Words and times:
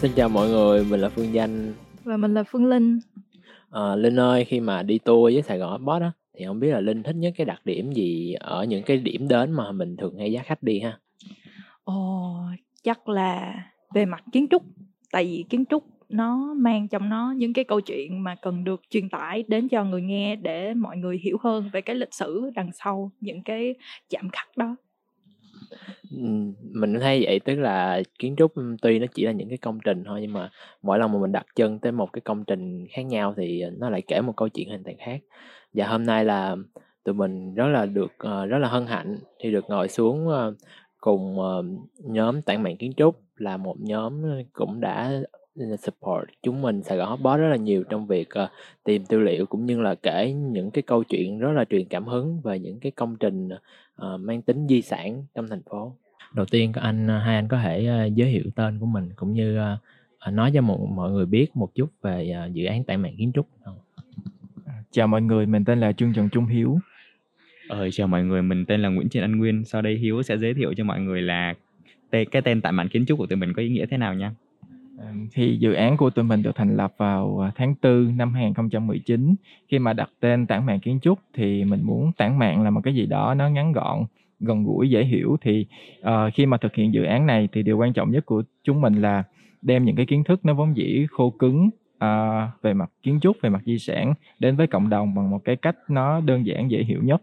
Xin 0.00 0.12
chào 0.16 0.28
mọi 0.28 0.48
người, 0.48 0.84
mình 0.84 1.00
là 1.00 1.08
Phương 1.08 1.34
Danh. 1.34 1.74
Và 2.04 2.16
mình 2.16 2.34
là 2.34 2.42
Phương 2.42 2.66
Linh. 2.66 2.98
Ờ, 3.70 3.96
Linh 3.96 4.20
ơi, 4.20 4.44
khi 4.44 4.60
mà 4.60 4.82
đi 4.82 4.98
tour 4.98 5.34
với 5.34 5.42
Sài 5.42 5.58
Gòn 5.58 5.70
Hotpot 5.70 6.02
á, 6.02 6.12
thì 6.38 6.44
không 6.44 6.60
biết 6.60 6.70
là 6.70 6.80
Linh 6.80 7.02
thích 7.02 7.16
nhất 7.16 7.34
cái 7.36 7.44
đặc 7.44 7.60
điểm 7.64 7.92
gì 7.92 8.34
ở 8.40 8.64
những 8.64 8.82
cái 8.82 8.96
điểm 8.96 9.28
đến 9.28 9.52
mà 9.52 9.72
mình 9.72 9.96
thường 9.96 10.18
hay 10.18 10.32
dắt 10.32 10.46
khách 10.46 10.62
đi 10.62 10.80
ha? 10.80 10.98
Ồ, 11.84 12.36
chắc 12.82 13.08
là 13.08 13.54
về 13.94 14.06
mặt 14.06 14.24
kiến 14.32 14.46
trúc. 14.50 14.62
Tại 15.12 15.24
vì 15.24 15.44
kiến 15.48 15.64
trúc 15.70 15.84
nó 16.08 16.54
mang 16.56 16.88
trong 16.88 17.08
nó 17.08 17.34
những 17.36 17.52
cái 17.52 17.64
câu 17.64 17.80
chuyện 17.80 18.24
mà 18.24 18.34
cần 18.42 18.64
được 18.64 18.82
truyền 18.90 19.08
tải 19.08 19.44
đến 19.48 19.68
cho 19.68 19.84
người 19.84 20.02
nghe 20.02 20.36
để 20.36 20.74
mọi 20.74 20.96
người 20.96 21.18
hiểu 21.18 21.36
hơn 21.42 21.70
về 21.72 21.80
cái 21.80 21.96
lịch 21.96 22.14
sử 22.14 22.50
đằng 22.54 22.70
sau 22.72 23.10
những 23.20 23.42
cái 23.42 23.74
chạm 24.10 24.28
khắc 24.30 24.56
đó. 24.56 24.76
Ừm, 26.10 26.54
mình 26.72 26.94
thấy 27.00 27.22
vậy, 27.24 27.40
tức 27.44 27.54
là 27.56 28.02
kiến 28.18 28.34
trúc, 28.36 28.52
tuy 28.82 28.98
nó 28.98 29.06
chỉ 29.14 29.26
là 29.26 29.32
những 29.32 29.48
cái 29.48 29.58
công 29.58 29.78
trình 29.84 30.04
thôi, 30.04 30.18
nhưng 30.22 30.32
mà 30.32 30.50
mỗi 30.82 30.98
lần 30.98 31.12
mà 31.12 31.18
mình 31.18 31.32
đặt 31.32 31.46
chân 31.56 31.78
tới 31.78 31.92
một 31.92 32.12
cái 32.12 32.20
công 32.20 32.44
trình 32.44 32.86
khác 32.90 33.02
nhau 33.02 33.34
thì, 33.36 33.60
ờ, 33.60 33.70
nó 33.78 33.90
lại 33.90 34.02
kể 34.06 34.20
một 34.20 34.32
câu 34.36 34.48
chuyện 34.48 34.68
hoàn 34.68 34.84
toàn 34.84 34.96
khác. 34.98 35.20
Và 35.74 35.86
hôm 35.86 36.06
nay 36.06 36.24
là 36.24 36.56
tụi 37.04 37.14
mình 37.14 37.54
rất 37.54 37.66
là 37.68 37.86
được 37.86 38.12
ờ, 38.18 38.46
rất 38.46 38.58
là 38.58 38.68
hân 38.68 38.86
hạnh 38.86 39.16
khi 39.38 39.50
được 39.50 39.64
ngồi 39.68 39.88
xuống, 39.88 40.28
ơ, 40.28 40.54
cùng, 41.00 41.40
ờ, 41.40 41.64
nhóm 41.98 42.42
Tản 42.42 42.62
mạn 42.62 42.76
Kiến 42.76 42.92
trúc 42.96 43.20
là 43.36 43.56
một 43.56 43.76
nhóm, 43.80 44.22
cũng 44.52 44.80
đã, 44.80 45.12
support 45.56 46.28
chúng 46.42 46.62
mình 46.62 46.82
Sài 46.82 46.98
Gòn 46.98 47.08
Hotpot 47.08 47.40
rất 47.40 47.48
là 47.48 47.56
nhiều 47.56 47.84
trong 47.90 48.06
việc, 48.06 48.30
ờ, 48.30 48.48
tìm 48.84 49.04
tư 49.04 49.18
liệu 49.18 49.46
cũng 49.46 49.66
như 49.66 49.80
là 49.80 49.94
kể 49.94 50.32
những 50.32 50.70
cái 50.70 50.82
câu 50.82 51.04
chuyện 51.04 51.38
rất 51.38 51.52
là 51.52 51.64
truyền 51.64 51.84
cảm 51.84 52.04
hứng 52.04 52.40
về 52.40 52.58
những 52.58 52.80
cái 52.80 52.92
công 52.92 53.16
trình, 53.16 53.48
ờ, 53.94 54.16
mang 54.16 54.42
tính 54.42 54.66
di 54.68 54.82
sản 54.82 55.24
trong 55.34 55.48
thành 55.48 55.62
phố. 55.70 55.96
Đầu 56.34 56.46
tiên 56.46 56.72
anh 56.72 57.08
hai 57.08 57.34
anh 57.36 57.48
có 57.48 57.58
thể, 57.62 57.86
ơ, 57.86 58.04
giới 58.04 58.32
thiệu 58.32 58.44
tên 58.54 58.78
của 58.78 58.86
mình 58.86 59.08
cũng 59.16 59.32
như, 59.32 59.56
ờ, 60.18 60.30
nói 60.30 60.50
cho 60.54 60.60
mọi 60.60 60.78
mọi 60.94 61.10
người 61.10 61.26
biết 61.26 61.56
một 61.56 61.74
chút 61.74 61.90
về, 62.02 62.30
ờ, 62.30 62.46
dự 62.52 62.64
án 62.64 62.84
Tản 62.84 63.02
mạn 63.02 63.14
Kiến 63.18 63.32
trúc? 63.34 63.46
À, 64.66 64.82
chào 64.90 65.06
mọi 65.06 65.22
người, 65.22 65.46
mình 65.46 65.64
tên 65.64 65.80
là 65.80 65.92
Trương 65.92 66.12
Trần 66.12 66.28
Trung 66.28 66.46
Hiếu. 66.46 66.78
Ờ, 67.68 67.90
chào 67.90 68.06
mọi 68.06 68.24
người, 68.24 68.42
mình 68.42 68.64
tên 68.66 68.82
là 68.82 68.88
Nguyễn 68.88 69.08
Trần 69.08 69.24
Anh 69.24 69.38
Nguyên. 69.38 69.64
Sau 69.64 69.82
đây 69.82 69.94
Hiếu 69.94 70.22
sẽ 70.22 70.38
giới 70.38 70.54
thiệu 70.54 70.74
cho 70.76 70.84
mọi 70.84 71.00
người 71.00 71.22
là 71.22 71.54
cái 72.10 72.42
tên 72.44 72.60
Tản 72.60 72.74
mạn 72.74 72.88
Kiến 72.88 73.06
trúc 73.06 73.18
của 73.18 73.26
tụi 73.26 73.36
mình 73.36 73.52
có 73.52 73.62
ý 73.62 73.68
nghĩa 73.68 73.86
thế 73.86 73.96
nào 73.96 74.14
nha. 74.14 74.34
Thì 75.32 75.56
dự 75.56 75.72
án 75.72 75.96
của 75.96 76.10
tụi 76.10 76.24
mình 76.24 76.42
được 76.42 76.54
thành 76.54 76.76
lập 76.76 76.94
vào, 76.96 77.44
à, 77.44 77.52
tháng 77.56 77.74
4 77.82 78.16
năm 78.16 78.34
2019. 78.34 79.34
Khi 79.68 79.78
mà 79.78 79.92
đặt 79.92 80.10
tên 80.20 80.46
Tản 80.46 80.66
mạng 80.66 80.80
Kiến 80.80 80.98
trúc 81.02 81.18
thì 81.34 81.64
mình 81.64 81.80
muốn 81.82 82.12
tản 82.12 82.38
mạng 82.38 82.62
là 82.62 82.70
một 82.70 82.80
cái 82.84 82.94
gì 82.94 83.06
đó 83.06 83.34
nó 83.34 83.48
ngắn 83.48 83.72
gọn, 83.72 84.04
gần 84.40 84.64
gũi, 84.64 84.90
dễ 84.90 85.04
hiểu. 85.04 85.36
Thì, 85.40 85.66
uh, 86.00 86.34
khi 86.34 86.46
mà 86.46 86.56
thực 86.56 86.74
hiện 86.74 86.94
dự 86.94 87.02
án 87.02 87.26
này 87.26 87.48
thì 87.52 87.62
điều 87.62 87.78
quan 87.78 87.92
trọng 87.92 88.10
nhất 88.10 88.26
của 88.26 88.42
chúng 88.64 88.80
mình 88.80 89.00
là 89.00 89.22
đem 89.62 89.84
những 89.84 89.96
cái 89.96 90.06
kiến 90.06 90.24
thức 90.24 90.44
nó 90.44 90.54
vốn 90.54 90.76
dĩ 90.76 91.06
khô 91.10 91.30
cứng, 91.30 91.70
uh, 92.04 92.62
về 92.62 92.74
mặt 92.74 92.90
kiến 93.02 93.18
trúc, 93.22 93.36
về 93.42 93.50
mặt 93.50 93.62
di 93.66 93.78
sản 93.78 94.14
đến 94.38 94.56
với 94.56 94.66
cộng 94.66 94.88
đồng 94.88 95.14
bằng 95.14 95.30
một 95.30 95.44
cái 95.44 95.56
cách 95.56 95.76
nó 95.88 96.20
đơn 96.20 96.46
giản, 96.46 96.70
dễ 96.70 96.82
hiểu 96.82 97.00
nhất. 97.02 97.22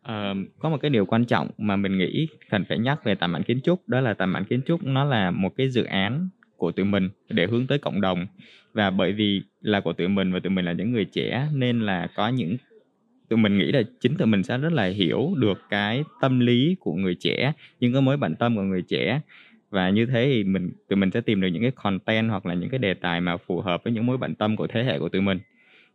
Uh, 0.00 0.36
có 0.58 0.68
một 0.68 0.76
cái 0.82 0.90
điều 0.90 1.06
quan 1.06 1.24
trọng 1.24 1.48
mà 1.58 1.76
mình 1.76 1.98
nghĩ 1.98 2.26
cần 2.50 2.64
phải 2.68 2.78
nhắc 2.78 3.04
về 3.04 3.14
Tản 3.14 3.30
mạn 3.30 3.42
Kiến 3.42 3.60
trúc, 3.64 3.88
đó 3.88 4.00
là 4.00 4.14
Tản 4.14 4.28
mạn 4.28 4.44
Kiến 4.44 4.60
trúc 4.66 4.82
nó 4.82 5.04
là 5.04 5.30
một 5.30 5.52
cái 5.56 5.68
dự 5.68 5.84
án 5.84 6.28
của 6.60 6.72
tụi 6.72 6.84
mình 6.84 7.08
để 7.28 7.46
hướng 7.46 7.66
tới 7.66 7.78
cộng 7.78 8.00
đồng. 8.00 8.26
Và 8.72 8.90
bởi 8.90 9.12
vì 9.12 9.42
là 9.60 9.80
của 9.80 9.92
tụi 9.92 10.08
mình 10.08 10.32
và 10.32 10.38
tụi 10.38 10.50
mình 10.50 10.64
là 10.64 10.72
những 10.72 10.92
người 10.92 11.04
trẻ 11.04 11.48
nên 11.54 11.80
là 11.80 12.08
có 12.16 12.28
những 12.28 12.56
tụi 13.28 13.38
mình 13.38 13.58
nghĩ 13.58 13.72
là 13.72 13.82
chính 14.00 14.16
tụi 14.16 14.26
mình 14.26 14.42
sẽ 14.42 14.58
rất 14.58 14.72
là 14.72 14.84
hiểu 14.84 15.34
được 15.36 15.58
cái 15.70 16.04
tâm 16.20 16.40
lý 16.40 16.76
của 16.80 16.94
người 16.94 17.14
trẻ, 17.14 17.52
những 17.80 17.92
cái 17.92 18.02
mối 18.02 18.16
bận 18.16 18.34
tâm 18.34 18.56
của 18.56 18.62
người 18.62 18.82
trẻ. 18.82 19.20
Và 19.70 19.90
như 19.90 20.06
thế 20.06 20.24
thì 20.26 20.44
mình 20.44 20.70
tụi 20.88 20.96
mình 20.96 21.10
sẽ 21.10 21.20
tìm 21.20 21.40
được 21.40 21.48
những 21.48 21.62
cái 21.62 21.70
content 21.70 22.30
hoặc 22.30 22.46
là 22.46 22.54
những 22.54 22.70
cái 22.70 22.78
đề 22.78 22.94
tài 22.94 23.20
mà 23.20 23.36
phù 23.36 23.60
hợp 23.60 23.84
với 23.84 23.92
những 23.92 24.06
mối 24.06 24.16
bận 24.16 24.34
tâm 24.34 24.56
của 24.56 24.66
thế 24.66 24.84
hệ 24.84 24.98
của 24.98 25.08
tụi 25.08 25.22
mình. 25.22 25.38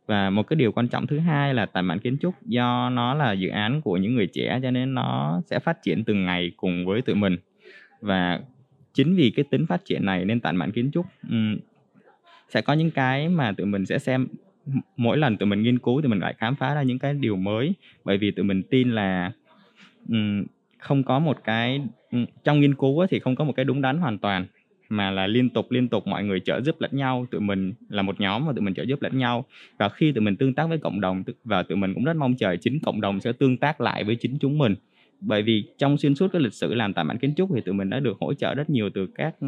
Và 0.07 0.29
một 0.29 0.43
cái 0.43 0.55
điều 0.55 0.71
quan 0.71 0.87
trọng 0.87 1.07
thứ 1.07 1.19
hai 1.19 1.53
là 1.53 1.65
tài 1.65 1.83
bản 1.83 1.99
Kiến 1.99 2.17
trúc 2.21 2.33
do 2.45 2.89
nó 2.89 3.13
là 3.13 3.31
dự 3.31 3.49
án 3.49 3.81
của 3.81 3.97
những 3.97 4.15
người 4.15 4.27
trẻ 4.27 4.59
cho 4.63 4.71
nên 4.71 4.93
nó 4.93 5.41
sẽ 5.45 5.59
phát 5.59 5.77
triển 5.83 6.03
từng 6.03 6.25
ngày 6.25 6.51
cùng 6.57 6.85
với 6.85 7.01
tụi 7.01 7.15
mình. 7.15 7.37
Và 8.01 8.39
chính 8.95 9.15
vì 9.15 9.29
cái 9.35 9.45
tính 9.49 9.65
phát 9.65 9.85
triển 9.85 10.05
này 10.05 10.25
nên 10.25 10.39
Tản 10.39 10.55
mạn 10.55 10.71
Kiến 10.71 10.91
trúc, 10.93 11.05
um, 11.29 11.57
sẽ 12.49 12.61
có 12.61 12.73
những 12.73 12.91
cái 12.91 13.29
mà 13.29 13.51
tụi 13.51 13.67
mình 13.67 13.85
sẽ 13.85 13.99
xem 13.99 14.27
mỗi 14.97 15.17
lần 15.17 15.37
tụi 15.37 15.47
mình 15.47 15.61
nghiên 15.61 15.79
cứu 15.79 16.01
thì 16.01 16.07
mình 16.07 16.19
lại 16.19 16.35
khám 16.37 16.55
phá 16.55 16.73
ra 16.73 16.83
những 16.83 16.99
cái 16.99 17.13
điều 17.13 17.35
mới. 17.35 17.73
Bởi 18.03 18.17
vì 18.17 18.31
tụi 18.31 18.45
mình 18.45 18.63
tin 18.63 18.91
là, 18.91 19.31
um, 20.09 20.45
không 20.79 21.03
có 21.03 21.19
một 21.19 21.37
cái 21.43 21.81
um, 22.11 22.25
trong 22.43 22.59
nghiên 22.59 22.75
cứu 22.75 23.05
thì 23.09 23.19
không 23.19 23.35
có 23.35 23.43
một 23.43 23.53
cái 23.55 23.65
đúng 23.65 23.81
đắn 23.81 23.97
hoàn 23.97 24.17
toàn, 24.17 24.45
mà 24.89 25.11
là 25.11 25.27
liên 25.27 25.49
tục, 25.49 25.71
liên 25.71 25.87
tục 25.87 26.07
mọi 26.07 26.23
người 26.23 26.39
trợ 26.39 26.61
giúp 26.61 26.75
lẫn 26.79 26.91
nhau. 26.93 27.27
Tụi 27.31 27.41
mình 27.41 27.73
là 27.89 28.01
một 28.01 28.21
nhóm 28.21 28.45
và 28.45 28.53
tụi 28.53 28.61
mình 28.61 28.73
trợ 28.73 28.83
giúp 28.83 29.01
lẫn 29.01 29.17
nhau. 29.17 29.45
Và 29.77 29.89
khi 29.89 30.11
tụi 30.11 30.21
mình 30.21 30.35
tương 30.35 30.53
tác 30.53 30.69
với 30.69 30.77
cộng 30.77 31.01
đồng 31.01 31.23
và 31.43 31.63
tụi 31.63 31.77
mình 31.77 31.93
cũng 31.93 32.03
rất 32.03 32.15
mong 32.15 32.35
chờ 32.35 32.55
chính 32.61 32.79
cộng 32.79 33.01
đồng 33.01 33.19
sẽ 33.19 33.31
tương 33.31 33.57
tác 33.57 33.81
lại 33.81 34.03
với 34.03 34.15
chính 34.15 34.37
chúng 34.39 34.57
mình. 34.57 34.75
Bởi 35.27 35.41
vì 35.43 35.63
trong 35.77 35.97
xuyên 35.97 36.15
suốt 36.15 36.27
cái 36.33 36.41
lịch 36.41 36.53
sử 36.53 36.73
làm 36.73 36.93
tại 36.93 37.05
bản 37.05 37.17
Kiến 37.17 37.33
trúc 37.37 37.49
thì 37.55 37.61
tụi 37.61 37.73
mình 37.73 37.89
đã 37.89 37.99
được 37.99 38.17
hỗ 38.19 38.33
trợ 38.33 38.55
rất 38.55 38.69
nhiều 38.69 38.89
từ 38.89 39.07
các 39.15 39.35
ừ, 39.41 39.47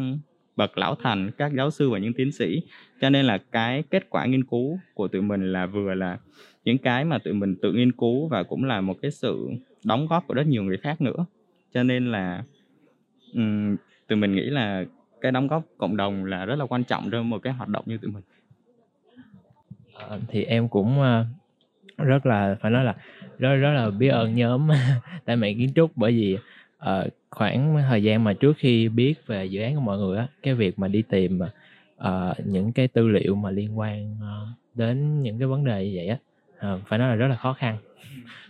bậc 0.56 0.78
lão 0.78 0.94
thành, 0.94 1.30
các 1.38 1.52
giáo 1.56 1.70
sư 1.70 1.90
và 1.90 1.98
những 1.98 2.12
tiến 2.12 2.32
sĩ. 2.32 2.62
Cho 3.00 3.10
nên 3.10 3.24
là 3.24 3.38
cái 3.52 3.82
kết 3.90 4.10
quả 4.10 4.26
nghiên 4.26 4.44
cứu 4.44 4.78
của 4.94 5.08
tụi 5.08 5.22
mình 5.22 5.52
là 5.52 5.66
vừa 5.66 5.94
là 5.94 6.18
những 6.64 6.78
cái 6.78 7.04
mà 7.04 7.18
tụi 7.18 7.34
mình 7.34 7.56
tự 7.62 7.72
nghiên 7.72 7.92
cứu 7.92 8.28
và 8.28 8.42
cũng 8.42 8.64
là 8.64 8.80
một 8.80 8.94
cái 9.02 9.10
sự 9.10 9.48
đóng 9.84 10.06
góp 10.06 10.26
của 10.26 10.34
rất 10.34 10.46
nhiều 10.46 10.62
người 10.62 10.76
khác 10.76 11.00
nữa. 11.00 11.26
Cho 11.74 11.82
nên 11.82 12.12
là, 12.12 12.42
um, 13.34 13.76
tụi 14.08 14.18
mình 14.18 14.34
nghĩ 14.34 14.42
là 14.42 14.84
cái 15.20 15.32
đóng 15.32 15.46
góp 15.46 15.62
cộng 15.78 15.96
đồng 15.96 16.24
là 16.24 16.44
rất 16.44 16.56
là 16.56 16.66
quan 16.66 16.84
trọng 16.84 17.10
trong 17.10 17.30
một 17.30 17.38
cái 17.42 17.52
hoạt 17.52 17.68
động 17.68 17.84
như 17.86 17.98
tụi 17.98 18.10
mình. 18.10 18.22
à, 20.08 20.18
thì 20.28 20.44
em 20.44 20.68
cũng, 20.68 21.00
ờ, 21.00 21.26
rất 21.96 22.26
là 22.26 22.56
phải 22.60 22.70
nói 22.70 22.84
là 22.84 22.94
rất 23.38 23.54
rất 23.56 23.72
là 23.72 23.90
biết 23.90 24.08
ơn 24.08 24.34
nhóm 24.34 24.68
tại 25.24 25.36
mạng 25.36 25.58
Kiến 25.58 25.72
trúc 25.74 25.90
bởi 25.96 26.12
vì, 26.12 26.38
uh, 26.78 27.12
khoảng 27.30 27.76
thời 27.88 28.02
gian 28.02 28.24
mà 28.24 28.32
trước 28.32 28.56
khi 28.58 28.88
biết 28.88 29.14
về 29.26 29.44
dự 29.44 29.60
án 29.60 29.74
của 29.74 29.80
mọi 29.80 29.98
người 29.98 30.18
á, 30.18 30.26
cái 30.42 30.54
việc 30.54 30.78
mà 30.78 30.88
đi 30.88 31.02
tìm, 31.02 31.40
uh, 31.96 32.36
những 32.44 32.72
cái 32.72 32.88
tư 32.88 33.08
liệu 33.08 33.34
mà 33.34 33.50
liên 33.50 33.78
quan, 33.78 34.12
uh, 34.14 34.58
đến 34.74 35.22
những 35.22 35.38
cái 35.38 35.48
vấn 35.48 35.64
đề 35.64 35.84
như 35.86 35.92
vậy 35.96 36.08
á, 36.08 36.18
uh, 36.74 36.80
phải 36.86 36.98
nói 36.98 37.08
là 37.08 37.14
rất 37.14 37.28
là 37.28 37.36
khó 37.36 37.52
khăn. 37.52 37.76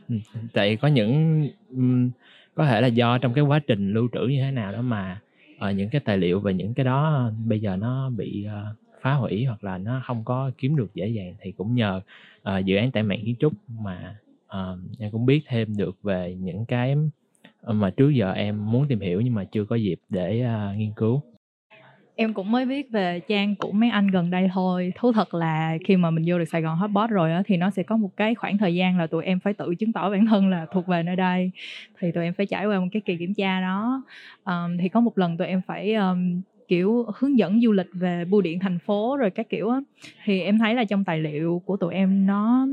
Ừ, 0.09 0.17
tại 0.53 0.77
có 0.77 0.89
những 0.89 1.49
um, 1.71 2.11
có 2.55 2.67
thể 2.67 2.81
là 2.81 2.87
do 2.87 3.19
trong 3.19 3.35
cái 3.35 3.45
quá 3.45 3.59
trình 3.59 3.93
lưu 3.93 4.09
trữ 4.13 4.21
như 4.21 4.43
thế 4.43 4.51
nào 4.51 4.73
đó 4.73 4.83
mà, 4.83 5.21
uh, 5.57 5.77
những 5.77 5.89
cái 5.89 6.01
tài 6.05 6.19
liệu 6.19 6.41
về 6.41 6.55
những 6.55 6.75
cái 6.75 6.85
đó 6.85 7.31
bây 7.47 7.61
giờ 7.61 7.77
nó 7.77 8.11
bị, 8.11 8.47
uh, 8.47 8.77
phá 9.01 9.13
hủy 9.13 9.45
hoặc 9.45 9.65
là 9.65 9.79
nó 9.79 10.03
không 10.07 10.25
có 10.25 10.51
kiếm 10.59 10.77
được 10.77 10.95
dễ 10.95 11.09
dàng 11.09 11.35
thì 11.41 11.53
cũng 11.53 11.75
nhờ, 11.75 12.01
uh, 12.51 12.65
dự 12.65 12.77
án 12.77 12.91
tại 12.91 13.03
mạng 13.03 13.21
Kiến 13.25 13.35
trúc 13.41 13.53
mà, 13.69 14.17
ờ, 14.49 14.79
em 14.99 15.11
cũng 15.11 15.27
biết 15.27 15.41
thêm 15.49 15.77
được 15.77 16.03
về 16.03 16.37
những 16.41 16.67
cái, 16.67 16.95
ờ, 17.61 17.73
mà 17.73 17.91
trước 17.91 18.11
giờ 18.11 18.33
em 18.33 18.71
muốn 18.71 18.89
tìm 18.89 19.01
hiểu 19.01 19.21
nhưng 19.21 19.35
mà 19.35 19.45
chưa 19.45 19.65
có 19.65 19.77
dịp 19.77 20.01
để, 20.09 20.45
uh, 20.45 20.79
nghiên 20.79 20.93
cứu. 20.97 21.23
Em 22.21 22.35
cũng 22.35 22.51
mới 22.51 22.67
biết 22.67 22.91
về 22.91 23.21
trang 23.21 23.55
của 23.55 23.73
mấy 23.73 23.91
anh 23.91 24.07
gần 24.07 24.31
đây 24.31 24.49
thôi. 24.53 24.93
Thú 24.97 25.13
thật 25.13 25.35
là 25.35 25.79
khi 25.85 25.97
mà 25.97 26.11
mình 26.11 26.25
vô 26.29 26.39
được 26.39 26.45
Sài 26.45 26.63
Gòn 26.63 26.79
hotbot 26.79 27.11
rồi 27.11 27.33
á, 27.33 27.43
thì 27.47 27.57
nó 27.57 27.71
sẽ 27.71 27.83
có 27.83 27.97
một 27.97 28.17
cái 28.17 28.35
khoảng 28.35 28.59
thời 28.59 28.75
gian 28.75 28.99
là 28.99 29.07
tụi 29.07 29.25
em 29.25 29.41
phải 29.41 29.53
tự 29.55 29.75
chứng 29.75 29.93
tỏ 29.93 30.11
bản 30.11 30.27
thân 30.27 30.49
là 30.51 30.67
thuộc 30.73 30.87
về 30.87 31.03
nơi 31.03 31.17
đây. 31.17 31.51
Thì 31.99 32.13
tụi 32.13 32.25
em 32.25 32.35
phải 32.35 32.47
trải 32.47 32.67
qua 32.67 32.81
một 32.81 32.87
cái 32.93 33.03
kỳ 33.05 33.17
kiểm 33.17 33.35
tra 33.35 33.61
đó. 33.61 34.03
um, 34.45 34.79
thì 34.81 34.89
có 34.89 35.01
một 35.01 35.19
lần 35.19 35.37
tụi 35.37 35.47
em 35.47 35.61
phải, 35.67 35.95
um, 35.95 36.41
kiểu, 36.69 37.07
hướng 37.15 37.39
dẫn 37.39 37.61
du 37.61 37.73
lịch 37.73 37.91
về 37.93 38.25
bưu 38.25 38.41
điện 38.41 38.59
thành 38.59 38.79
phố 38.79 39.17
rồi 39.17 39.31
các 39.31 39.49
kiểu 39.49 39.71
á. 39.71 39.81
Thì 40.25 40.41
em 40.41 40.59
thấy 40.59 40.75
là 40.75 40.85
trong 40.85 41.05
tài 41.05 41.19
liệu 41.21 41.63
của 41.65 41.77
tụi 41.77 41.95
em 41.95 42.27
nó 42.27 42.67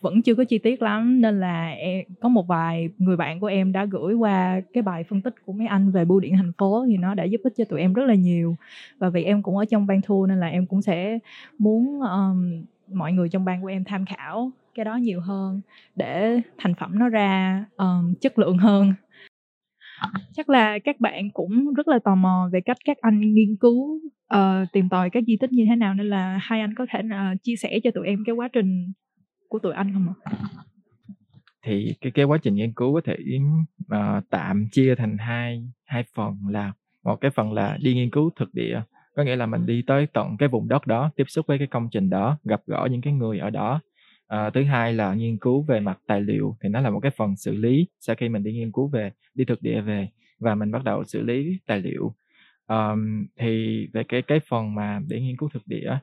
vẫn 0.00 0.22
chưa 0.22 0.34
có 0.34 0.44
chi 0.44 0.58
tiết 0.58 0.82
lắm 0.82 1.20
nên 1.20 1.40
là 1.40 1.68
em 1.68 2.04
có 2.20 2.28
một 2.28 2.46
vài 2.46 2.88
người 2.98 3.16
bạn 3.16 3.40
của 3.40 3.46
em 3.46 3.72
đã 3.72 3.84
gửi 3.84 4.14
qua 4.14 4.60
cái 4.72 4.82
bài 4.82 5.04
phân 5.04 5.22
tích 5.22 5.34
của 5.46 5.52
mấy 5.52 5.66
anh 5.66 5.90
về 5.90 6.04
bưu 6.04 6.20
điện 6.20 6.36
thành 6.36 6.52
phố 6.58 6.84
thì 6.88 6.96
nó 6.96 7.14
đã 7.14 7.24
giúp 7.24 7.40
ích 7.44 7.52
cho 7.56 7.64
tụi 7.64 7.80
em 7.80 7.92
rất 7.92 8.04
là 8.06 8.14
nhiều. 8.14 8.56
Và 8.98 9.08
vì 9.10 9.24
em 9.24 9.42
cũng 9.42 9.56
ở 9.56 9.64
trong 9.64 9.86
ban 9.86 10.00
thu 10.02 10.26
nên 10.26 10.40
là 10.40 10.46
em 10.46 10.66
cũng 10.66 10.82
sẽ 10.82 11.18
muốn, 11.58 12.00
um, 12.00 12.64
mọi 12.92 13.12
người 13.12 13.28
trong 13.28 13.44
ban 13.44 13.62
của 13.62 13.68
em 13.68 13.84
tham 13.84 14.04
khảo 14.04 14.50
cái 14.74 14.84
đó 14.84 14.96
nhiều 14.96 15.20
hơn 15.20 15.60
để 15.96 16.40
thành 16.58 16.74
phẩm 16.74 16.98
nó 16.98 17.08
ra, 17.08 17.64
um, 17.76 18.14
chất 18.20 18.38
lượng 18.38 18.58
hơn. 18.58 18.92
Chắc 20.32 20.48
là 20.50 20.78
các 20.78 21.00
bạn 21.00 21.30
cũng 21.30 21.74
rất 21.74 21.88
là 21.88 21.98
tò 22.04 22.14
mò 22.14 22.48
về 22.52 22.60
cách 22.60 22.76
các 22.84 22.96
anh 23.00 23.20
nghiên 23.20 23.56
cứu, 23.56 24.00
uh, 24.34 24.72
tìm 24.72 24.88
tòi 24.88 25.10
các 25.10 25.24
di 25.26 25.36
tích 25.40 25.52
như 25.52 25.64
thế 25.68 25.76
nào 25.76 25.94
nên 25.94 26.10
là 26.10 26.38
hai 26.42 26.60
anh 26.60 26.74
có 26.74 26.86
thể, 26.90 27.00
uh, 27.00 27.42
chia 27.42 27.56
sẻ 27.56 27.78
cho 27.84 27.90
tụi 27.90 28.06
em 28.06 28.22
cái 28.26 28.34
quá 28.34 28.48
trình 28.52 28.92
của 29.48 29.58
tụi 29.58 29.74
anh 29.74 29.92
không 29.92 30.06
ạ? 30.08 30.14
Thì 31.62 31.94
cái 32.00 32.12
cái 32.12 32.24
quá 32.24 32.38
trình 32.42 32.54
nghiên 32.54 32.72
cứu 32.72 32.94
có 32.94 33.00
thể, 33.04 33.16
uh, 33.80 34.24
tạm 34.30 34.68
chia 34.72 34.94
thành 34.94 35.16
hai 35.18 35.68
hai 35.84 36.04
phần 36.14 36.36
là 36.50 36.72
một 37.04 37.16
cái 37.20 37.30
phần 37.30 37.52
là 37.52 37.78
đi 37.82 37.94
nghiên 37.94 38.10
cứu 38.10 38.30
thực 38.36 38.54
địa, 38.54 38.80
có 39.14 39.22
nghĩa 39.22 39.36
là 39.36 39.46
mình 39.46 39.66
đi 39.66 39.82
tới 39.86 40.06
tận 40.12 40.36
cái 40.38 40.48
vùng 40.48 40.68
đất 40.68 40.86
đó, 40.86 41.10
tiếp 41.16 41.24
xúc 41.28 41.46
với 41.46 41.58
cái 41.58 41.66
công 41.66 41.88
trình 41.90 42.10
đó, 42.10 42.38
gặp 42.44 42.62
gỡ 42.66 42.88
những 42.90 43.00
cái 43.00 43.12
người 43.12 43.38
ở 43.38 43.50
đó. 43.50 43.80
Ờ, 44.26 44.50
thứ 44.50 44.64
hai 44.64 44.92
là 44.94 45.14
nghiên 45.14 45.38
cứu 45.38 45.62
về 45.62 45.80
mặt 45.80 45.98
tài 46.06 46.20
liệu, 46.20 46.56
thì 46.62 46.68
nó 46.68 46.80
là 46.80 46.90
một 46.90 47.00
cái 47.00 47.12
phần 47.16 47.36
xử 47.36 47.54
lý 47.54 47.86
sau 48.00 48.16
khi 48.16 48.28
mình 48.28 48.42
đi 48.42 48.52
nghiên 48.52 48.72
cứu 48.72 48.88
về 48.88 49.12
đi 49.34 49.44
thực 49.44 49.62
địa 49.62 49.80
về 49.80 50.08
và 50.38 50.54
mình 50.54 50.70
bắt 50.70 50.84
đầu 50.84 51.04
xử 51.04 51.22
lý 51.22 51.58
tài 51.66 51.80
liệu. 51.80 52.14
Ờm, 52.66 53.26
thì 53.40 53.86
về 53.92 54.02
cái 54.08 54.22
cái 54.22 54.40
phần 54.48 54.74
mà 54.74 55.00
để 55.08 55.20
nghiên 55.20 55.36
cứu 55.36 55.48
thực 55.52 55.62
địa 55.66 55.98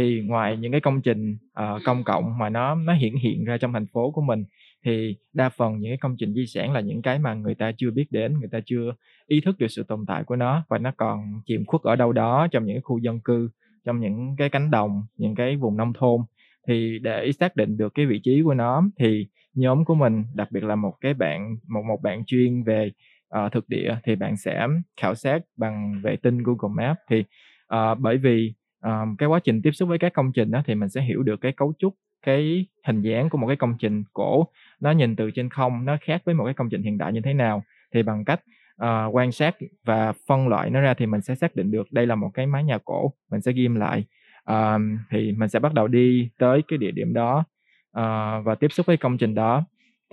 thì 0.00 0.22
ngoài 0.26 0.56
những 0.56 0.72
cái 0.72 0.80
công 0.80 1.00
trình, 1.02 1.36
uh, 1.60 1.80
công 1.84 2.04
cộng 2.04 2.38
mà 2.38 2.48
nó 2.48 2.74
nó 2.74 2.92
hiện 2.94 3.16
hiện 3.16 3.44
ra 3.44 3.58
trong 3.58 3.72
thành 3.72 3.86
phố 3.86 4.10
của 4.10 4.22
mình, 4.22 4.44
thì 4.84 5.16
đa 5.32 5.48
phần 5.48 5.78
những 5.78 5.90
cái 5.90 5.98
công 5.98 6.16
trình 6.18 6.34
di 6.34 6.46
sản 6.46 6.72
là 6.72 6.80
những 6.80 7.02
cái 7.02 7.18
mà 7.18 7.34
người 7.34 7.54
ta 7.54 7.72
chưa 7.76 7.90
biết 7.90 8.06
đến, 8.10 8.38
người 8.40 8.48
ta 8.52 8.60
chưa 8.66 8.92
ý 9.26 9.40
thức 9.40 9.58
được 9.58 9.66
sự 9.68 9.82
tồn 9.82 10.04
tại 10.06 10.24
của 10.24 10.36
nó 10.36 10.64
và 10.68 10.78
nó 10.78 10.92
còn 10.96 11.40
chìm 11.46 11.64
khuất 11.66 11.82
ở 11.82 11.96
đâu 11.96 12.12
đó 12.12 12.46
trong 12.50 12.64
những 12.64 12.76
cái 12.76 12.80
khu 12.80 12.98
dân 12.98 13.20
cư, 13.20 13.50
trong 13.84 14.00
những 14.00 14.34
cái 14.38 14.48
cánh 14.48 14.70
đồng, 14.70 15.02
những 15.16 15.34
cái 15.34 15.56
vùng 15.56 15.76
nông 15.76 15.92
thôn. 15.92 16.20
Thì 16.68 16.98
để 17.02 17.32
xác 17.32 17.56
định 17.56 17.76
được 17.76 17.94
cái 17.94 18.06
vị 18.06 18.20
trí 18.24 18.42
của 18.42 18.54
nó 18.54 18.82
thì 18.98 19.26
nhóm 19.54 19.84
của 19.84 19.94
mình, 19.94 20.24
đặc 20.34 20.48
biệt 20.52 20.64
là 20.64 20.74
một 20.76 20.94
cái 21.00 21.14
bạn 21.14 21.56
một 21.68 21.82
một 21.88 22.02
bạn 22.02 22.24
chuyên 22.26 22.62
về, 22.62 22.92
uh, 23.46 23.52
thực 23.52 23.68
địa 23.68 23.96
thì 24.04 24.16
bạn 24.16 24.36
sẽ 24.36 24.66
khảo 25.00 25.14
sát 25.14 25.42
bằng 25.56 26.00
vệ 26.02 26.16
tinh 26.16 26.38
Google 26.42 26.74
Maps. 26.84 27.00
Thì, 27.10 27.24
uh, 27.74 27.98
bởi 27.98 28.18
vì, 28.18 28.54
ờ, 28.80 29.06
cái 29.18 29.28
quá 29.28 29.40
trình 29.44 29.62
tiếp 29.62 29.70
xúc 29.70 29.88
với 29.88 29.98
các 29.98 30.12
công 30.12 30.32
trình 30.32 30.50
đó 30.50 30.62
thì 30.66 30.74
mình 30.74 30.88
sẽ 30.88 31.00
hiểu 31.00 31.22
được 31.22 31.40
cái 31.40 31.52
cấu 31.52 31.72
trúc, 31.78 31.94
cái 32.26 32.66
hình 32.86 33.02
dáng 33.02 33.30
của 33.30 33.38
một 33.38 33.46
cái 33.46 33.56
công 33.56 33.74
trình 33.78 34.04
cổ, 34.12 34.46
nó 34.80 34.90
nhìn 34.90 35.16
từ 35.16 35.30
trên 35.30 35.48
không 35.48 35.84
nó 35.84 35.96
khác 36.00 36.22
với 36.24 36.34
một 36.34 36.44
cái 36.44 36.54
công 36.54 36.68
trình 36.70 36.82
hiện 36.82 36.98
đại 36.98 37.12
như 37.12 37.20
thế 37.20 37.34
nào. 37.34 37.62
Thì 37.94 38.02
bằng 38.02 38.24
cách, 38.24 38.40
uh, 38.82 39.14
quan 39.14 39.32
sát 39.32 39.56
và 39.84 40.12
phân 40.26 40.48
loại 40.48 40.70
nó 40.70 40.80
ra 40.80 40.94
thì 40.94 41.06
mình 41.06 41.20
sẽ 41.20 41.34
xác 41.34 41.56
định 41.56 41.70
được 41.70 41.92
đây 41.92 42.06
là 42.06 42.14
một 42.14 42.30
cái 42.34 42.46
mái 42.46 42.64
nhà 42.64 42.78
cổ, 42.84 43.12
mình 43.30 43.40
sẽ 43.40 43.52
ghim 43.52 43.74
lại. 43.74 44.04
uh, 44.52 44.80
thì 45.10 45.32
mình 45.32 45.48
sẽ 45.48 45.58
bắt 45.58 45.74
đầu 45.74 45.88
đi 45.88 46.30
tới 46.38 46.62
cái 46.68 46.78
địa 46.78 46.90
điểm 46.90 47.12
đó, 47.12 47.38
uh, 47.98 48.44
và 48.44 48.54
tiếp 48.60 48.72
xúc 48.72 48.86
với 48.86 48.96
công 48.96 49.18
trình 49.18 49.34
đó. 49.34 49.64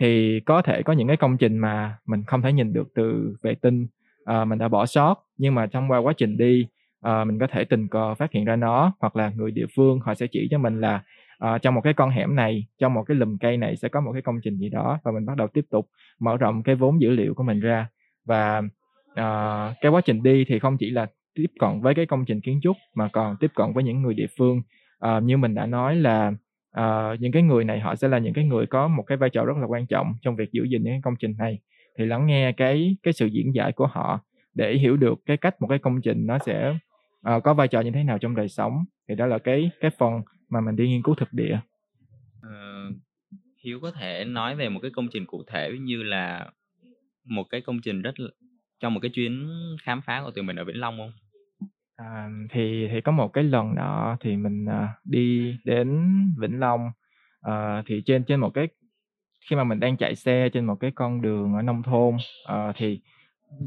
Thì 0.01 0.39
có 0.39 0.61
thể 0.61 0.83
có 0.83 0.93
những 0.93 1.07
cái 1.07 1.17
công 1.17 1.37
trình 1.37 1.57
mà 1.57 1.97
mình 2.05 2.23
không 2.27 2.41
thể 2.41 2.53
nhìn 2.53 2.73
được 2.73 2.87
từ 2.95 3.35
vệ 3.41 3.55
tinh, 3.55 3.87
uh, 4.31 4.47
mình 4.47 4.59
đã 4.59 4.67
bỏ 4.67 4.85
sót, 4.85 5.15
nhưng 5.37 5.55
mà 5.55 5.65
trong 5.65 5.91
qua 5.91 5.97
quá 5.97 6.13
trình 6.17 6.37
đi, 6.37 6.67
à, 7.01 7.23
mình 7.23 7.39
có 7.39 7.47
thể 7.47 7.63
tình 7.65 7.87
cờ 7.87 8.15
phát 8.15 8.31
hiện 8.31 8.45
ra 8.45 8.55
nó, 8.55 8.93
hoặc 8.99 9.15
là 9.15 9.31
người 9.35 9.51
địa 9.51 9.65
phương 9.75 9.99
họ 9.99 10.13
sẽ 10.15 10.27
chỉ 10.27 10.47
cho 10.51 10.57
mình 10.57 10.81
là, 10.81 11.03
à, 11.39 11.57
trong 11.57 11.75
một 11.75 11.81
cái 11.81 11.93
con 11.93 12.09
hẻm 12.09 12.35
này, 12.35 12.67
trong 12.79 12.93
một 12.93 13.03
cái 13.03 13.17
lùm 13.17 13.37
cây 13.37 13.57
này 13.57 13.75
sẽ 13.75 13.89
có 13.89 14.01
một 14.01 14.11
cái 14.13 14.21
công 14.21 14.39
trình 14.43 14.57
gì 14.57 14.69
đó 14.69 14.99
và 15.03 15.11
mình 15.11 15.25
bắt 15.25 15.37
đầu 15.37 15.47
tiếp 15.47 15.65
tục 15.69 15.89
mở 16.19 16.37
rộng 16.37 16.63
cái 16.63 16.75
vốn 16.75 17.01
dữ 17.01 17.09
liệu 17.09 17.33
của 17.33 17.43
mình 17.43 17.59
ra. 17.59 17.87
Và, 18.25 18.61
à, 19.15 19.73
cái 19.81 19.91
quá 19.91 20.01
trình 20.05 20.23
đi 20.23 20.45
thì 20.47 20.59
không 20.59 20.77
chỉ 20.77 20.89
là 20.89 21.07
tiếp 21.35 21.51
cận 21.59 21.81
với 21.81 21.95
cái 21.95 22.05
công 22.05 22.25
trình 22.25 22.41
kiến 22.41 22.59
trúc 22.63 22.77
mà 22.95 23.09
còn 23.13 23.35
tiếp 23.39 23.51
cận 23.55 23.73
với 23.73 23.83
những 23.83 24.01
người 24.01 24.13
địa 24.13 24.27
phương. 24.37 24.61
à, 24.99 25.19
như 25.19 25.37
mình 25.37 25.55
đã 25.55 25.65
nói 25.65 25.95
là, 25.95 26.31
à, 26.71 27.15
những 27.19 27.31
cái 27.31 27.41
người 27.43 27.63
này 27.63 27.79
họ 27.79 27.95
sẽ 27.95 28.07
là 28.07 28.17
những 28.17 28.33
cái 28.33 28.45
người 28.45 28.65
có 28.65 28.87
một 28.87 29.03
cái 29.07 29.17
vai 29.17 29.29
trò 29.29 29.45
rất 29.45 29.57
là 29.57 29.65
quan 29.67 29.87
trọng 29.87 30.13
trong 30.21 30.35
việc 30.35 30.51
giữ 30.51 30.63
gìn 30.63 30.83
những 30.83 30.93
cái 30.93 31.01
công 31.03 31.15
trình 31.19 31.35
này. 31.37 31.59
Thì 31.97 32.05
lắng 32.05 32.27
nghe 32.27 32.51
cái 32.51 32.97
cái 33.03 33.13
sự 33.13 33.25
diễn 33.25 33.55
giải 33.55 33.71
của 33.71 33.87
họ 33.87 34.19
để 34.53 34.73
hiểu 34.73 34.97
được 34.97 35.19
cái 35.25 35.37
cách 35.37 35.61
một 35.61 35.67
cái 35.67 35.79
công 35.79 36.01
trình 36.01 36.25
nó 36.27 36.37
sẽ, 36.45 36.73
ờ, 37.21 37.39
có 37.39 37.53
vai 37.53 37.67
trò 37.67 37.81
như 37.81 37.91
thế 37.91 38.03
nào 38.03 38.17
trong 38.17 38.35
đời 38.35 38.49
sống, 38.49 38.85
thì 39.09 39.15
đó 39.15 39.25
là 39.25 39.37
cái 39.39 39.71
cái 39.79 39.91
phần 39.97 40.21
mà 40.49 40.61
mình 40.61 40.75
đi 40.75 40.87
nghiên 40.87 41.03
cứu 41.03 41.15
thực 41.15 41.33
địa. 41.33 41.59
Ờ, 42.41 42.91
Hiếu 43.63 43.79
có 43.79 43.91
thể 43.91 44.25
nói 44.25 44.55
về 44.55 44.69
một 44.69 44.79
cái 44.81 44.91
công 44.91 45.07
trình 45.13 45.25
cụ 45.25 45.43
thể 45.47 45.71
như 45.81 46.03
là 46.03 46.51
một 47.25 47.43
cái 47.49 47.61
công 47.61 47.79
trình 47.81 48.01
rất 48.01 48.13
trong 48.79 48.93
một 48.93 48.99
cái 48.99 49.11
chuyến 49.13 49.47
khám 49.83 50.01
phá 50.01 50.21
của 50.25 50.31
tụi 50.31 50.43
mình 50.43 50.55
ở 50.55 50.63
Vĩnh 50.63 50.79
Long 50.79 50.97
hông? 50.97 51.11
À, 51.95 52.29
thì 52.51 52.87
thì 52.91 53.01
có 53.01 53.11
một 53.11 53.33
cái 53.33 53.43
lần 53.43 53.75
nọ 53.75 54.17
thì 54.19 54.35
mình, 54.37 54.65
à, 54.65 54.93
đi 55.03 55.55
đến 55.63 56.07
Vĩnh 56.37 56.59
Long, 56.59 56.91
ờ, 57.39 57.83
thì 57.85 58.01
trên 58.05 58.23
trên 58.23 58.39
một 58.39 58.49
cái 58.53 58.67
khi 59.49 59.55
mà 59.55 59.63
mình 59.63 59.79
đang 59.79 59.97
chạy 59.97 60.15
xe 60.15 60.49
trên 60.53 60.65
một 60.65 60.75
cái 60.75 60.91
con 60.95 61.21
đường 61.21 61.53
ở 61.53 61.61
nông 61.61 61.83
thôn, 61.83 62.17
ờ, 62.45 62.73
thì 62.75 62.99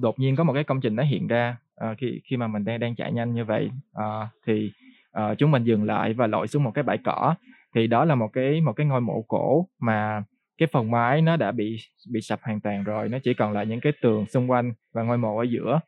đột 0.01 0.19
nhiên 0.19 0.37
có 0.37 0.45
một 0.45 0.53
cái 0.53 0.65
công 0.65 0.81
trình 0.81 0.97
nó 0.97 1.03
hiện 1.03 1.27
ra, 1.27 1.57
Ờ, 1.81 1.95
khi 1.99 2.21
khi 2.25 2.37
mà 2.37 2.47
mình 2.47 2.65
đang 2.65 2.81
đang 2.81 2.95
chạy 2.95 3.13
nhanh 3.13 3.35
như 3.35 3.45
vậy, 3.45 3.71
uh, 3.99 4.29
thì, 4.47 4.73
uh, 5.19 5.39
chúng 5.39 5.51
mình 5.51 5.65
dừng 5.65 5.85
lại 5.85 6.13
và 6.15 6.27
lội 6.27 6.47
xuống 6.49 6.65
một 6.65 6.71
cái 6.75 6.83
bãi 6.85 6.99
cỏ. 7.05 7.35
Thì 7.75 7.87
đó 7.87 8.05
là 8.05 8.15
một 8.15 8.29
cái 8.33 8.61
một 8.61 8.73
cái 8.73 8.87
ngôi 8.87 9.01
mộ 9.01 9.23
cổ 9.29 9.67
mà 9.81 10.23
cái 10.59 10.69
phần 10.73 10.91
mái 10.91 11.23
nó 11.23 11.37
đã 11.37 11.53
bị 11.53 11.77
bị 12.13 12.21
sập 12.21 12.41
hoàn 12.43 12.61
toàn 12.61 12.85
rồi, 12.85 13.09
nó 13.09 13.19
chỉ 13.25 13.35
còn 13.35 13.53
lại 13.53 13.67
những 13.67 13.81
cái 13.81 13.93
tường 14.03 14.27
xung 14.27 14.51
quanh 14.51 14.73
và 14.93 15.03
ngôi 15.03 15.19
mộ 15.19 15.39
ở 15.39 15.43
giữa. 15.43 15.81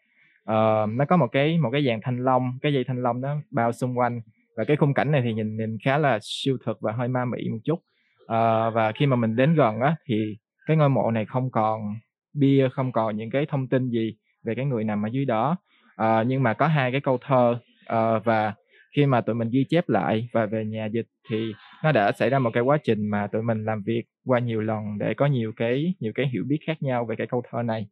uh, 0.42 0.88
nó 0.90 1.04
có 1.08 1.16
một 1.16 1.26
cái 1.32 1.58
một 1.58 1.70
cái 1.72 1.84
dàn 1.86 2.00
thanh 2.02 2.24
long, 2.24 2.58
cái 2.62 2.72
dây 2.74 2.84
thanh 2.84 3.02
long 3.02 3.20
nó 3.20 3.36
bao 3.50 3.72
xung 3.72 3.98
quanh 3.98 4.20
và 4.56 4.64
cái 4.64 4.76
khung 4.76 4.94
cảnh 4.94 5.12
này 5.12 5.22
thì 5.24 5.32
nhìn 5.32 5.56
nhìn 5.56 5.78
khá 5.84 5.98
là 5.98 6.18
siêu 6.22 6.56
thực 6.64 6.80
và 6.80 6.92
hơi 6.92 7.08
ma 7.08 7.24
mị 7.24 7.48
một 7.50 7.58
chút. 7.64 7.78
uh, 8.22 8.74
và 8.74 8.92
khi 8.94 9.06
mà 9.06 9.16
mình 9.16 9.36
đến 9.36 9.54
gần 9.54 9.80
á, 9.80 9.96
thì 10.06 10.36
cái 10.66 10.76
ngôi 10.76 10.88
mộ 10.88 11.10
này 11.10 11.24
không 11.26 11.50
còn 11.50 11.94
bia, 12.34 12.68
không 12.72 12.92
còn 12.92 13.16
những 13.16 13.30
cái 13.30 13.46
thông 13.46 13.68
tin 13.68 13.90
gì 13.90 14.16
về 14.44 14.54
cái 14.54 14.64
người 14.64 14.84
nằm 14.84 15.06
ở 15.06 15.08
dưới 15.12 15.24
đó 15.24 15.56
à, 15.96 16.22
nhưng 16.26 16.42
mà 16.42 16.54
có 16.54 16.66
hai 16.66 16.92
cái 16.92 17.00
câu 17.00 17.18
thơ, 17.18 17.58
à, 17.86 18.18
và 18.18 18.54
khi 18.96 19.06
mà 19.06 19.20
tụi 19.20 19.34
mình 19.34 19.48
ghi 19.50 19.64
chép 19.68 19.88
lại 19.88 20.28
và 20.32 20.46
về 20.46 20.64
nhà 20.64 20.86
dịch 20.86 21.06
thì 21.30 21.52
nó 21.84 21.92
đã 21.92 22.12
xảy 22.12 22.30
ra 22.30 22.38
một 22.38 22.50
cái 22.52 22.62
quá 22.62 22.78
trình 22.84 23.06
mà 23.10 23.26
tụi 23.26 23.42
mình 23.42 23.64
làm 23.64 23.82
việc 23.86 24.02
qua 24.24 24.38
nhiều 24.38 24.60
lần 24.60 24.98
để 24.98 25.14
có 25.14 25.26
nhiều 25.26 25.52
cái 25.56 25.94
nhiều 26.00 26.12
cái 26.14 26.28
hiểu 26.32 26.44
biết 26.48 26.58
khác 26.66 26.82
nhau 26.82 27.04
về 27.04 27.16
cái 27.16 27.26
câu 27.26 27.42
thơ 27.50 27.62
này. 27.62 27.86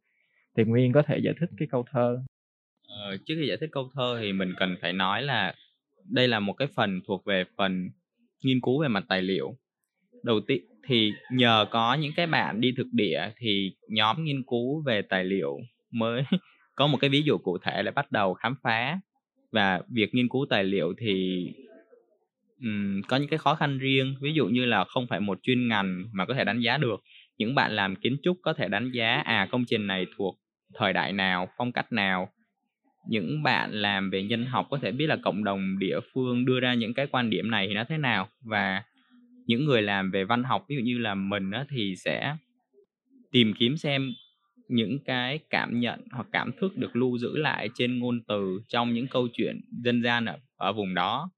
Thì 0.57 0.63
Nguyên 0.63 0.91
có 0.91 1.01
thể 1.01 1.17
giải 1.17 1.33
thích 1.39 1.49
cái 1.57 1.67
câu 1.71 1.85
thơ. 1.91 2.17
Ờ, 2.87 3.17
trước 3.25 3.35
khi 3.41 3.47
giải 3.47 3.57
thích 3.61 3.69
câu 3.71 3.89
thơ 3.95 4.17
thì 4.21 4.33
mình 4.33 4.53
cần 4.57 4.75
phải 4.81 4.93
nói 4.93 5.21
là 5.21 5.53
đây 6.09 6.27
là 6.27 6.39
một 6.39 6.53
cái 6.53 6.67
phần 6.75 7.01
thuộc 7.07 7.25
về 7.25 7.43
phần 7.57 7.89
nghiên 8.43 8.61
cứu 8.61 8.81
về 8.81 8.87
mặt 8.87 9.03
tài 9.09 9.21
liệu. 9.21 9.57
Đầu 10.23 10.39
tiên 10.47 10.61
thì 10.87 11.11
nhờ 11.31 11.65
có 11.71 11.93
những 11.93 12.11
cái 12.15 12.27
bạn 12.27 12.61
đi 12.61 12.73
thực 12.77 12.87
địa 12.91 13.31
thì 13.37 13.75
nhóm 13.89 14.23
nghiên 14.23 14.43
cứu 14.43 14.83
về 14.85 15.01
tài 15.01 15.23
liệu 15.23 15.57
mới 15.91 16.23
có 16.81 16.87
một 16.87 16.97
cái 17.01 17.09
ví 17.09 17.21
dụ 17.21 17.37
cụ 17.37 17.57
thể 17.57 17.83
để 17.83 17.91
bắt 17.91 18.11
đầu 18.11 18.33
khám 18.33 18.55
phá. 18.63 18.99
Và 19.51 19.81
việc 19.89 20.15
nghiên 20.15 20.29
cứu 20.29 20.45
tài 20.49 20.63
liệu 20.63 20.93
thì, 20.97 21.45
um, 22.61 23.01
có 23.07 23.17
những 23.17 23.27
cái 23.27 23.37
khó 23.37 23.55
khăn 23.55 23.77
riêng, 23.77 24.15
ví 24.21 24.33
dụ 24.33 24.47
như 24.47 24.65
là 24.65 24.85
không 24.85 25.07
phải 25.07 25.19
một 25.19 25.39
chuyên 25.43 25.67
ngành 25.67 26.05
mà 26.13 26.25
có 26.25 26.33
thể 26.33 26.43
đánh 26.43 26.59
giá 26.59 26.77
được. 26.77 27.03
Những 27.37 27.55
bạn 27.55 27.71
làm 27.71 27.95
kiến 27.95 28.17
trúc 28.23 28.37
có 28.41 28.53
thể 28.53 28.67
đánh 28.67 28.91
giá, 28.91 29.15
à, 29.15 29.47
công 29.51 29.65
trình 29.65 29.87
này 29.87 30.05
thuộc 30.17 30.35
thời 30.73 30.93
đại 30.93 31.13
nào, 31.13 31.47
phong 31.57 31.71
cách 31.71 31.91
nào. 31.91 32.29
Những 33.09 33.43
bạn 33.43 33.71
làm 33.71 34.09
về 34.09 34.23
nhân 34.23 34.45
học 34.45 34.67
có 34.69 34.77
thể 34.81 34.91
biết 34.91 35.07
là 35.07 35.17
cộng 35.23 35.43
đồng 35.43 35.79
địa 35.79 35.99
phương 36.13 36.45
đưa 36.45 36.59
ra 36.59 36.73
những 36.73 36.93
cái 36.93 37.07
quan 37.07 37.29
điểm 37.29 37.51
này 37.51 37.67
thì 37.67 37.73
nó 37.73 37.83
thế 37.89 37.97
nào. 37.97 38.27
Và 38.45 38.83
những 39.47 39.65
người 39.65 39.81
làm 39.81 40.11
về 40.11 40.23
văn 40.23 40.43
học, 40.43 40.65
ví 40.69 40.75
dụ 40.75 40.81
như 40.81 40.97
là 40.97 41.15
mình 41.15 41.51
á, 41.51 41.65
thì 41.69 41.95
sẽ 41.95 42.35
tìm 43.31 43.53
kiếm 43.53 43.77
xem 43.77 44.13
những 44.71 44.99
cái 45.05 45.39
cảm 45.49 45.79
nhận 45.79 45.99
hoặc 46.11 46.27
cảm 46.31 46.51
thức 46.61 46.77
được 46.77 46.95
lưu 46.95 47.17
giữ 47.17 47.37
lại 47.37 47.69
trên 47.75 47.99
ngôn 47.99 48.21
từ 48.27 48.59
trong 48.67 48.93
những 48.93 49.07
câu 49.07 49.27
chuyện 49.33 49.61
dân 49.83 50.03
gian 50.03 50.25
ở 50.25 50.37
ở 50.57 50.73
vùng 50.73 50.93
đó 50.93 51.29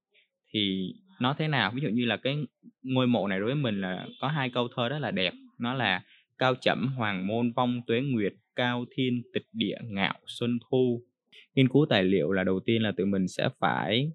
thì 0.52 0.92
nó 1.20 1.34
thế 1.38 1.48
nào. 1.48 1.72
Ví 1.74 1.82
dụ 1.82 1.88
như 1.88 2.04
là 2.04 2.16
cái 2.16 2.36
ngôi 2.82 3.06
mộ 3.06 3.28
này 3.28 3.38
đối 3.38 3.46
với 3.46 3.54
mình 3.54 3.80
là 3.80 4.06
có 4.20 4.28
hai 4.28 4.50
câu 4.50 4.68
thơ 4.76 4.88
rất 4.88 4.98
là 4.98 5.10
đẹp, 5.10 5.32
nó 5.58 5.74
là 5.74 6.02
"Cao 6.38 6.54
chẩm 6.60 6.86
hoàng 6.96 7.26
môn 7.26 7.52
vong 7.52 7.80
tuế 7.86 8.00
nguyệt, 8.00 8.32
cao 8.56 8.84
thiên 8.96 9.22
tịch 9.34 9.46
địa 9.52 9.76
ngạo 9.82 10.14
xuân 10.26 10.58
thu." 10.70 11.02
Nghiên 11.54 11.68
cứu 11.68 11.86
tài 11.90 12.04
liệu 12.04 12.32
là 12.32 12.44
đầu 12.44 12.60
tiên 12.60 12.82
là 12.82 12.92
tụi 12.92 13.06
mình 13.06 13.28
sẽ 13.28 13.48
phải 13.60 14.10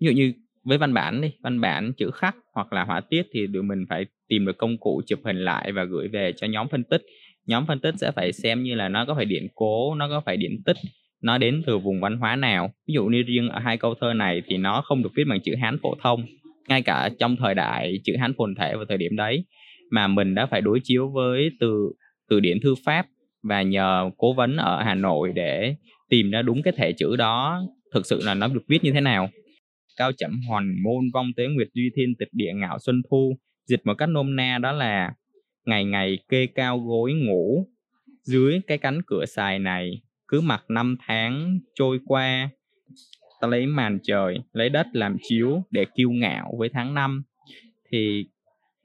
ví 0.00 0.06
dụ 0.06 0.10
như 0.10 0.32
với 0.64 0.78
văn 0.78 0.94
bản 0.94 1.20
đi, 1.20 1.32
văn 1.40 1.60
bản 1.60 1.92
chữ 1.96 2.10
khắc 2.10 2.36
hoặc 2.52 2.72
là 2.72 2.84
họa 2.84 3.00
tiết 3.00 3.26
thì 3.32 3.46
tụi 3.52 3.62
mình 3.62 3.84
phải 3.88 4.06
tìm 4.28 4.46
được 4.46 4.58
công 4.58 4.78
cụ 4.78 5.02
chụp 5.06 5.20
hình 5.24 5.44
lại 5.44 5.72
và 5.72 5.84
gửi 5.84 6.08
về 6.08 6.32
cho 6.36 6.46
nhóm 6.46 6.68
phân 6.68 6.84
tích. 6.84 7.02
Nhóm 7.50 7.66
phân 7.66 7.80
tích 7.80 7.94
sẽ 7.98 8.10
phải 8.16 8.32
xem 8.32 8.62
như 8.62 8.74
là 8.74 8.88
nó 8.88 9.04
có 9.04 9.14
phải 9.14 9.24
điển 9.24 9.46
cố, 9.54 9.94
nó 9.94 10.08
có 10.08 10.20
phải 10.26 10.36
điển 10.36 10.62
tích, 10.66 10.76
nó 11.22 11.38
đến 11.38 11.62
từ 11.66 11.78
vùng 11.78 12.00
văn 12.00 12.16
hóa 12.16 12.36
nào. 12.36 12.72
Ví 12.88 12.94
dụ 12.94 13.04
như 13.04 13.22
riêng 13.22 13.48
ở 13.48 13.58
hai 13.58 13.76
câu 13.76 13.94
thơ 14.00 14.12
này 14.14 14.42
thì 14.46 14.56
nó 14.56 14.82
không 14.84 15.02
được 15.02 15.08
viết 15.16 15.24
bằng 15.28 15.40
chữ 15.40 15.54
Hán 15.62 15.78
phổ 15.82 15.94
thông, 16.02 16.24
ngay 16.68 16.82
cả 16.82 17.10
trong 17.18 17.36
thời 17.36 17.54
đại 17.54 18.00
chữ 18.04 18.12
Hán 18.20 18.32
phồn 18.38 18.54
thể 18.54 18.76
vào 18.76 18.84
thời 18.88 18.98
điểm 18.98 19.16
đấy, 19.16 19.44
mà 19.90 20.06
mình 20.06 20.34
đã 20.34 20.46
phải 20.46 20.60
đối 20.60 20.80
chiếu 20.82 21.10
với 21.10 21.50
từ 21.60 21.92
từ 22.30 22.40
điển 22.40 22.60
thư 22.60 22.74
pháp 22.84 23.06
và 23.42 23.62
nhờ 23.62 24.10
cố 24.16 24.32
vấn 24.32 24.56
ở 24.56 24.82
Hà 24.82 24.94
Nội 24.94 25.32
để 25.34 25.74
tìm 26.10 26.30
ra 26.30 26.42
đúng 26.42 26.62
cái 26.62 26.72
thể 26.76 26.92
chữ 26.92 27.16
đó 27.16 27.62
thực 27.94 28.06
sự 28.06 28.20
là 28.24 28.34
nó 28.34 28.48
được 28.48 28.62
viết 28.68 28.84
như 28.84 28.92
thế 28.92 29.00
nào. 29.00 29.28
Cao 29.96 30.12
chậm 30.18 30.40
hoàn 30.48 30.82
môn 30.82 31.04
vong 31.14 31.26
tế 31.36 31.44
nguyệt, 31.46 31.68
duy 31.74 31.90
thiên 31.96 32.14
tịch 32.18 32.28
địa 32.32 32.52
ngạo 32.54 32.78
xuân 32.78 33.02
thu. 33.10 33.36
Dịch 33.68 33.80
một 33.84 33.94
cách 33.94 34.08
nôm 34.08 34.36
na 34.36 34.58
đó 34.58 34.72
là 34.72 35.12
ngày 35.64 35.84
ngày 35.84 36.18
kê 36.28 36.46
cao 36.46 36.78
gối 36.78 37.12
ngủ 37.12 37.66
dưới 38.22 38.60
cái 38.66 38.78
cánh 38.78 39.02
cửa 39.06 39.24
xài 39.26 39.58
này, 39.58 40.02
cứ 40.28 40.40
mặc 40.40 40.64
năm 40.68 40.96
tháng 41.06 41.58
trôi 41.74 42.00
qua, 42.06 42.50
ta 43.40 43.48
lấy 43.48 43.66
màn 43.66 43.98
trời, 44.02 44.38
lấy 44.52 44.68
đất 44.68 44.86
làm 44.92 45.16
chiếu 45.22 45.62
để 45.70 45.86
kiêu 45.96 46.10
ngạo 46.10 46.54
với 46.58 46.68
tháng 46.68 46.94
năm. 46.94 47.22
Thì 47.90 48.26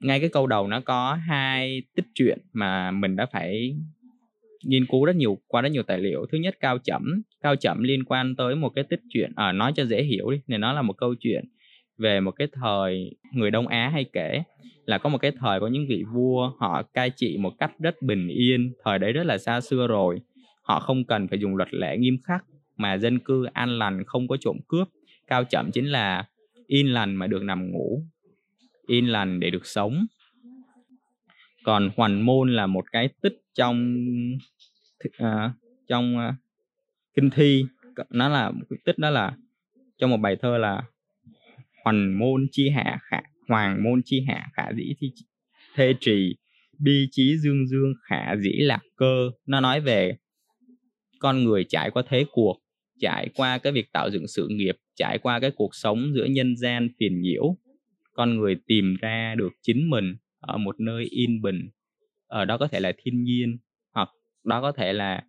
ngay 0.00 0.20
cái 0.20 0.28
câu 0.28 0.46
đầu 0.46 0.68
nó 0.68 0.80
có 0.80 1.14
hai 1.14 1.82
tích 1.94 2.06
truyện 2.14 2.38
mà 2.52 2.90
mình 2.90 3.16
đã 3.16 3.26
phải 3.26 3.76
nghiên 4.64 4.86
cứu 4.86 5.04
rất 5.04 5.16
nhiều 5.16 5.38
qua 5.46 5.62
rất 5.62 5.68
nhiều 5.68 5.82
tài 5.82 5.98
liệu. 5.98 6.26
Thứ 6.32 6.38
nhất 6.38 6.56
Cao 6.60 6.78
chậm 6.78 7.22
Cao 7.42 7.56
chậm 7.56 7.82
liên 7.82 8.04
quan 8.04 8.36
tới 8.36 8.56
một 8.56 8.68
cái 8.74 8.84
tích 8.84 9.00
truyện 9.08 9.32
à, 9.36 9.52
nói 9.52 9.72
cho 9.76 9.84
dễ 9.84 10.02
hiểu 10.02 10.30
đi, 10.30 10.40
thì 10.48 10.56
nó 10.56 10.72
là 10.72 10.82
một 10.82 10.92
câu 10.92 11.14
chuyện 11.20 11.44
về 11.98 12.20
một 12.20 12.30
cái 12.30 12.48
thời 12.52 13.10
người 13.32 13.50
Đông 13.50 13.66
Á 13.66 13.88
hay 13.92 14.04
kể 14.12 14.42
là 14.84 14.98
có 14.98 15.08
một 15.08 15.18
cái 15.18 15.32
thời 15.38 15.60
có 15.60 15.68
những 15.68 15.86
vị 15.88 16.04
vua 16.12 16.52
họ 16.58 16.82
cai 16.82 17.10
trị 17.10 17.36
một 17.40 17.52
cách 17.58 17.72
rất 17.78 18.02
bình 18.02 18.28
yên, 18.28 18.72
thời 18.84 18.98
đấy 18.98 19.12
rất 19.12 19.26
là 19.26 19.38
xa 19.38 19.60
xưa 19.60 19.86
rồi. 19.86 20.20
Họ 20.62 20.80
không 20.80 21.04
cần 21.04 21.28
phải 21.28 21.38
dùng 21.38 21.56
luật 21.56 21.74
lệ 21.74 21.96
nghiêm 21.98 22.18
khắc 22.24 22.44
mà 22.76 22.98
dân 22.98 23.18
cư 23.18 23.44
an 23.44 23.78
lành 23.78 24.04
không 24.04 24.28
có 24.28 24.36
trộm 24.40 24.56
cướp. 24.68 24.88
Cao 25.26 25.44
chậm 25.44 25.70
chính 25.72 25.86
là 25.86 26.24
yên 26.66 26.92
lành 26.92 27.16
mà 27.16 27.26
được 27.26 27.42
nằm 27.42 27.70
ngủ 27.70 28.02
yên 28.86 29.12
lành 29.12 29.40
để 29.40 29.50
được 29.50 29.66
sống. 29.66 30.06
Còn 31.64 31.90
hoàn 31.96 32.20
môn 32.20 32.52
là 32.52 32.66
một 32.66 32.84
cái 32.92 33.08
tích 33.22 33.40
trong 33.54 33.96
uh, 35.06 35.50
trong 35.88 36.16
uh, 36.16 36.34
kinh 37.14 37.30
thi. 37.30 37.64
Nó 38.10 38.28
là 38.28 38.50
một 38.50 38.64
cái 38.70 38.78
tích 38.84 38.98
đó 38.98 39.10
là 39.10 39.36
trong 39.98 40.10
một 40.10 40.16
bài 40.16 40.36
thơ 40.36 40.58
là 40.58 40.82
hoàn 41.86 42.18
môn 42.18 42.46
chi 42.52 42.68
hạ 42.68 42.98
khả, 43.02 43.20
hoàng 43.48 43.82
môn 43.84 44.00
chi 44.04 44.24
hạ 44.28 44.46
khả 44.52 44.72
dĩ 44.76 44.94
thi 45.00 45.12
thê 45.74 45.94
trì, 46.00 46.36
bi 46.78 47.08
trí 47.10 47.36
dương 47.38 47.66
dương 47.66 47.94
khả 48.08 48.36
dĩ 48.36 48.50
lạc 48.50 48.80
cơ. 48.96 49.30
Nó 49.46 49.60
nói 49.60 49.80
về 49.80 50.16
con 51.18 51.44
người 51.44 51.64
trải 51.68 51.90
qua 51.90 52.02
thế 52.08 52.24
cuộc, 52.32 52.58
trải 53.00 53.28
qua 53.34 53.58
cái 53.58 53.72
việc 53.72 53.92
tạo 53.92 54.10
dựng 54.10 54.26
sự 54.26 54.48
nghiệp, 54.50 54.76
trải 54.96 55.18
qua 55.18 55.40
cái 55.40 55.50
cuộc 55.50 55.74
sống 55.74 56.12
giữa 56.14 56.24
nhân 56.24 56.56
gian 56.56 56.88
phiền 57.00 57.20
nhiễu. 57.20 57.56
Con 58.12 58.36
người 58.36 58.56
tìm 58.66 58.96
ra 59.00 59.34
được 59.38 59.52
chính 59.62 59.90
mình 59.90 60.14
ở 60.40 60.58
một 60.58 60.80
nơi 60.80 61.04
yên 61.04 61.42
bình, 61.42 61.68
ở 62.26 62.44
đó 62.44 62.58
có 62.58 62.68
thể 62.68 62.80
là 62.80 62.92
thiên 63.02 63.22
nhiên, 63.22 63.58
hoặc 63.94 64.08
đó 64.44 64.60
có 64.60 64.72
thể 64.72 64.92
là 64.92 65.24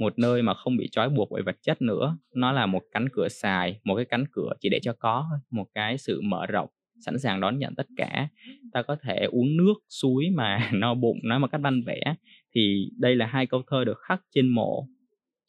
một 0.00 0.18
nơi 0.18 0.42
mà 0.42 0.54
không 0.54 0.76
bị 0.76 0.88
trói 0.92 1.08
buộc 1.08 1.30
bởi 1.30 1.42
vật 1.42 1.56
chất 1.62 1.82
nữa. 1.82 2.18
Nó 2.34 2.52
là 2.52 2.66
một 2.66 2.82
cánh 2.92 3.08
cửa 3.12 3.28
xài, 3.28 3.80
một 3.84 3.96
cái 3.96 4.04
cánh 4.04 4.24
cửa 4.32 4.52
chỉ 4.60 4.68
để 4.68 4.80
cho 4.82 4.92
có 4.92 5.26
một 5.50 5.66
cái 5.74 5.98
sự 5.98 6.20
mở 6.20 6.46
rộng, 6.46 6.68
sẵn 7.04 7.18
sàng 7.18 7.40
đón 7.40 7.58
nhận 7.58 7.74
tất 7.74 7.86
cả. 7.96 8.28
Ta 8.72 8.82
có 8.82 8.96
thể 9.02 9.26
uống 9.30 9.56
nước, 9.56 9.74
suối 9.88 10.30
mà 10.34 10.70
no 10.74 10.94
bụng, 10.94 11.18
nói 11.22 11.38
một 11.38 11.46
cách 11.52 11.60
văn 11.60 11.82
vẽ, 11.86 12.14
thì 12.54 12.90
đây 12.98 13.16
là 13.16 13.26
hai 13.26 13.46
câu 13.46 13.62
thơ 13.70 13.84
được 13.84 13.98
khắc 13.98 14.22
trên 14.34 14.48
mộ. 14.48 14.86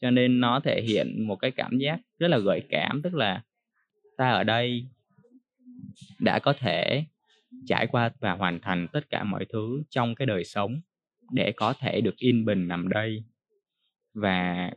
Cho 0.02 0.12
nên 0.12 0.40
nó 0.40 0.60
thể 0.60 0.82
hiện 0.82 1.28
một 1.28 1.36
cái 1.36 1.52
cảm 1.52 1.78
giác 1.78 2.00
rất 2.20 2.28
là 2.28 2.38
gợi 2.38 2.62
cảm, 2.70 3.02
tức 3.02 3.14
là 3.14 3.42
ta 4.18 4.32
ở 4.32 4.44
đây 4.44 4.88
đã 6.20 6.40
có 6.40 6.54
thể 6.54 7.04
trải 7.66 7.88
qua 7.88 8.12
và 8.20 8.32
hoàn 8.32 8.60
thành 8.60 8.88
tất 8.94 9.10
cả 9.10 9.24
mọi 9.24 9.46
thứ 9.54 9.84
trong 9.90 10.16
cái 10.16 10.26
đời 10.26 10.44
sống 10.44 10.82
để 11.32 11.52
có 11.52 11.74
thể 11.80 12.02
được 12.02 12.18
yên 12.18 12.46
bình 12.46 12.68
nằm 12.68 12.90
đây 12.90 13.24
và 14.14 14.72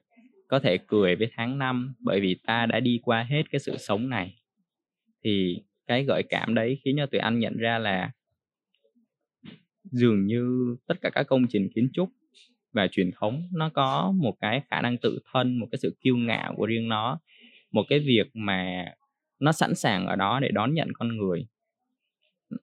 có 0.48 0.58
thể 0.58 0.78
cười 0.86 1.16
với 1.16 1.30
tháng 1.36 1.58
năm 1.58 1.94
bởi 2.00 2.20
vì 2.20 2.36
ta 2.46 2.66
đã 2.66 2.80
đi 2.80 3.00
qua 3.02 3.22
hết 3.22 3.42
cái 3.50 3.58
sự 3.58 3.76
sống 3.76 4.08
này. 4.08 4.34
Thì 5.24 5.62
cái 5.86 6.04
gợi 6.04 6.22
cảm 6.28 6.54
đấy 6.54 6.78
khiến 6.84 6.96
cho 6.98 7.06
tụi 7.06 7.20
anh 7.20 7.38
nhận 7.38 7.56
ra 7.56 7.78
là 7.78 8.10
dường 9.84 10.26
như 10.26 10.76
tất 10.86 10.94
cả 11.00 11.10
các 11.10 11.22
công 11.22 11.46
trình 11.48 11.68
kiến 11.74 11.88
trúc 11.92 12.10
và 12.72 12.88
truyền 12.88 13.10
thống 13.16 13.42
nó 13.52 13.68
có 13.68 14.12
một 14.16 14.34
cái 14.40 14.62
khả 14.70 14.82
năng 14.82 14.98
tự 14.98 15.18
thân 15.32 15.58
một 15.58 15.66
cái 15.72 15.78
sự 15.78 15.96
kiêu 16.00 16.16
ngạo 16.16 16.54
của 16.56 16.66
riêng 16.66 16.88
nó 16.88 17.18
một 17.72 17.84
cái 17.88 17.98
việc 17.98 18.30
mà 18.34 18.84
nó 19.40 19.52
sẵn 19.52 19.74
sàng 19.74 20.06
ở 20.06 20.16
đó 20.16 20.40
để 20.40 20.48
đón 20.52 20.74
nhận 20.74 20.88
con 20.94 21.16
người. 21.16 21.46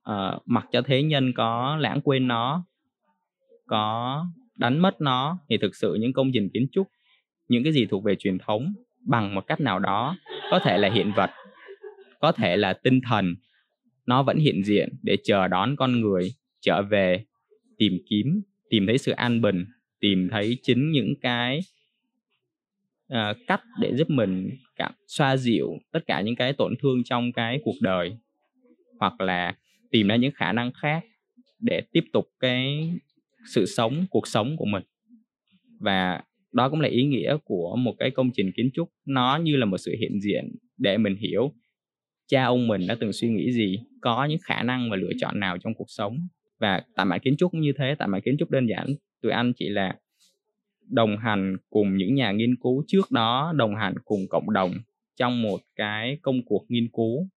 À, 0.04 0.40
mặc 0.46 0.66
cho 0.72 0.82
thế 0.82 1.04
nhân 1.04 1.34
có 1.36 1.78
lãng 1.80 2.02
quên 2.02 2.28
nó 2.28 2.66
có 3.68 4.26
đánh 4.62 4.80
mất 4.80 5.02
nó 5.02 5.40
thì 5.50 5.58
thực 5.58 5.76
sự 5.76 5.98
những 6.00 6.14
công 6.14 6.32
trình 6.34 6.50
kiến 6.54 6.68
trúc 6.72 6.88
những 7.48 7.64
cái 7.64 7.74
gì 7.74 7.86
thuộc 7.86 8.04
về 8.04 8.16
truyền 8.16 8.38
thống 8.38 8.74
bằng 9.00 9.36
một 9.36 9.48
cách 9.48 9.62
nào 9.62 9.80
đó 9.80 10.18
có 10.52 10.60
thể 10.60 10.78
là 10.78 10.90
hiện 10.90 11.12
vật 11.16 11.30
có 12.20 12.32
thể 12.32 12.58
là 12.58 12.74
tinh 12.74 13.02
thần 13.02 13.36
nó 14.06 14.24
vẫn 14.24 14.38
hiện 14.38 14.64
diện 14.64 14.90
để 15.04 15.18
chờ 15.24 15.48
đón 15.48 15.76
con 15.76 16.02
người 16.02 16.30
trở 16.62 16.82
về 16.82 17.26
tìm 17.78 17.98
kiếm 18.10 18.42
tìm 18.70 18.88
thấy 18.88 18.98
sự 18.98 19.12
an 19.12 19.42
bình 19.42 19.66
tìm 20.00 20.30
thấy 20.32 20.58
chính 20.64 20.92
những 20.92 21.14
cái 21.22 21.60
uh, 23.14 23.38
cách 23.48 23.62
để 23.80 23.96
giúp 23.96 24.10
mình 24.10 24.50
cảm 24.76 24.94
xoa 25.08 25.38
dịu 25.38 25.68
tất 25.92 26.00
cả 26.08 26.22
những 26.22 26.36
cái 26.36 26.54
tổn 26.54 26.74
thương 26.82 27.04
trong 27.04 27.32
cái 27.32 27.60
cuộc 27.64 27.76
đời 27.82 28.18
hoặc 29.00 29.22
là 29.22 29.56
tìm 29.92 30.08
ra 30.08 30.16
những 30.16 30.32
khả 30.32 30.52
năng 30.52 30.72
khác 30.72 31.04
để 31.60 31.82
tiếp 31.92 32.04
tục 32.14 32.26
cái 32.40 32.92
sự 33.46 33.66
sống, 33.66 34.06
cuộc 34.10 34.28
sống 34.28 34.58
của 34.58 34.66
mình. 34.66 34.84
Và 35.80 36.24
đó 36.54 36.70
cũng 36.70 36.82
là 36.82 36.90
ý 36.90 37.04
nghĩa 37.04 37.38
của 37.44 37.76
một 37.76 37.94
cái 38.00 38.12
công 38.12 38.30
trình 38.34 38.52
kiến 38.56 38.70
trúc. 38.74 38.90
Nó 39.06 39.40
như 39.44 39.56
là 39.56 39.66
một 39.66 39.78
sự 39.78 39.96
hiện 40.00 40.22
diện 40.22 40.56
để 40.78 40.98
mình 40.98 41.16
hiểu 41.16 41.54
cha 42.32 42.46
ông 42.46 42.68
mình 42.68 42.88
đã 42.88 42.96
từng 43.00 43.14
suy 43.14 43.30
nghĩ 43.30 43.52
gì, 43.52 43.80
có 44.02 44.26
những 44.26 44.40
khả 44.44 44.64
năng 44.64 44.90
và 44.90 44.96
lựa 44.96 45.12
chọn 45.20 45.40
nào 45.40 45.58
trong 45.58 45.74
cuộc 45.74 45.88
sống. 45.88 46.18
Và 46.60 46.82
tại 46.96 47.06
mảng 47.06 47.20
kiến 47.20 47.36
trúc 47.38 47.52
cũng 47.52 47.62
như 47.62 47.74
thế 47.78 47.96
tại 48.00 48.08
mảng 48.08 48.22
kiến 48.22 48.36
trúc 48.40 48.50
đơn 48.52 48.68
giản, 48.68 48.88
tụi 49.22 49.32
anh 49.32 49.54
chỉ 49.56 49.70
là 49.70 49.96
đồng 50.90 51.18
hành 51.18 51.58
cùng 51.70 51.98
những 51.98 52.16
nhà 52.16 52.32
nghiên 52.32 52.56
cứu 52.56 52.84
trước 52.88 53.12
đó, 53.12 53.54
đồng 53.56 53.76
hành 53.76 53.94
cùng 54.06 54.20
cộng 54.30 54.54
đồng 54.54 54.74
trong 55.16 55.42
một 55.42 55.62
cái 55.76 56.18
công 56.22 56.46
cuộc 56.46 56.66
nghiên 56.70 56.88
cứu, 56.94 57.28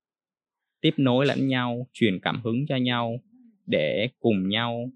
tiếp 0.80 0.94
nối 0.96 1.26
lẫn 1.26 1.48
nhau, 1.48 1.86
truyền 1.92 2.18
cảm 2.22 2.40
hứng 2.44 2.66
cho 2.68 2.76
nhau, 2.76 3.20
để 3.66 4.08
cùng 4.20 4.48
nhau 4.48 4.90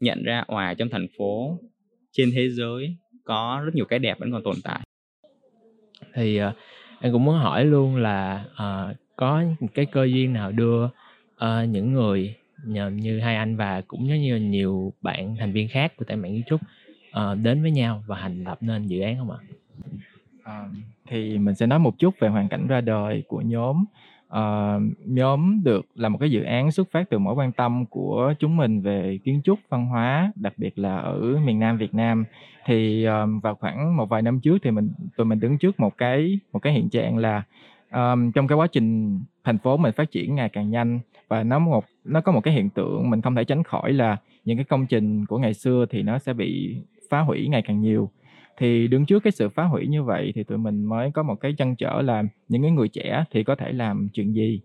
nhận 0.00 0.22
ra 0.22 0.44
ngoài 0.48 0.74
trong 0.74 0.88
thành 0.88 1.06
phố 1.18 1.58
trên 2.12 2.30
thế 2.34 2.48
giới 2.50 2.96
có 3.24 3.62
rất 3.64 3.74
nhiều 3.74 3.84
cái 3.84 3.98
đẹp 3.98 4.18
vẫn 4.18 4.32
còn 4.32 4.42
tồn 4.42 4.56
tại 4.64 4.80
thì 6.14 6.42
uh, 6.42 6.52
em 7.00 7.12
cũng 7.12 7.24
muốn 7.24 7.38
hỏi 7.38 7.64
luôn 7.64 7.96
là 7.96 8.44
uh, 8.52 8.96
có 9.16 9.42
cái 9.74 9.86
cơ 9.86 10.04
duyên 10.04 10.32
nào 10.32 10.52
đưa 10.52 10.84
uh, 10.84 11.68
những 11.68 11.92
người 11.92 12.34
nhờ 12.64 12.90
như 12.90 13.20
hai 13.20 13.36
anh 13.36 13.56
và 13.56 13.80
cũng 13.80 14.08
giống 14.08 14.20
như 14.20 14.36
nhiều 14.36 14.92
bạn 15.02 15.36
thành 15.38 15.52
viên 15.52 15.68
khác 15.68 15.92
của 15.96 16.04
tại 16.04 16.16
mạng 16.16 16.32
kiến 16.32 16.42
trúc 16.46 16.60
uh, 17.10 17.38
đến 17.42 17.62
với 17.62 17.70
nhau 17.70 18.04
và 18.06 18.18
thành 18.20 18.44
lập 18.44 18.58
nên 18.60 18.86
dự 18.86 19.00
án 19.00 19.18
không 19.18 19.30
ạ? 19.30 19.38
À, 20.44 20.64
thì 21.06 21.38
mình 21.38 21.54
sẽ 21.54 21.66
nói 21.66 21.78
một 21.78 21.98
chút 21.98 22.14
về 22.18 22.28
hoàn 22.28 22.48
cảnh 22.48 22.66
ra 22.66 22.80
đời 22.80 23.22
của 23.28 23.40
nhóm 23.40 23.84
uh, 24.32 24.82
nhóm 25.06 25.60
được 25.64 25.86
là 25.94 26.08
một 26.08 26.18
cái 26.18 26.30
dự 26.30 26.42
án 26.42 26.70
xuất 26.70 26.90
phát 26.90 27.10
từ 27.10 27.18
mối 27.18 27.34
quan 27.34 27.52
tâm 27.52 27.86
của 27.86 28.34
chúng 28.38 28.56
mình 28.56 28.80
về 28.80 29.18
kiến 29.24 29.40
trúc 29.44 29.58
văn 29.68 29.86
hóa 29.86 30.32
đặc 30.34 30.52
biệt 30.56 30.78
là 30.78 30.96
ở 30.96 31.40
miền 31.44 31.58
Nam 31.58 31.78
Việt 31.78 31.94
Nam. 31.94 32.24
Thì 32.66 33.04
um, 33.04 33.40
vào 33.40 33.54
khoảng 33.54 33.96
một 33.96 34.08
vài 34.08 34.22
năm 34.22 34.40
trước 34.40 34.58
thì 34.62 34.70
mình 34.70 34.92
tụi 35.16 35.26
mình 35.26 35.40
đứng 35.40 35.58
trước 35.58 35.80
một 35.80 35.98
cái 35.98 36.38
một 36.52 36.58
cái 36.58 36.72
hiện 36.72 36.88
trạng 36.88 37.16
là 37.16 37.42
um, 37.92 38.32
trong 38.32 38.46
cái 38.48 38.56
quá 38.56 38.66
trình 38.66 39.20
thành 39.44 39.58
phố 39.58 39.76
mình 39.76 39.92
phát 39.92 40.10
triển 40.10 40.34
ngày 40.34 40.48
càng 40.48 40.70
nhanh 40.70 41.00
và 41.28 41.42
nó 41.42 41.58
một 41.58 41.84
nó 42.04 42.20
có 42.20 42.32
một 42.32 42.40
cái 42.40 42.54
hiện 42.54 42.70
tượng 42.70 43.10
mình 43.10 43.22
không 43.22 43.34
thể 43.34 43.44
tránh 43.44 43.62
khỏi 43.62 43.92
là 43.92 44.16
những 44.44 44.56
cái 44.56 44.64
công 44.64 44.86
trình 44.86 45.26
của 45.26 45.38
ngày 45.38 45.54
xưa 45.54 45.86
thì 45.90 46.02
nó 46.02 46.18
sẽ 46.18 46.32
bị 46.32 46.76
phá 47.10 47.20
hủy 47.20 47.48
ngày 47.48 47.62
càng 47.62 47.80
nhiều 47.80 48.10
thì 48.58 48.88
đứng 48.88 49.06
trước 49.06 49.22
cái 49.22 49.30
sự 49.30 49.48
phá 49.48 49.64
hủy 49.64 49.86
như 49.86 50.02
vậy 50.02 50.32
thì 50.34 50.42
tụi 50.44 50.58
mình 50.58 50.84
mới 50.84 51.10
có 51.10 51.22
một 51.22 51.34
cái 51.34 51.54
chân 51.58 51.76
trở 51.76 52.02
là 52.02 52.22
những 52.48 52.62
cái 52.62 52.70
người 52.70 52.88
trẻ 52.88 53.24
thì 53.30 53.44
có 53.44 53.54
thể 53.54 53.72
làm 53.72 54.08
chuyện 54.12 54.34
gì. 54.34 54.60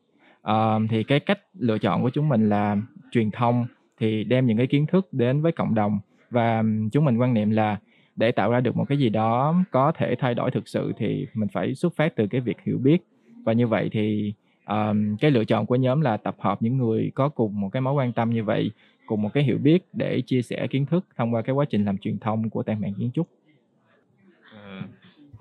Uh, 0.49 0.81
thì 0.89 1.03
cái 1.03 1.19
cách 1.19 1.39
lựa 1.59 1.77
chọn 1.77 2.01
của 2.01 2.09
chúng 2.09 2.29
mình 2.29 2.49
là 2.49 2.77
truyền 3.11 3.31
thông 3.31 3.65
thì 3.99 4.23
đem 4.23 4.45
những 4.45 4.57
cái 4.57 4.67
kiến 4.67 4.85
thức 4.85 5.07
đến 5.11 5.41
với 5.41 5.51
cộng 5.51 5.75
đồng 5.75 5.99
và 6.29 6.63
chúng 6.91 7.05
mình 7.05 7.17
quan 7.17 7.33
niệm 7.33 7.51
là 7.51 7.77
để 8.15 8.31
tạo 8.31 8.51
ra 8.51 8.59
được 8.59 8.77
một 8.77 8.85
cái 8.89 8.97
gì 8.97 9.09
đó 9.09 9.55
có 9.71 9.91
thể 9.91 10.15
thay 10.19 10.35
đổi 10.35 10.51
thực 10.51 10.67
sự 10.67 10.93
thì 10.97 11.27
mình 11.33 11.49
phải 11.49 11.75
xuất 11.75 11.95
phát 11.95 12.15
từ 12.15 12.27
cái 12.27 12.41
việc 12.41 12.57
hiểu 12.65 12.77
biết. 12.77 12.97
Và 13.45 13.53
như 13.53 13.67
vậy 13.67 13.89
thì 13.91 14.33
um, 14.67 15.15
cái 15.17 15.31
lựa 15.31 15.45
chọn 15.45 15.65
của 15.65 15.75
nhóm 15.75 16.01
là 16.01 16.17
tập 16.17 16.35
hợp 16.39 16.61
những 16.61 16.77
người 16.77 17.11
có 17.15 17.29
cùng 17.29 17.61
một 17.61 17.69
cái 17.69 17.81
mối 17.81 17.93
quan 17.93 18.13
tâm 18.13 18.29
như 18.29 18.43
vậy 18.43 18.71
cùng 19.05 19.21
một 19.21 19.29
cái 19.33 19.43
hiểu 19.43 19.57
biết 19.57 19.85
để 19.93 20.21
chia 20.21 20.41
sẻ 20.41 20.67
kiến 20.67 20.85
thức 20.85 21.05
thông 21.15 21.33
qua 21.33 21.41
cái 21.41 21.53
quá 21.53 21.65
trình 21.69 21.85
làm 21.85 21.97
truyền 21.97 22.17
thông 22.19 22.49
của 22.49 22.63
tàn 22.63 22.81
mạng 22.81 22.93
kiến 22.99 23.11
trúc 23.13 23.27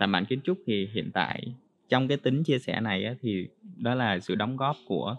làm 0.02 0.12
mảng 0.12 0.26
kiến 0.26 0.40
trúc 0.44 0.58
thì 0.66 0.88
hiện 0.92 1.10
tại 1.14 1.54
trong 1.88 2.08
cái 2.08 2.16
tính 2.16 2.42
chia 2.42 2.58
sẻ 2.58 2.80
này 2.80 3.04
á, 3.04 3.14
thì 3.20 3.48
đó 3.76 3.94
là 3.94 4.20
sự 4.20 4.34
đóng 4.34 4.56
góp 4.56 4.76
của 4.86 5.16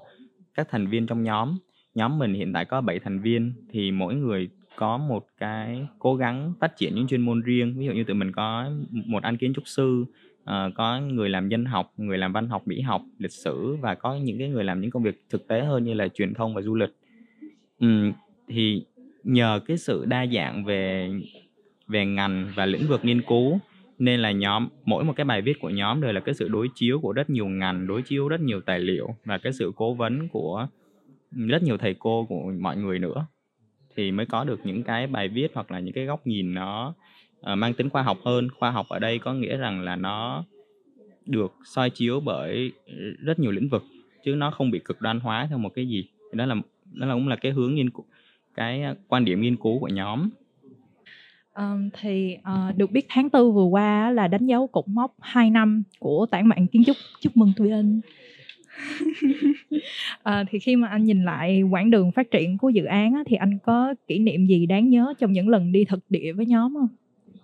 các 0.54 0.68
thành 0.70 0.88
viên 0.88 1.08
trong 1.08 1.24
nhóm. 1.24 1.58
Nhóm 1.96 2.20
mình 2.20 2.34
hiện 2.34 2.54
tại 2.54 2.66
có 2.66 2.82
7 2.82 3.00
thành 3.00 3.20
viên 3.20 3.54
thì 3.72 3.92
mỗi 3.92 4.16
người 4.16 4.50
có 4.76 4.98
một 4.98 5.26
cái 5.38 5.88
cố 6.00 6.16
gắng 6.16 6.54
phát 6.60 6.78
triển 6.78 6.96
những 6.96 7.08
chuyên 7.08 7.22
môn 7.22 7.42
riêng. 7.42 7.76
Ví 7.78 7.86
dụ 7.86 7.92
như 7.92 8.04
tụi 8.04 8.16
mình 8.16 8.32
có 8.32 8.70
một 8.92 9.24
anh 9.24 9.38
kiến 9.38 9.54
trúc 9.54 9.68
sư 9.68 10.06
uh, 10.44 10.74
có 10.76 11.00
người 11.00 11.30
làm 11.30 11.50
dân 11.50 11.66
học 11.66 11.94
người 11.98 12.18
làm 12.18 12.34
văn 12.34 12.48
học 12.48 12.68
mỹ 12.68 12.82
học 12.82 13.02
lịch 13.18 13.32
sử 13.32 13.76
và 13.76 13.96
có 13.96 14.16
những 14.16 14.38
cái 14.40 14.50
người 14.50 14.64
làm 14.64 14.82
những 14.82 14.92
công 14.92 15.04
việc 15.04 15.24
thực 15.30 15.48
tế 15.48 15.64
hơn 15.64 15.84
như 15.84 15.94
là 15.94 16.08
truyền 16.08 16.34
thông 16.34 16.54
và 16.54 16.62
du 16.62 16.76
lịch. 16.76 16.94
Thì 18.48 18.86
nhờ 19.24 19.60
cái 19.66 19.78
sự 19.78 20.06
đa 20.06 20.26
dạng 20.26 20.66
về 20.66 21.12
về 21.88 22.06
ngành 22.06 22.52
và 22.56 22.66
lĩnh 22.66 22.88
vực 22.88 23.06
nghiên 23.06 23.22
cứu 23.22 23.60
nên 24.04 24.20
là 24.20 24.32
nhóm 24.32 24.68
mỗi 24.86 25.04
một 25.04 25.14
cái 25.16 25.26
bài 25.26 25.42
viết 25.42 25.60
của 25.62 25.70
nhóm 25.70 26.02
đều 26.02 26.12
là 26.12 26.20
cái 26.20 26.36
sự 26.36 26.48
đối 26.48 26.70
chiếu 26.76 27.00
của 27.00 27.14
rất 27.14 27.30
nhiều 27.30 27.46
ngành 27.46 27.88
đối 27.88 28.02
chiếu 28.02 28.28
rất 28.28 28.42
nhiều 28.42 28.62
tài 28.62 28.80
liệu 28.80 29.16
và 29.26 29.38
cái 29.38 29.54
sự 29.54 29.72
cố 29.76 29.94
vấn 29.94 30.28
của 30.28 30.68
rất 31.32 31.64
nhiều 31.64 31.78
thầy 31.78 31.96
cô 32.00 32.26
của 32.30 32.52
mọi 32.60 32.78
người 32.78 33.00
nữa. 33.00 33.26
Thì 33.96 34.12
mới 34.12 34.26
có 34.26 34.44
được 34.44 34.60
những 34.64 34.84
cái 34.84 35.08
bài 35.08 35.28
viết 35.28 35.48
hoặc 35.54 35.72
là 35.72 35.80
những 35.80 35.94
cái 35.94 36.06
góc 36.06 36.28
nhìn 36.28 36.54
nó 36.54 36.94
uh, 37.40 37.58
mang 37.58 37.74
tính 37.74 37.90
khoa 37.90 38.02
học 38.02 38.18
hơn. 38.26 38.48
Khoa 38.60 38.72
học 38.72 38.86
ở 38.90 39.00
đây 39.00 39.20
có 39.20 39.34
nghĩa 39.34 39.58
rằng 39.58 39.82
là 39.82 39.96
nó 39.96 40.46
được 41.26 41.54
soi 41.66 41.90
chiếu 41.90 42.20
bởi 42.20 42.72
rất 43.20 43.40
nhiều 43.40 43.52
lĩnh 43.52 43.70
vực 43.70 43.84
chứ 44.26 44.36
nó 44.36 44.52
không 44.52 44.72
bị 44.72 44.80
cực 44.80 45.02
đoan 45.02 45.20
hóa 45.20 45.48
theo 45.50 45.58
một 45.58 45.70
cái 45.76 45.88
gì. 45.88 46.08
Đó 46.34 46.46
là 46.46 46.56
đó 46.94 47.08
là 47.08 47.14
cũng 47.14 47.28
là 47.28 47.36
cái 47.36 47.52
hướng 47.52 47.76
nghiên 47.76 47.90
cứu 47.90 48.06
cái 48.56 48.84
ờ, 48.84 48.96
quan 49.08 49.26
điểm 49.26 49.42
nghiên 49.42 49.56
cứu 49.56 49.80
của 49.80 49.88
nhóm. 49.88 50.30
Um, 51.58 51.90
thì, 52.02 52.38
uh, 52.38 52.78
được 52.78 52.92
biết 52.92 53.06
tháng 53.10 53.30
Tư 53.30 53.52
vừa 53.52 53.66
qua 53.66 54.12
là 54.12 54.28
đánh 54.28 54.46
dấu 54.46 54.68
cột 54.68 54.88
mốc 54.88 55.16
2 55.22 55.50
năm 55.50 55.84
của 56.00 56.26
tản 56.32 56.48
mạng 56.48 56.68
kiến 56.68 56.84
trúc. 56.86 56.98
Chúc 57.22 57.38
mừng 57.38 57.54
tôi 57.58 57.72
anh 57.72 58.02
Ờ, 60.24 60.44
thì 60.50 60.60
khi 60.60 60.76
mà 60.76 60.88
anh 60.88 61.04
nhìn 61.04 61.24
lại 61.24 61.62
quãng 61.62 61.90
đường 61.92 62.12
phát 62.12 62.32
triển 62.32 62.58
của 62.58 62.70
dự 62.70 62.86
án 62.86 63.14
á, 63.14 63.24
thì 63.28 63.36
anh 63.36 63.58
có 63.66 63.94
kỷ 64.08 64.20
niệm 64.20 64.46
gì 64.46 64.66
đáng 64.66 64.90
nhớ 64.90 65.14
trong 65.20 65.32
những 65.32 65.50
lần 65.50 65.72
đi 65.72 65.86
thực 65.86 66.00
địa 66.10 66.34
với 66.34 66.46
nhóm 66.46 66.74
không? 66.74 66.88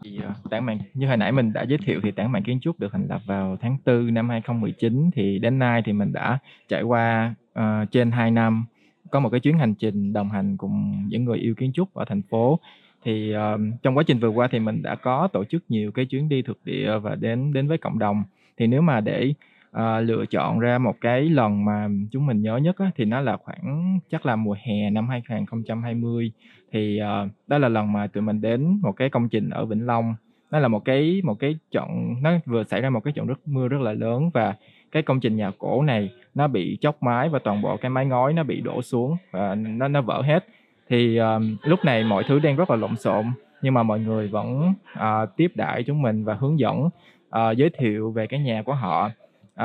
Thì, 0.04 0.20
ờ, 0.24 0.34
tản 0.50 0.66
mạng 0.66 0.80
như 0.94 1.08
hồi 1.08 1.18
nãy 1.18 1.32
mình 1.32 1.54
đã 1.54 1.64
giới 1.64 1.78
thiệu 1.86 2.00
thì 2.04 2.12
tản 2.12 2.32
mạng 2.32 2.44
kiến 2.44 2.60
trúc 2.60 2.80
được 2.80 2.92
thành 2.92 3.08
lập 3.10 3.22
vào 3.26 3.58
tháng 3.62 3.78
4 3.86 4.14
năm 4.14 4.30
2019 4.30 5.10
thì 5.14 5.40
đến 5.40 5.60
nay 5.60 5.82
thì 5.86 5.94
mình 5.94 6.14
đã 6.14 6.40
trải 6.68 6.84
qua, 6.84 7.36
uh, 7.60 7.92
trên 7.92 8.12
2 8.12 8.32
năm, 8.32 8.66
có 9.12 9.20
một 9.20 9.30
cái 9.30 9.40
chuyến 9.40 9.58
hành 9.58 9.76
trình 9.76 10.14
đồng 10.14 10.30
hành 10.30 10.58
cùng 10.58 11.06
những 11.10 11.26
người 11.26 11.38
yêu 11.38 11.56
kiến 11.56 11.72
trúc 11.74 11.94
ở 11.94 12.06
thành 12.06 12.22
phố. 12.22 12.60
Thì, 13.04 13.32
ờ, 13.32 13.58
trong 13.84 13.98
quá 13.98 14.04
trình 14.08 14.20
vừa 14.20 14.30
qua 14.30 14.48
thì 14.52 14.60
mình 14.60 14.82
đã 14.82 14.96
có 14.96 15.28
tổ 15.34 15.44
chức 15.46 15.64
nhiều 15.70 15.92
cái 15.92 16.06
chuyến 16.06 16.30
đi 16.30 16.42
thực 16.42 16.60
địa 16.66 16.98
và 16.98 17.16
đến 17.16 17.54
đến 17.54 17.68
với 17.68 17.78
cộng 17.78 18.00
đồng. 18.00 18.24
Thì 18.58 18.68
nếu 18.68 18.82
mà 18.82 19.02
để, 19.02 19.34
uh, 19.72 19.82
lựa 20.02 20.26
chọn 20.26 20.60
ra 20.60 20.78
một 20.78 20.96
cái 21.02 21.30
lần 21.30 21.66
mà 21.66 21.88
chúng 22.12 22.26
mình 22.26 22.42
nhớ 22.42 22.58
nhất 22.58 22.78
á, 22.78 22.92
thì 22.96 23.06
nó 23.06 23.22
là 23.22 23.38
khoảng 23.38 24.00
chắc 24.10 24.26
là 24.26 24.36
mùa 24.36 24.56
hè 24.64 24.90
năm 24.90 25.10
2020. 25.10 26.32
Thì, 26.72 27.00
uh, 27.02 27.32
đó 27.48 27.58
là 27.58 27.70
lần 27.70 27.94
mà 27.94 28.08
tụi 28.08 28.24
mình 28.24 28.42
đến 28.42 28.80
một 28.82 28.92
cái 28.92 29.10
công 29.10 29.30
trình 29.30 29.50
ở 29.50 29.66
Vĩnh 29.66 29.86
Long. 29.86 30.16
Nó 30.52 30.60
là 30.60 30.68
một 30.68 30.86
cái 30.86 31.22
một 31.24 31.40
cái 31.40 31.58
trận 31.72 32.16
nó 32.22 32.32
vừa 32.46 32.64
xảy 32.64 32.82
ra 32.82 32.90
một 32.90 33.04
cái 33.04 33.14
trận 33.14 33.28
rất 33.28 33.48
mưa 33.48 33.68
rất 33.68 33.82
là 33.82 33.94
lớn 33.94 34.30
và 34.34 34.56
cái 34.92 35.04
công 35.04 35.20
trình 35.20 35.36
nhà 35.36 35.52
cổ 35.58 35.82
này 35.82 36.10
nó 36.36 36.48
bị 36.48 36.78
chóc 36.82 37.04
mái 37.04 37.30
và 37.30 37.40
toàn 37.44 37.62
bộ 37.62 37.78
cái 37.78 37.90
mái 37.90 38.06
ngói 38.06 38.34
nó 38.34 38.44
bị 38.44 38.62
đổ 38.62 38.82
xuống 38.82 39.18
và 39.32 39.56
nó 39.56 39.88
nó 39.88 40.02
vỡ 40.02 40.22
hết. 40.22 40.46
Thì, 40.90 41.18
um, 41.18 41.58
lúc 41.64 41.86
này 41.86 42.04
mọi 42.04 42.24
thứ 42.28 42.40
đang 42.40 42.56
rất 42.56 42.70
là 42.70 42.76
lộn 42.76 42.96
xộn, 42.96 43.26
nhưng 43.62 43.74
mà 43.74 43.84
mọi 43.84 44.00
người 44.00 44.28
vẫn, 44.28 44.74
uh, 44.94 45.30
tiếp 45.36 45.52
đãi 45.56 45.84
chúng 45.84 46.02
mình 46.02 46.24
và 46.24 46.34
hướng 46.34 46.60
dẫn, 46.60 46.78
uh, 46.82 47.58
giới 47.58 47.70
thiệu 47.78 48.12
về 48.12 48.28
cái 48.28 48.40
nhà 48.40 48.62
của 48.62 48.74
họ. 48.74 49.10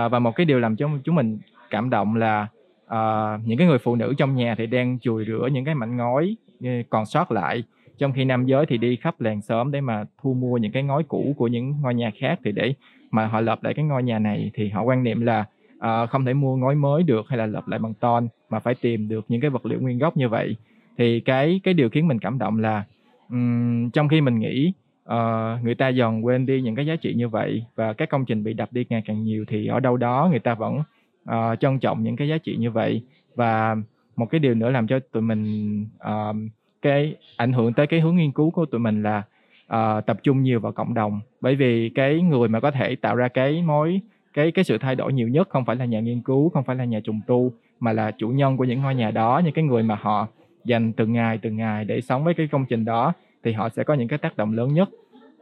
uh, 0.04 0.12
và 0.12 0.19
một 0.19 0.37
cái 0.37 0.47
điều 0.47 0.61
làm 0.61 0.76
cho 0.76 0.88
chúng 1.04 1.14
mình 1.14 1.38
cảm 1.71 1.90
động 1.90 2.16
là, 2.16 2.47
uh, 2.87 3.40
những 3.45 3.59
cái 3.59 3.66
người 3.66 3.78
phụ 3.78 3.97
nữ 3.97 4.14
trong 4.19 4.37
nhà 4.37 4.54
thì 4.59 4.66
đang 4.66 4.99
chùi 4.99 5.25
rửa 5.25 5.49
những 5.52 5.64
cái 5.64 5.75
mảnh 5.75 5.97
ngói, 5.97 6.37
ờ, 6.64 6.71
còn 6.90 7.07
sót 7.07 7.33
lại, 7.33 7.62
trong 7.99 8.12
khi 8.12 8.25
nam 8.25 8.47
giới 8.47 8.66
thì 8.66 8.78
đi 8.78 8.97
khắp 8.97 9.21
làng 9.21 9.43
xóm 9.43 9.71
để 9.73 9.81
mà 9.81 10.04
thu 10.23 10.35
mua 10.35 10.57
những 10.57 10.73
cái 10.73 10.83
ngói 10.83 11.02
cũ 11.09 11.35
của 11.37 11.47
những 11.49 11.75
ngôi 11.83 11.95
nhà 11.95 12.11
khác 12.19 12.38
thì 12.45 12.52
để 12.52 12.75
mà 13.11 13.26
họ 13.26 13.40
lợp 13.40 13.64
lại 13.64 13.75
cái 13.75 13.85
ngôi 13.85 14.02
nhà 14.02 14.19
này. 14.19 14.50
Thì 14.54 14.69
họ 14.69 14.83
quan 14.83 15.02
niệm 15.02 15.21
là, 15.21 15.45
uh, 15.76 16.11
không 16.11 16.25
thể 16.25 16.35
mua 16.35 16.57
ngói 16.57 16.75
mới 16.75 17.02
được 17.02 17.28
hay 17.28 17.38
là 17.38 17.47
lợp 17.47 17.69
lại 17.69 17.78
bằng 17.78 17.95
ton, 17.95 18.28
mà 18.50 18.59
phải 18.59 18.75
tìm 18.75 19.09
được 19.09 19.25
những 19.28 19.40
cái 19.40 19.50
vật 19.50 19.66
liệu 19.66 19.81
nguyên 19.81 19.99
gốc 19.99 20.16
như 20.16 20.28
vậy. 20.28 20.57
Thì 20.98 21.20
cái 21.20 21.60
cái 21.64 21.74
điều 21.74 21.88
khiến 21.88 22.08
mình 22.08 22.18
cảm 22.18 22.38
động 22.38 22.58
là, 22.58 22.84
um, 23.30 23.90
trong 23.90 24.08
khi 24.08 24.20
mình 24.20 24.38
nghĩ, 24.38 24.72
uh, 25.08 25.64
người 25.64 25.74
ta 25.74 25.88
dần 25.88 26.24
quên 26.24 26.46
đi 26.46 26.60
những 26.60 26.74
cái 26.74 26.86
giá 26.86 26.96
trị 26.96 27.14
như 27.14 27.28
vậy 27.28 27.64
và 27.74 27.92
các 27.92 28.08
công 28.08 28.24
trình 28.24 28.44
bị 28.44 28.52
đập 28.54 28.68
đi 28.72 28.86
ngày 28.88 29.02
càng 29.06 29.22
nhiều 29.24 29.44
thì 29.48 29.66
ở 29.66 29.80
đâu 29.80 29.96
đó 29.96 30.28
người 30.30 30.38
ta 30.38 30.54
vẫn, 30.54 30.82
uh, 31.30 31.60
trân 31.60 31.78
trọng 31.78 32.02
những 32.02 32.16
cái 32.16 32.28
giá 32.28 32.38
trị 32.38 32.56
như 32.56 32.70
vậy. 32.70 33.02
Và 33.34 33.76
một 34.16 34.26
cái 34.30 34.38
điều 34.38 34.54
nữa 34.54 34.70
làm 34.70 34.86
cho 34.86 34.98
tụi 35.12 35.22
mình, 35.22 35.82
uh, 35.96 36.36
cái 36.82 37.14
ảnh 37.36 37.52
hưởng 37.52 37.72
tới 37.72 37.86
cái 37.86 38.00
hướng 38.00 38.16
nghiên 38.16 38.32
cứu 38.32 38.50
của 38.50 38.66
tụi 38.66 38.80
mình 38.80 39.02
là, 39.02 39.22
uh, 39.66 40.06
tập 40.06 40.16
trung 40.22 40.42
nhiều 40.42 40.60
vào 40.60 40.72
cộng 40.72 40.94
đồng. 40.94 41.20
Bởi 41.40 41.56
vì 41.56 41.88
cái 41.88 42.20
người 42.20 42.48
mà 42.48 42.60
có 42.60 42.70
thể 42.70 42.96
tạo 42.96 43.16
ra 43.16 43.28
cái 43.28 43.62
mối 43.62 44.00
cái 44.34 44.50
cái 44.50 44.64
sự 44.64 44.78
thay 44.78 44.94
đổi 44.94 45.12
nhiều 45.12 45.28
nhất 45.28 45.48
không 45.48 45.64
phải 45.64 45.76
là 45.76 45.84
nhà 45.84 46.00
nghiên 46.00 46.20
cứu, 46.20 46.48
không 46.48 46.64
phải 46.64 46.76
là 46.76 46.84
nhà 46.84 47.00
trùng 47.00 47.20
tu, 47.26 47.52
mà 47.80 47.92
là 47.92 48.10
chủ 48.10 48.28
nhân 48.28 48.56
của 48.56 48.64
những 48.64 48.82
ngôi 48.82 48.94
nhà 48.94 49.10
đó, 49.10 49.40
những 49.44 49.52
cái 49.54 49.64
người 49.64 49.82
mà 49.82 49.98
họ 50.00 50.28
dành 50.64 50.92
từng 50.92 51.12
ngày, 51.12 51.38
từng 51.42 51.56
ngày 51.56 51.85
để 51.85 52.00
sống 52.00 52.25
với 52.25 52.34
cái 52.34 52.49
công 52.52 52.67
trình 52.69 52.84
đó 52.84 53.12
thì 53.45 53.52
họ 53.52 53.69
sẽ 53.69 53.84
có 53.84 53.95
những 53.95 54.08
cái 54.08 54.19
tác 54.19 54.36
động 54.36 54.52
lớn 54.52 54.75
nhất. 54.75 54.88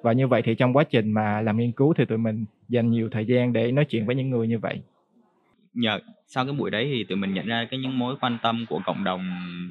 Và 0.02 0.12
như 0.12 0.28
vậy 0.28 0.42
thì 0.44 0.54
trong 0.54 0.76
quá 0.76 0.84
trình 0.84 1.12
mà 1.12 1.40
làm 1.40 1.58
nghiên 1.58 1.72
cứu 1.72 1.94
thì 1.94 2.04
tụi 2.04 2.18
mình 2.18 2.44
dành 2.68 2.90
nhiều 2.90 3.08
thời 3.12 3.26
gian 3.26 3.52
để 3.52 3.72
nói 3.72 3.84
chuyện 3.84 4.06
với 4.06 4.16
những 4.16 4.30
người 4.30 4.48
như 4.48 4.58
vậy. 4.58 4.80
Nhờ 5.74 6.00
sau 6.26 6.44
cái 6.44 6.54
buổi 6.54 6.70
đấy 6.70 6.90
thì 6.92 7.04
tụi 7.04 7.16
mình 7.16 7.34
nhận 7.34 7.46
ra 7.46 7.66
cái 7.70 7.80
những 7.80 7.98
mối 7.98 8.16
quan 8.20 8.38
tâm 8.42 8.66
của 8.68 8.80
cộng 8.84 9.04
đồng 9.04 9.22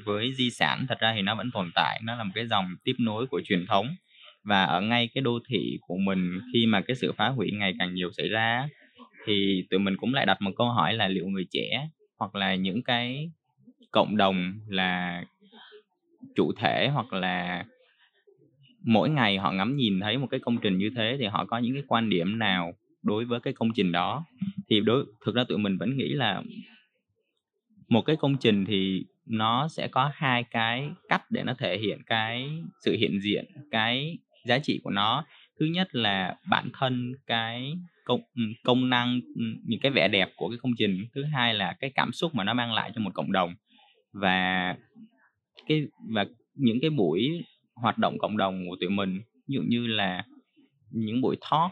với 0.06 0.34
di 0.34 0.50
sản 0.50 0.86
thật 0.90 1.00
ra 1.00 1.14
thì 1.16 1.22
nó 1.22 1.36
vẫn 1.36 1.50
tồn 1.54 1.72
tại, 1.76 2.02
nó 2.04 2.16
là 2.16 2.24
một 2.24 2.32
cái 2.36 2.48
dòng 2.48 2.66
tiếp 2.84 2.96
nối 3.00 3.28
của 3.28 3.42
truyền 3.46 3.66
thống. 3.68 3.88
Và 4.44 4.64
ở 4.64 4.82
ngay 4.82 5.10
cái 5.14 5.22
đô 5.22 5.40
thị 5.48 5.78
của 5.82 5.98
mình 5.98 6.40
khi 6.54 6.66
mà 6.66 6.82
cái 6.82 6.96
sự 6.96 7.12
phá 7.12 7.28
hủy 7.28 7.52
ngày 7.52 7.74
càng 7.80 7.94
nhiều 7.94 8.12
xảy 8.12 8.28
ra 8.28 8.68
thì 9.26 9.66
tụi 9.70 9.80
mình 9.80 9.98
cũng 9.98 10.14
lại 10.14 10.26
đặt 10.26 10.42
một 10.42 10.52
câu 10.58 10.68
hỏi 10.68 10.94
là 10.94 11.08
liệu 11.08 11.28
người 11.28 11.46
trẻ 11.52 11.90
hoặc 12.18 12.36
là 12.36 12.56
những 12.56 12.84
cái 12.84 13.30
cộng 13.92 14.18
đồng 14.18 14.54
là 14.68 15.24
chủ 16.36 16.52
thể 16.58 16.90
hoặc 16.94 17.14
là 17.14 17.66
mỗi 18.84 19.10
ngày 19.10 19.38
họ 19.38 19.52
ngắm 19.52 19.76
nhìn 19.76 20.00
thấy 20.00 20.18
một 20.18 20.28
cái 20.32 20.40
công 20.40 20.58
trình 20.58 20.78
như 20.78 20.90
thế 20.96 21.16
thì 21.20 21.26
họ 21.26 21.46
có 21.46 21.58
những 21.58 21.74
cái 21.74 21.84
quan 21.88 22.10
điểm 22.10 22.40
nào 22.40 22.74
đối 23.04 23.26
với 23.26 23.40
cái 23.40 23.54
công 23.54 23.74
trình 23.76 23.92
đó. 23.92 24.26
Thì 24.70 24.80
đối 24.80 25.06
thực 25.26 25.36
ra 25.36 25.44
tụi 25.44 25.58
mình 25.58 25.78
vẫn 25.78 25.98
nghĩ 25.98 26.10
là 26.10 26.42
một 27.90 28.02
cái 28.02 28.16
công 28.16 28.38
trình 28.38 28.66
thì 28.66 29.06
nó 29.26 29.68
sẽ 29.68 29.88
có 29.88 30.12
hai 30.14 30.44
cái 30.44 30.90
cách 31.10 31.24
để 31.30 31.44
nó 31.44 31.54
thể 31.54 31.78
hiện 31.78 32.00
cái 32.06 32.50
sự 32.86 32.96
hiện 33.00 33.20
diện, 33.22 33.46
cái 33.72 34.18
giá 34.46 34.60
trị 34.60 34.80
của 34.84 34.90
nó. 34.90 35.26
Thứ 35.60 35.66
nhất 35.66 35.96
là 35.96 36.36
bản 36.50 36.70
thân 36.74 37.14
cái 37.28 37.74
công 38.06 38.22
ừ, 38.36 38.42
công 38.64 38.90
năng, 38.90 39.20
ừ, 39.36 39.44
những 39.66 39.80
cái 39.80 39.92
vẻ 39.92 40.08
đẹp 40.08 40.30
của 40.36 40.50
cái 40.50 40.58
công 40.62 40.72
trình. 40.78 41.06
Thứ 41.16 41.24
hai 41.24 41.54
là 41.54 41.76
cái 41.80 41.90
cảm 41.96 42.12
xúc 42.12 42.36
mà 42.36 42.44
nó 42.44 42.54
mang 42.54 42.74
lại 42.74 42.92
cho 42.96 43.02
một 43.02 43.14
cộng 43.14 43.32
đồng. 43.32 43.56
Và 44.14 44.76
cái 45.72 45.88
và 46.14 46.26
những 46.56 46.80
cái 46.82 46.90
buổi 46.90 47.44
hoạt 47.76 47.98
động 47.98 48.18
cộng 48.18 48.38
đồng 48.38 48.66
của 48.70 48.76
tụi 48.82 48.90
mình, 48.90 49.22
ví 49.48 49.56
dụ 49.56 49.62
như 49.68 49.88
là 49.88 50.26
những 50.92 51.22
buổi 51.22 51.36
talk, 51.52 51.72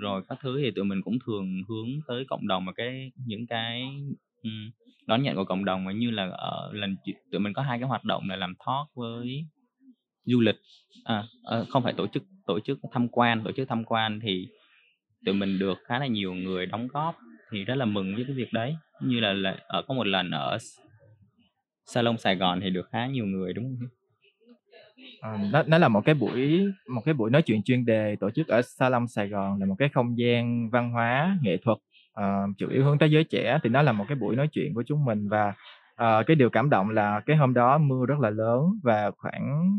rồi 0.00 0.22
các 0.28 0.38
thứ 0.42 0.60
thì 0.62 0.70
tụi 0.70 0.84
mình 0.84 1.02
cũng 1.02 1.18
thường 1.26 1.62
hướng 1.68 1.88
tới 2.08 2.24
cộng 2.28 2.48
đồng 2.48 2.66
và 2.66 2.72
cái 2.76 3.12
những 3.26 3.46
cái, 3.46 3.84
đón 5.06 5.22
nhận 5.22 5.36
của 5.36 5.44
cộng 5.44 5.64
đồng. 5.64 5.86
Và 5.86 5.92
như 5.92 6.10
là 6.10 6.28
ở 6.30 6.72
lần 6.72 6.96
tụi 7.32 7.40
mình 7.40 7.52
có 7.52 7.62
hai 7.62 7.78
cái 7.78 7.88
hoạt 7.88 8.04
động 8.04 8.28
là 8.28 8.36
làm 8.36 8.54
talk 8.66 8.94
với 8.94 9.44
du 10.24 10.40
lịch, 10.40 10.56
à, 11.04 11.24
ờ, 11.42 11.64
không 11.68 11.82
phải 11.82 11.92
tổ 11.92 12.06
chức 12.06 12.22
tổ 12.46 12.60
chức 12.60 12.78
tham 12.92 13.08
quan, 13.08 13.42
tổ 13.44 13.52
chức 13.52 13.68
tham 13.68 13.84
quan 13.84 14.20
thì 14.20 14.48
tụi 15.24 15.34
mình 15.34 15.58
được 15.58 15.78
khá 15.84 15.98
là 15.98 16.06
nhiều 16.06 16.34
người 16.34 16.66
đóng 16.66 16.88
góp, 16.88 17.16
thì 17.52 17.64
rất 17.64 17.74
là 17.74 17.84
mừng 17.84 18.14
với 18.14 18.24
cái 18.24 18.36
việc 18.36 18.52
đấy. 18.52 18.76
Như 19.00 19.20
là 19.20 19.32
là 19.32 19.58
ở 19.66 19.82
có 19.82 19.94
một 19.94 20.06
lần 20.06 20.30
ở 20.30 20.58
Salon 21.86 22.18
Sài 22.18 22.36
Gòn 22.36 22.60
thì 22.60 22.70
được 22.70 22.88
khá 22.92 23.06
nhiều 23.06 23.26
người, 23.26 23.52
đúng 23.52 23.64
không? 23.64 23.88
À, 25.20 25.38
nó 25.52 25.62
nó 25.66 25.78
là 25.78 25.88
một 25.88 26.00
cái 26.04 26.14
buổi 26.14 26.66
một 26.88 27.02
cái 27.04 27.14
buổi 27.14 27.30
nói 27.30 27.42
chuyện 27.42 27.62
chuyên 27.62 27.84
đề 27.84 28.16
tổ 28.20 28.30
chức 28.30 28.48
ở 28.48 28.62
Salon 28.62 29.08
Sài 29.08 29.28
Gòn, 29.28 29.60
là 29.60 29.66
một 29.66 29.74
cái 29.78 29.88
không 29.88 30.18
gian 30.18 30.70
văn 30.70 30.90
hóa, 30.92 31.38
nghệ 31.42 31.56
thuật, 31.56 31.78
uh, 32.20 32.56
chủ 32.58 32.68
yếu 32.68 32.84
hướng 32.84 32.98
tới 32.98 33.10
giới 33.10 33.24
trẻ. 33.24 33.58
Thì 33.62 33.70
nó 33.70 33.82
là 33.82 33.92
một 33.92 34.04
cái 34.08 34.16
buổi 34.16 34.36
nói 34.36 34.48
chuyện 34.52 34.74
của 34.74 34.82
chúng 34.86 35.04
mình 35.04 35.28
và, 35.28 35.48
uh, 36.02 36.26
cái 36.26 36.34
điều 36.34 36.50
cảm 36.50 36.70
động 36.70 36.90
là 36.90 37.20
cái 37.26 37.36
hôm 37.36 37.54
đó 37.54 37.78
mưa 37.78 38.06
rất 38.06 38.18
là 38.20 38.30
lớn 38.30 38.62
và 38.82 39.10
khoảng, 39.16 39.72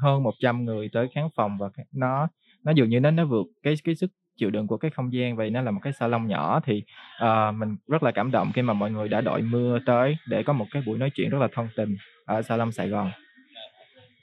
hơn 0.00 0.22
100 0.22 0.64
người 0.64 0.90
tới 0.92 1.08
khán 1.14 1.24
phòng 1.36 1.58
và 1.58 1.68
nó 1.92 2.28
nó 2.64 2.72
dường 2.72 2.88
như 2.88 3.00
nó 3.00 3.10
nó 3.10 3.24
vượt 3.24 3.46
cái 3.62 3.74
cái 3.84 3.94
sức 3.94 4.10
chịu 4.36 4.50
đựng 4.50 4.66
của 4.66 4.76
cái 4.76 4.90
không 4.90 5.12
gian. 5.12 5.36
Vì 5.36 5.50
nó 5.50 5.62
là 5.62 5.70
một 5.70 5.80
cái 5.82 5.92
salon 5.92 6.26
nhỏ 6.26 6.60
thì, 6.64 6.82
uh, 7.24 7.54
mình 7.54 7.76
rất 7.88 8.02
là 8.02 8.10
cảm 8.10 8.30
động 8.30 8.52
khi 8.54 8.62
mà 8.62 8.72
mọi 8.72 8.90
người 8.90 9.08
đã 9.08 9.20
đội 9.20 9.42
mưa 9.42 9.78
tới 9.86 10.16
để 10.28 10.42
có 10.42 10.52
một 10.52 10.66
cái 10.70 10.82
buổi 10.86 10.98
nói 10.98 11.10
chuyện 11.10 11.30
rất 11.30 11.38
là 11.38 11.48
thân 11.52 11.68
tình 11.76 11.96
ở 12.24 12.42
Salon 12.42 12.72
Sài 12.72 12.88
Gòn. 12.88 13.10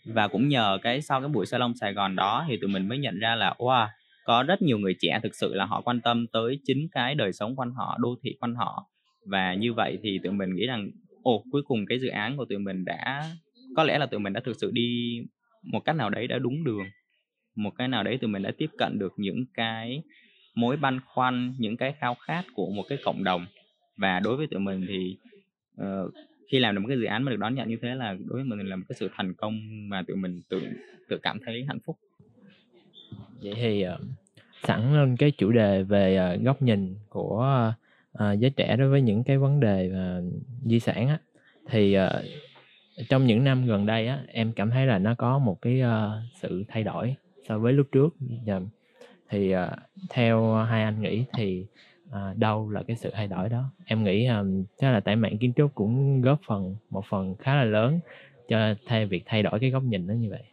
Và 0.06 0.28
cũng 0.28 0.48
nhờ 0.48 0.78
cái 0.82 1.02
sau 1.02 1.20
cái 1.20 1.30
buổi 1.30 1.46
Salon 1.46 1.74
Sài 1.76 1.94
Gòn 1.94 2.16
đó 2.16 2.46
thì 2.48 2.58
tụi 2.62 2.70
mình 2.70 2.88
mới 2.88 2.98
nhận 2.98 3.20
ra 3.20 3.36
là, 3.36 3.56
wow, 3.58 3.88
có 4.24 4.44
rất 4.44 4.62
nhiều 4.62 4.78
người 4.78 4.96
trẻ 5.00 5.20
thực 5.24 5.36
sự 5.36 5.54
là 5.54 5.66
họ 5.66 5.82
quan 5.82 6.02
tâm 6.02 6.26
tới 6.34 6.60
chính 6.64 6.88
cái 6.92 7.16
đời 7.16 7.34
sống 7.34 7.56
quanh 7.56 7.72
họ, 7.72 7.98
đô 8.00 8.16
thị 8.24 8.38
quanh 8.40 8.56
họ. 8.56 8.86
Và 9.26 9.54
như 9.54 9.74
vậy 9.74 9.98
thì 10.04 10.20
tụi 10.24 10.34
mình 10.34 10.56
nghĩ 10.56 10.66
rằng, 10.66 10.90
ồ, 11.24 11.44
cuối 11.52 11.62
cùng 11.68 11.86
cái 11.86 12.00
dự 12.00 12.08
án 12.08 12.38
của 12.38 12.46
tụi 12.46 12.58
mình 12.58 12.86
đã 12.86 13.26
có 13.76 13.84
lẽ 13.84 13.98
là 13.98 14.06
tụi 14.06 14.20
mình 14.20 14.34
đã 14.34 14.42
thực 14.46 14.56
sự 14.62 14.72
đi 14.74 15.20
một 15.64 15.80
cách 15.86 15.96
nào 15.96 16.10
đấy 16.10 16.28
đã 16.28 16.40
đúng 16.40 16.64
đường. 16.64 16.86
Một 17.60 17.72
cái 17.78 17.88
nào 17.88 18.04
đấy 18.04 18.18
tụi 18.18 18.30
mình 18.30 18.42
đã 18.42 18.52
tiếp 18.58 18.70
cận 18.78 19.00
được 19.00 19.14
những 19.18 19.46
cái 19.54 20.04
mối 20.56 20.78
băn 20.78 21.00
khoăn, 21.06 21.54
những 21.58 21.78
cái 21.78 21.94
khao 22.00 22.16
khát 22.16 22.46
của 22.54 22.70
một 22.70 22.84
cái 22.90 22.98
cộng 23.04 23.24
đồng. 23.24 23.46
Và 23.98 24.20
đối 24.20 24.38
với 24.38 24.48
tụi 24.48 24.60
mình 24.60 24.86
thì, 24.88 25.18
uh, 25.82 26.14
khi 26.52 26.60
làm 26.60 26.76
được 26.76 26.82
một 26.82 26.88
cái 26.88 26.98
dự 26.98 27.06
án 27.06 27.24
mà 27.24 27.32
được 27.32 27.38
đón 27.40 27.56
nhận 27.56 27.70
như 27.70 27.78
thế 27.82 27.96
là 27.96 28.14
đối 28.14 28.36
với 28.36 28.44
mình 28.44 28.68
là 28.68 28.76
một 28.76 28.84
cái 28.90 28.96
sự 29.00 29.10
thành 29.16 29.34
công 29.34 29.90
mà 29.90 30.02
tụi 30.08 30.18
mình 30.18 30.42
tự 30.50 30.62
tự 31.10 31.18
cảm 31.18 31.40
thấy 31.46 31.66
hạnh 31.68 31.80
phúc. 31.86 31.98
Vậy 33.42 33.54
thì, 33.56 33.86
uh, 33.88 34.02
sẵn 34.64 34.94
lên 34.94 35.18
cái 35.18 35.32
chủ 35.32 35.52
đề 35.52 35.84
về, 35.84 36.36
uh, 36.36 36.44
góc 36.44 36.62
nhìn 36.62 36.96
của, 37.10 37.74
uh, 38.12 38.40
giới 38.40 38.50
trẻ 38.50 38.76
đối 38.78 38.90
với 38.90 39.02
những 39.02 39.24
cái 39.24 39.38
vấn 39.38 39.60
đề 39.60 39.92
uh, 39.92 40.34
di 40.66 40.80
sản 40.80 41.08
á, 41.08 41.20
thì, 41.70 41.98
uh, 41.98 42.10
trong 43.10 43.26
những 43.26 43.44
năm 43.44 43.66
gần 43.66 43.86
đây 43.86 44.08
á, 44.08 44.24
em 44.28 44.52
cảm 44.52 44.70
thấy 44.70 44.86
là 44.86 45.00
nó 45.00 45.16
có 45.16 45.40
một 45.40 45.62
cái, 45.62 45.82
uh, 45.82 46.24
sự 46.42 46.64
thay 46.68 46.84
đổi 46.84 47.16
so 47.50 47.60
với 47.60 47.74
lúc 47.74 47.88
trước. 47.92 48.16
yeah. 48.48 48.62
thì, 49.30 49.56
uh, 49.56 49.60
theo 50.10 50.54
hai 50.54 50.84
anh 50.84 51.02
nghĩ 51.02 51.24
thì, 51.34 51.66
uh, 52.10 52.38
đâu 52.38 52.70
là 52.70 52.84
cái 52.84 52.96
sự 52.96 53.10
thay 53.14 53.28
đổi 53.28 53.50
đó? 53.50 53.64
Em 53.86 54.04
nghĩ, 54.04 54.26
um, 54.26 54.64
chắc 54.78 54.92
là 54.92 55.00
tại 55.00 55.16
mạng 55.16 55.38
kiến 55.38 55.54
trúc 55.56 55.76
cũng 55.76 56.22
góp 56.22 56.40
phần 56.48 56.76
một 56.90 57.06
phần 57.10 57.36
khá 57.36 57.56
là 57.56 57.64
lớn 57.64 58.00
cho 58.50 58.76
thay 58.86 59.06
việc 59.06 59.24
thay 59.26 59.44
đổi 59.44 59.60
cái 59.60 59.70
góc 59.70 59.84
nhìn 59.84 60.08
nó 60.08 60.14
như 60.14 60.30
vậy. 60.30 60.44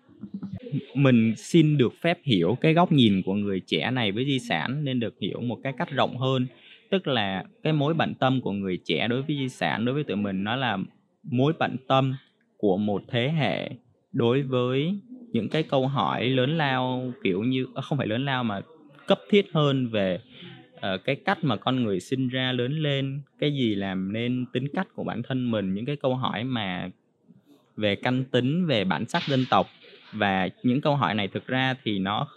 mình 0.94 1.34
xin 1.36 1.78
được 1.78 1.92
phép 2.00 2.18
hiểu 2.22 2.56
cái 2.60 2.74
góc 2.74 2.92
nhìn 2.92 3.22
của 3.22 3.34
người 3.34 3.60
trẻ 3.66 3.90
này 3.90 4.12
với 4.12 4.24
di 4.24 4.38
sản 4.38 4.84
nên 4.84 5.00
được 5.00 5.14
hiểu 5.20 5.40
một 5.40 5.58
cái 5.62 5.72
cách 5.78 5.90
rộng 5.90 6.16
hơn 6.16 6.46
tức 6.90 7.06
là 7.06 7.44
cái 7.62 7.72
mối 7.72 7.94
bận 7.94 8.14
tâm 8.14 8.40
của 8.40 8.52
người 8.52 8.78
trẻ 8.84 9.08
đối 9.08 9.22
với 9.22 9.36
di 9.36 9.48
sản 9.48 9.84
đối 9.84 9.94
với 9.94 10.04
tụi 10.04 10.16
mình 10.16 10.44
nó 10.44 10.56
là 10.56 10.78
mối 11.22 11.52
bận 11.58 11.76
tâm 11.88 12.14
của 12.56 12.76
một 12.76 13.02
thế 13.08 13.28
hệ 13.28 13.70
đối 14.12 14.42
với 14.42 14.98
những 15.32 15.48
cái 15.48 15.62
câu 15.62 15.86
hỏi 15.86 16.28
lớn 16.28 16.56
lao 16.56 17.12
kiểu 17.22 17.42
như 17.42 17.66
à, 17.74 17.82
không 17.82 17.98
phải 17.98 18.06
lớn 18.06 18.24
lao 18.24 18.44
mà 18.44 18.60
cấp 19.06 19.20
thiết 19.30 19.46
hơn 19.52 19.88
về 19.88 20.20
uh, 20.76 21.04
cái 21.04 21.16
cách 21.16 21.38
mà 21.42 21.56
con 21.56 21.84
người 21.84 22.00
sinh 22.00 22.28
ra 22.28 22.52
lớn 22.52 22.78
lên 22.78 23.20
cái 23.38 23.54
gì 23.54 23.74
làm 23.74 24.12
nên 24.12 24.46
tính 24.52 24.68
cách 24.74 24.88
của 24.94 25.04
bản 25.04 25.22
thân 25.22 25.50
mình 25.50 25.74
những 25.74 25.84
cái 25.84 25.96
câu 25.96 26.14
hỏi 26.14 26.44
mà 26.44 26.90
về 27.76 27.96
căn 27.96 28.24
tính 28.24 28.66
về 28.66 28.84
bản 28.84 29.08
sắc 29.08 29.22
dân 29.28 29.44
tộc. 29.50 29.66
Và 30.12 30.48
những 30.62 30.80
câu 30.80 30.96
hỏi 30.96 31.14
này 31.14 31.28
thực 31.28 31.46
ra 31.46 31.74
thì 31.84 31.98
nó 31.98 32.28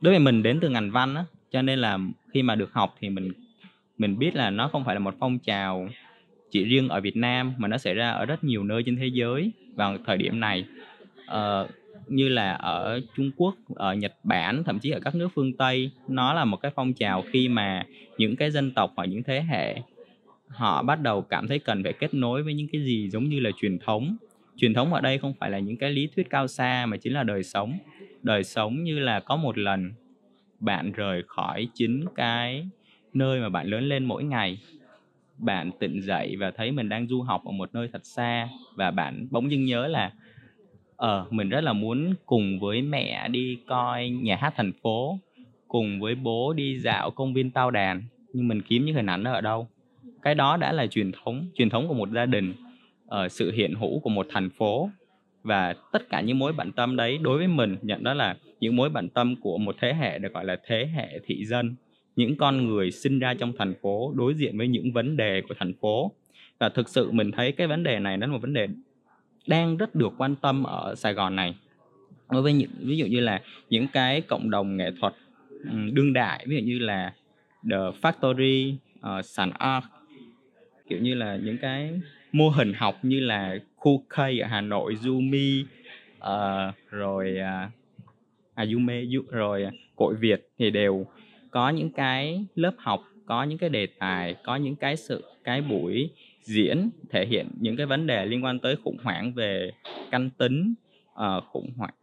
đối 0.00 0.12
với 0.12 0.18
mình 0.18 0.42
đến 0.42 0.58
từ 0.60 0.68
ngành 0.68 0.90
văn 0.90 1.14
á 1.14 1.24
cho 1.50 1.62
nên 1.62 1.78
là 1.78 1.98
khi 2.32 2.42
mà 2.42 2.54
được 2.54 2.72
học 2.72 2.94
thì 3.00 3.10
mình 3.10 3.32
mình 3.98 4.18
biết 4.18 4.36
là 4.36 4.50
nó 4.50 4.68
không 4.68 4.84
phải 4.84 4.94
là 4.94 4.98
một 4.98 5.14
phong 5.18 5.38
trào 5.38 5.88
chỉ 6.50 6.64
riêng 6.64 6.88
ở 6.88 7.00
Việt 7.00 7.16
Nam 7.16 7.52
mà 7.58 7.68
nó 7.68 7.78
xảy 7.78 7.94
ra 7.94 8.10
ở 8.10 8.24
rất 8.24 8.44
nhiều 8.44 8.64
nơi 8.64 8.82
trên 8.86 8.96
thế 8.96 9.06
giới 9.06 9.52
vào 9.76 9.96
thời 10.06 10.16
điểm 10.16 10.40
này. 10.40 10.64
Uh, 11.24 11.70
như 12.06 12.28
là 12.28 12.52
ở 12.52 13.00
Trung 13.16 13.30
Quốc, 13.36 13.54
ở 13.74 13.94
Nhật 13.94 14.14
Bản, 14.24 14.64
thậm 14.64 14.78
chí 14.78 14.90
ở 14.90 15.00
các 15.00 15.14
nước 15.14 15.28
phương 15.34 15.52
Tây 15.52 15.90
nó 16.08 16.34
là 16.34 16.44
một 16.44 16.56
cái 16.56 16.72
phong 16.74 16.92
trào 16.92 17.24
khi 17.32 17.48
mà 17.48 17.86
những 18.18 18.36
cái 18.36 18.50
dân 18.50 18.70
tộc 18.70 18.92
hoặc 18.96 19.04
những 19.04 19.22
thế 19.22 19.42
hệ 19.42 19.76
họ 20.48 20.82
bắt 20.82 21.00
đầu 21.00 21.22
cảm 21.22 21.48
thấy 21.48 21.58
cần 21.58 21.82
phải 21.82 21.92
kết 21.92 22.14
nối 22.14 22.42
với 22.42 22.54
những 22.54 22.68
cái 22.72 22.84
gì 22.84 23.08
giống 23.10 23.28
như 23.28 23.40
là 23.40 23.50
truyền 23.60 23.78
thống. 23.78 24.16
Truyền 24.56 24.74
thống 24.74 24.94
ở 24.94 25.00
đây 25.00 25.18
không 25.18 25.34
phải 25.40 25.50
là 25.50 25.58
những 25.58 25.76
cái 25.76 25.90
lý 25.90 26.08
thuyết 26.16 26.30
cao 26.30 26.48
xa 26.48 26.86
mà 26.86 26.96
chính 26.96 27.12
là 27.12 27.22
đời 27.22 27.42
sống. 27.42 27.78
Đời 28.22 28.44
sống 28.44 28.84
như 28.84 28.98
là 28.98 29.20
có 29.20 29.36
một 29.36 29.58
lần 29.58 29.92
bạn 30.60 30.92
rời 30.92 31.22
khỏi 31.26 31.68
chính 31.74 32.04
cái 32.14 32.68
nơi 33.14 33.40
mà 33.40 33.48
bạn 33.48 33.66
lớn 33.66 33.88
lên 33.88 34.04
mỗi 34.04 34.24
ngày 34.24 34.58
bạn 35.38 35.70
tỉnh 35.78 36.00
dậy 36.00 36.36
và 36.38 36.50
thấy 36.50 36.72
mình 36.72 36.88
đang 36.88 37.06
du 37.06 37.22
học 37.22 37.42
ở 37.44 37.52
một 37.52 37.74
nơi 37.74 37.88
thật 37.92 38.06
xa 38.06 38.48
và 38.74 38.90
bạn 38.90 39.26
bỗng 39.30 39.50
dưng 39.50 39.64
nhớ 39.64 39.86
là 39.86 40.12
ờ 40.96 41.26
mình 41.30 41.48
rất 41.48 41.60
là 41.60 41.72
muốn 41.72 42.14
cùng 42.26 42.60
với 42.60 42.82
mẹ 42.82 43.28
đi 43.28 43.58
coi 43.66 44.08
nhà 44.08 44.36
hát 44.36 44.54
thành 44.56 44.72
phố 44.82 45.18
cùng 45.68 46.00
với 46.00 46.14
bố 46.14 46.52
đi 46.52 46.78
dạo 46.78 47.10
công 47.10 47.34
viên 47.34 47.50
tao 47.50 47.70
đàn 47.70 48.02
nhưng 48.32 48.48
mình 48.48 48.62
kiếm 48.62 48.84
những 48.84 48.94
hình 48.94 49.06
ảnh 49.06 49.24
đó 49.24 49.32
ở 49.32 49.40
đâu? 49.40 49.68
Cái 50.22 50.34
đó 50.34 50.56
đã 50.56 50.72
là 50.72 50.86
truyền 50.86 51.12
thống 51.12 51.46
truyền 51.54 51.70
thống 51.70 51.88
của 51.88 51.94
một 51.94 52.08
gia 52.10 52.26
đình 52.26 52.54
uh, 53.04 53.32
sự 53.32 53.52
hiện 53.52 53.74
hữu 53.74 54.00
của 54.00 54.10
một 54.10 54.26
thành 54.30 54.50
phố. 54.50 54.90
Và 55.42 55.74
tất 55.92 56.08
cả 56.08 56.20
những 56.20 56.38
mối 56.38 56.52
bận 56.52 56.72
tâm 56.72 56.96
đấy 56.96 57.18
đối 57.18 57.38
với 57.38 57.48
mình 57.48 57.76
nhận 57.82 58.04
đó 58.04 58.14
là 58.14 58.36
những 58.60 58.76
mối 58.76 58.88
bận 58.88 59.08
tâm 59.08 59.36
của 59.40 59.58
một 59.58 59.76
thế 59.80 59.94
hệ 59.94 60.18
được 60.18 60.32
gọi 60.32 60.44
là 60.44 60.56
thế 60.66 60.88
hệ 60.94 61.18
thị 61.26 61.44
dân 61.44 61.74
những 62.16 62.36
con 62.36 62.66
người 62.66 62.90
sinh 62.90 63.18
ra 63.18 63.34
trong 63.34 63.52
thành 63.58 63.74
phố 63.82 64.12
đối 64.16 64.34
diện 64.34 64.58
với 64.58 64.68
những 64.68 64.92
vấn 64.92 65.16
đề 65.16 65.42
của 65.48 65.54
thành 65.58 65.72
phố. 65.80 66.12
Và 66.58 66.68
thực 66.68 66.88
sự 66.88 67.10
mình 67.10 67.32
thấy 67.32 67.52
cái 67.52 67.66
vấn 67.66 67.82
đề 67.82 67.98
này 67.98 68.16
nó 68.16 68.26
là 68.26 68.32
một 68.32 68.38
vấn 68.42 68.52
đề 68.52 68.68
đang 69.46 69.76
rất 69.76 69.94
được 69.94 70.12
quan 70.18 70.36
tâm 70.36 70.64
ở 70.64 70.94
Sài 70.94 71.14
Gòn 71.14 71.36
này. 71.36 71.54
Đối 72.30 72.42
với 72.42 72.52
những 72.52 72.70
ví 72.78 72.96
dụ 72.96 73.06
như 73.06 73.20
là 73.20 73.42
những 73.70 73.86
cái 73.92 74.20
cộng 74.20 74.50
đồng 74.50 74.76
nghệ 74.76 74.90
thuật 75.00 75.14
đương 75.92 76.12
đại 76.12 76.44
ví 76.48 76.56
dụ 76.56 76.62
như 76.62 76.78
là 76.78 77.12
The 77.70 77.76
Factory, 77.76 78.74
uh, 78.98 79.24
Sàn 79.24 79.50
Art 79.50 79.84
kiểu 80.88 80.98
như 80.98 81.14
là 81.14 81.36
những 81.36 81.58
cái 81.58 82.00
mô 82.32 82.48
hình 82.48 82.72
học 82.72 82.98
như 83.02 83.20
là 83.20 83.58
khu 83.76 84.04
K 84.08 84.18
ở 84.18 84.46
Hà 84.48 84.60
Nội, 84.60 84.94
Zumi 84.94 85.64
uh, 86.18 86.74
rồi 86.90 87.38
à, 87.38 87.60
à, 87.60 87.64
uh, 87.64 87.72
Ayume 88.54 89.04
rồi 89.30 89.66
Cội 89.96 90.14
Việt 90.14 90.48
thì 90.58 90.70
đều 90.70 91.06
có 91.56 91.68
những 91.68 91.90
cái 91.90 92.44
lớp 92.54 92.74
học, 92.78 93.04
có 93.26 93.42
những 93.42 93.58
cái 93.58 93.70
đề 93.70 93.86
tài, 93.86 94.34
có 94.44 94.56
những 94.56 94.76
cái 94.76 94.96
sự 94.96 95.24
cái 95.44 95.62
buổi 95.62 96.10
diễn 96.42 96.90
thể 97.10 97.26
hiện 97.26 97.46
những 97.60 97.76
cái 97.76 97.86
vấn 97.86 98.06
đề 98.06 98.26
liên 98.26 98.44
quan 98.44 98.58
tới 98.58 98.76
khủng 98.84 98.96
hoảng 99.02 99.32
về 99.32 99.70
căn 100.10 100.30
tính, 100.30 100.74
uh, 101.12 101.44
khủng 101.52 101.70
hoảng 101.76 101.94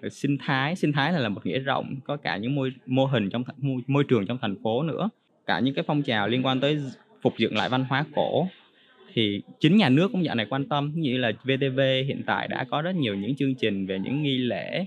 ờ, 0.00 0.08
sinh 0.08 0.38
thái. 0.38 0.76
Sinh 0.76 0.92
thái 0.92 1.12
là, 1.12 1.18
là 1.18 1.28
một 1.28 1.46
nghĩa 1.46 1.58
rộng 1.58 1.96
có 2.04 2.16
cả 2.16 2.36
những 2.36 2.54
môi 2.54 2.72
mô 2.86 3.06
hình 3.06 3.30
trong 3.30 3.44
môi, 3.56 3.82
môi 3.86 4.04
trường 4.04 4.26
trong 4.26 4.38
thành 4.40 4.62
phố 4.62 4.82
nữa. 4.82 5.08
Cả 5.46 5.60
những 5.60 5.74
cái 5.74 5.84
phong 5.86 6.02
trào 6.02 6.28
liên 6.28 6.46
quan 6.46 6.60
tới 6.60 6.78
phục 7.22 7.34
dựng 7.38 7.56
lại 7.56 7.68
văn 7.68 7.84
hóa 7.88 8.04
cổ. 8.14 8.46
Thì 9.14 9.42
chính 9.60 9.76
nhà 9.76 9.88
nước 9.88 10.08
cũng 10.12 10.24
dạo 10.24 10.34
này 10.34 10.46
quan 10.50 10.68
tâm 10.68 10.92
như 10.94 11.18
là 11.18 11.32
VTV 11.42 11.80
hiện 12.06 12.22
tại 12.26 12.48
đã 12.48 12.64
có 12.70 12.82
rất 12.82 12.96
nhiều 12.96 13.14
những 13.14 13.36
chương 13.36 13.54
trình 13.54 13.86
về 13.86 13.98
những 13.98 14.22
nghi 14.22 14.38
lễ 14.38 14.86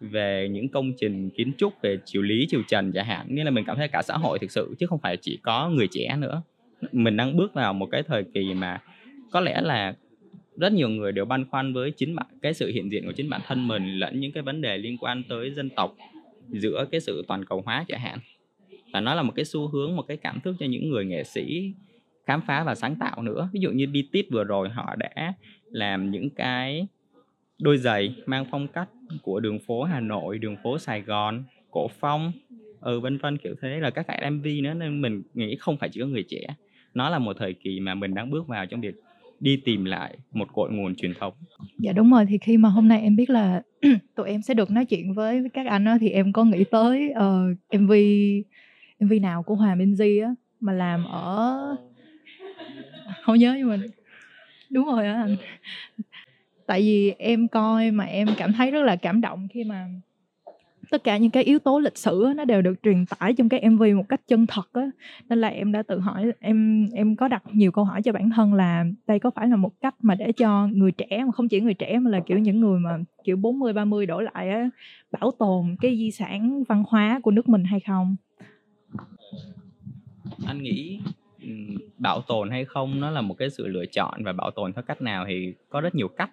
về 0.00 0.48
những 0.50 0.68
công 0.68 0.92
trình 0.96 1.30
kiến 1.30 1.52
trúc, 1.58 1.72
về 1.82 1.98
triều 2.04 2.22
lý, 2.22 2.46
triều 2.50 2.62
trần 2.68 2.92
chẳng 2.92 3.06
hạn. 3.06 3.26
Nên 3.28 3.44
là 3.44 3.50
mình 3.50 3.64
cảm 3.66 3.76
thấy 3.76 3.88
cả 3.88 4.02
xã 4.02 4.16
hội 4.16 4.38
thực 4.38 4.50
sự, 4.50 4.74
chứ 4.78 4.86
không 4.86 4.98
phải 4.98 5.16
chỉ 5.16 5.38
có 5.42 5.68
người 5.68 5.88
trẻ 5.90 6.16
nữa. 6.18 6.42
Mình 6.92 7.16
đang 7.16 7.36
bước 7.36 7.54
vào 7.54 7.74
một 7.74 7.88
cái 7.90 8.02
thời 8.02 8.24
kỳ 8.34 8.54
mà 8.54 8.80
có 9.30 9.40
lẽ 9.40 9.60
là 9.60 9.94
rất 10.56 10.72
nhiều 10.72 10.88
người 10.88 11.12
đều 11.12 11.24
băn 11.24 11.44
khoăn 11.50 11.72
với 11.72 11.90
chính 11.90 12.16
bản, 12.16 12.26
cái 12.42 12.54
sự 12.54 12.72
hiện 12.72 12.92
diện 12.92 13.06
của 13.06 13.12
chính 13.12 13.30
bản 13.30 13.40
thân 13.46 13.68
mình 13.68 13.98
lẫn 13.98 14.20
những 14.20 14.32
cái 14.32 14.42
vấn 14.42 14.60
đề 14.60 14.78
liên 14.78 14.96
quan 14.98 15.22
tới 15.28 15.50
dân 15.50 15.70
tộc 15.70 15.96
giữa 16.48 16.86
cái 16.90 17.00
sự 17.00 17.24
toàn 17.28 17.44
cầu 17.44 17.62
hóa 17.64 17.84
chẳng 17.88 18.00
hạn. 18.00 18.18
Và 18.92 19.00
nó 19.00 19.14
là 19.14 19.22
một 19.22 19.32
cái 19.36 19.44
xu 19.44 19.68
hướng, 19.68 19.96
một 19.96 20.02
cái 20.02 20.16
cảm 20.16 20.40
thức 20.40 20.56
cho 20.58 20.66
những 20.66 20.90
người 20.90 21.04
nghệ 21.04 21.24
sĩ 21.24 21.72
khám 22.26 22.40
phá 22.46 22.64
và 22.64 22.74
sáng 22.74 22.96
tạo 22.96 23.22
nữa. 23.22 23.48
Ví 23.52 23.60
dụ 23.60 23.70
như 23.70 23.86
đi 23.86 24.22
vừa 24.30 24.44
rồi 24.44 24.68
họ 24.68 24.96
đã 24.96 25.34
làm 25.70 26.10
những 26.10 26.30
cái 26.30 26.86
đôi 27.58 27.78
giày 27.78 28.14
mang 28.26 28.44
phong 28.50 28.68
cách 28.68 28.88
của 29.22 29.40
đường 29.40 29.58
phố 29.66 29.82
Hà 29.82 30.00
Nội, 30.00 30.38
đường 30.38 30.56
phố 30.62 30.78
Sài 30.78 31.02
Gòn, 31.02 31.44
cổ 31.70 31.88
phong, 32.00 32.32
ừ 32.80 33.00
vân 33.00 33.18
vân 33.18 33.38
kiểu 33.38 33.54
thế 33.62 33.68
là 33.80 33.90
các 33.90 34.06
cái 34.08 34.18
MV 34.18 34.60
nữa 34.62 34.74
nên 34.74 35.02
mình 35.02 35.22
nghĩ 35.34 35.56
không 35.60 35.76
phải 35.76 35.88
chỉ 35.92 36.00
có 36.00 36.06
người 36.06 36.24
trẻ. 36.28 36.46
Nó 36.94 37.10
là 37.10 37.18
một 37.18 37.36
thời 37.38 37.54
kỳ 37.54 37.80
mà 37.80 37.94
mình 37.94 38.14
đang 38.14 38.30
bước 38.30 38.48
vào 38.48 38.66
trong 38.66 38.80
việc 38.80 38.94
đi 39.40 39.56
tìm 39.64 39.84
lại 39.84 40.16
một 40.32 40.48
cội 40.52 40.70
nguồn 40.72 40.94
truyền 40.94 41.14
thống. 41.14 41.32
Dạ 41.78 41.92
đúng 41.92 42.10
rồi 42.10 42.26
thì 42.28 42.38
khi 42.38 42.56
mà 42.56 42.68
hôm 42.68 42.88
nay 42.88 43.00
em 43.00 43.16
biết 43.16 43.30
là 43.30 43.62
tụi 44.14 44.28
em 44.28 44.42
sẽ 44.42 44.54
được 44.54 44.70
nói 44.70 44.84
chuyện 44.84 45.14
với 45.14 45.42
các 45.54 45.66
anh 45.66 45.84
đó, 45.84 45.96
thì 46.00 46.10
em 46.10 46.32
có 46.32 46.44
nghĩ 46.44 46.64
tới 46.70 47.10
ờ, 47.10 47.50
uh, 47.52 47.58
MV 47.70 47.92
MV 48.98 49.12
nào 49.22 49.42
của 49.42 49.54
Hòa 49.54 49.74
Minh 49.74 49.96
Di 49.96 50.18
á 50.18 50.34
mà 50.60 50.72
làm 50.72 51.04
ở 51.04 51.76
không 53.22 53.38
nhớ 53.38 53.54
nhưng 53.58 53.68
mà 53.68 53.76
đúng 54.70 54.86
rồi 54.86 55.06
á 55.06 55.14
anh 55.14 55.36
tại 56.68 56.80
vì 56.80 57.14
em 57.18 57.48
coi 57.48 57.90
mà 57.90 58.04
em 58.04 58.28
cảm 58.36 58.52
thấy 58.52 58.70
rất 58.70 58.82
là 58.82 58.96
cảm 58.96 59.20
động 59.20 59.48
khi 59.50 59.64
mà 59.64 59.88
tất 60.90 61.04
cả 61.04 61.16
những 61.16 61.30
cái 61.30 61.42
yếu 61.42 61.58
tố 61.58 61.78
lịch 61.78 61.98
sử 61.98 62.32
nó 62.36 62.44
đều 62.44 62.62
được 62.62 62.74
truyền 62.82 63.04
tải 63.06 63.34
trong 63.34 63.48
cái 63.48 63.60
MV 63.60 63.82
một 63.96 64.08
cách 64.08 64.20
chân 64.28 64.46
thật 64.46 64.72
á. 64.72 64.90
Nên 65.28 65.40
là 65.40 65.48
em 65.48 65.72
đã 65.72 65.82
tự 65.82 66.00
hỏi, 66.00 66.32
em 66.40 66.88
em 66.92 67.16
có 67.16 67.28
đặt 67.28 67.42
nhiều 67.52 67.72
câu 67.72 67.84
hỏi 67.84 68.02
cho 68.02 68.12
bản 68.12 68.30
thân 68.30 68.54
là 68.54 68.84
đây 69.06 69.18
có 69.18 69.30
phải 69.30 69.48
là 69.48 69.56
một 69.56 69.80
cách 69.80 69.94
mà 70.02 70.14
để 70.14 70.32
cho 70.32 70.66
người 70.72 70.92
trẻ 70.92 71.24
mà 71.24 71.32
không 71.32 71.48
chỉ 71.48 71.60
người 71.60 71.74
trẻ 71.74 71.98
mà 71.98 72.10
là 72.10 72.20
kiểu 72.20 72.38
những 72.38 72.60
người 72.60 72.80
mà 72.80 72.98
kiểu 73.24 73.36
40 73.36 73.72
30 73.72 74.06
đổ 74.06 74.20
lại 74.20 74.50
á, 74.50 74.70
bảo 75.10 75.30
tồn 75.38 75.76
cái 75.80 75.96
di 75.96 76.10
sản 76.10 76.64
văn 76.68 76.84
hóa 76.88 77.20
của 77.22 77.30
nước 77.30 77.48
mình 77.48 77.64
hay 77.64 77.80
không? 77.80 78.16
Anh 80.46 80.62
nghĩ 80.62 81.00
ừ, 81.42 81.48
bảo 81.98 82.20
tồn 82.20 82.50
hay 82.50 82.64
không 82.64 83.00
nó 83.00 83.10
là 83.10 83.20
một 83.20 83.34
cái 83.38 83.50
sự 83.50 83.66
lựa 83.66 83.86
chọn 83.86 84.24
và 84.24 84.32
bảo 84.32 84.50
tồn 84.50 84.72
theo 84.72 84.82
cách 84.82 85.02
nào 85.02 85.24
thì 85.28 85.54
có 85.68 85.80
rất 85.80 85.94
nhiều 85.94 86.08
cách 86.08 86.30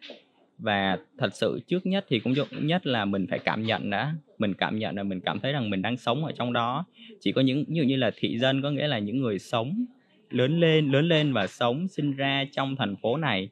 và 0.57 0.97
thật 1.17 1.33
sự 1.33 1.59
trước 1.67 1.85
nhất 1.85 2.05
thì 2.09 2.19
cũng 2.19 2.33
nhất 2.61 2.87
là 2.87 3.05
mình 3.05 3.25
phải 3.29 3.39
cảm 3.39 3.63
nhận 3.63 3.89
đã. 3.89 4.13
Mình 4.37 4.53
cảm 4.53 4.79
nhận 4.79 4.95
là 4.95 5.03
mình 5.03 5.19
cảm 5.19 5.39
thấy 5.39 5.51
rằng 5.51 5.69
mình 5.69 5.81
đang 5.81 5.97
sống 5.97 6.25
ở 6.25 6.31
trong 6.31 6.53
đó. 6.53 6.85
Chỉ 7.19 7.31
có 7.31 7.41
những 7.41 7.63
như 7.67 7.83
như 7.83 7.95
là 7.95 8.11
thị 8.15 8.37
dân 8.37 8.61
có 8.61 8.71
nghĩa 8.71 8.87
là 8.87 8.99
những 8.99 9.21
người 9.21 9.39
sống, 9.39 9.85
lớn 10.29 10.59
lên 10.59 10.91
lớn 10.91 11.07
lên 11.07 11.33
và 11.33 11.47
sống, 11.47 11.87
sinh 11.87 12.15
ra 12.15 12.45
trong 12.51 12.75
thành 12.75 12.95
phố 12.95 13.17
này, 13.17 13.49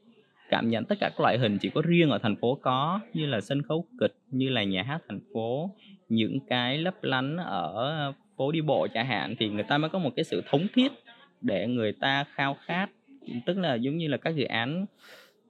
cảm 0.50 0.70
nhận 0.70 0.86
tất 0.86 0.96
cả 1.00 1.10
các 1.10 1.20
loại 1.20 1.38
hình 1.38 1.58
chỉ 1.58 1.70
có 1.70 1.82
riêng 1.82 2.10
ở 2.10 2.18
thành 2.18 2.36
phố 2.36 2.60
có, 2.62 3.00
như 3.13 3.26
là 3.26 3.42
sân 3.42 3.62
khấu 3.62 3.86
kịch, 4.00 4.13
như 4.32 4.50
là 4.50 4.63
nhà 4.63 4.84
hát 4.84 5.02
thành 5.10 5.20
phố, 5.34 5.72
những 6.10 6.39
cái 6.50 6.78
lấp 6.78 7.04
lánh 7.04 7.38
ở 7.38 8.13
phố 8.38 8.52
đi 8.52 8.62
bộ 8.62 8.88
chẳng 8.94 9.06
hạn, 9.06 9.36
thì 9.39 9.50
người 9.50 9.63
ta 9.63 9.78
mới 9.78 9.89
có 9.89 10.00
một 10.00 10.10
cái 10.16 10.24
sự 10.24 10.44
thống 10.50 10.68
thiết 10.74 10.92
để 11.42 11.68
người 11.68 11.92
ta 11.92 12.26
khao 12.34 12.58
khát. 12.66 12.89
Tức 13.46 13.58
là 13.58 13.76
giống 13.76 13.98
như 13.98 14.08
là 14.08 14.18
các 14.18 14.36
dự 14.36 14.44
án 14.44 14.86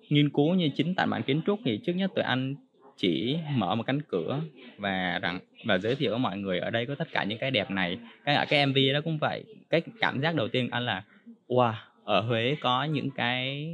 nghiên 0.10 0.30
cứu 0.30 0.54
như 0.54 0.70
chính 0.76 0.96
tại 0.96 1.08
bản 1.08 1.24
kiến 1.24 1.42
trúc 1.46 1.60
thì 1.66 1.78
trước 1.78 1.94
nhất 1.94 2.12
tụi 2.16 2.24
anh 2.24 2.56
chỉ 2.98 3.38
mở 3.56 3.76
một 3.76 3.84
cánh 3.84 4.02
cửa 4.02 4.42
và 4.78 5.20
rằng 5.22 5.40
và 5.66 5.78
giới 5.78 5.96
thiệu 5.96 6.12
với 6.12 6.20
mọi 6.20 6.38
người 6.38 6.60
ở 6.60 6.70
đây 6.70 6.86
có 6.86 6.96
tất 6.96 7.08
cả 7.12 7.24
những 7.24 7.38
cái 7.38 7.52
đẹp 7.52 7.72
này. 7.72 7.98
Cái 8.26 8.46
cái 8.50 8.66
mv 8.66 8.78
đó 8.94 9.02
cũng 9.04 9.18
vậy. 9.18 9.44
Cái 9.70 9.82
cảm 10.00 10.22
giác 10.22 10.36
đầu 10.36 10.48
tiên 10.48 10.70
anh 10.72 10.86
là 10.86 11.04
wow 11.48 11.74
ở 12.04 12.22
huế 12.22 12.56
có 12.62 12.84
những 12.84 13.10
cái 13.12 13.70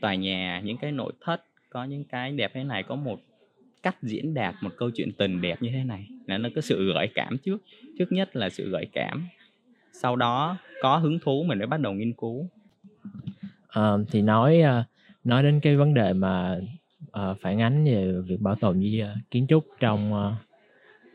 tòa 0.00 0.14
nhà 0.14 0.60
những 0.64 0.76
cái 0.76 0.92
nội 0.92 1.12
thất 1.20 1.42
có 1.70 1.84
những 1.84 2.04
cái 2.04 2.32
đẹp 2.32 2.50
thế 2.54 2.64
này 2.64 2.82
có 2.82 2.94
một 2.94 3.20
cách 3.82 3.96
diễn 4.02 4.34
đạt 4.34 4.54
một 4.60 4.70
câu 4.76 4.90
chuyện 4.94 5.12
tình 5.12 5.40
đẹp 5.40 5.62
như 5.62 5.70
thế 5.72 5.84
này. 5.84 6.06
Là 6.26 6.38
nó 6.38 6.48
có 6.54 6.60
sự 6.60 6.92
gợi 6.94 7.08
cảm 7.14 7.38
trước. 7.38 7.62
Trước 7.98 8.12
nhất 8.12 8.36
là 8.36 8.48
sự 8.48 8.70
gợi 8.70 8.86
cảm. 8.92 9.26
Sau 9.92 10.16
đó 10.16 10.56
có 10.82 10.96
hứng 10.96 11.18
thú 11.18 11.44
mình 11.48 11.58
mới 11.58 11.66
bắt 11.66 11.80
đầu 11.80 11.92
nghiên 11.92 12.12
cứu. 12.12 12.48
À, 13.68 13.92
thì 14.10 14.22
nói 14.22 14.62
uh, 14.62 14.84
nói 15.24 15.42
đến 15.42 15.60
cái 15.60 15.76
vấn 15.76 15.94
đề 15.94 16.12
mà 16.12 16.60
uh, 17.02 17.40
phản 17.40 17.60
ánh 17.60 17.84
về 17.84 18.12
việc 18.26 18.40
bảo 18.40 18.54
tồn 18.54 18.80
di 18.80 18.98
ờ, 18.98 19.14
kiến 19.30 19.46
trúc 19.48 19.66
trong, 19.80 20.12
uh, 20.12 20.32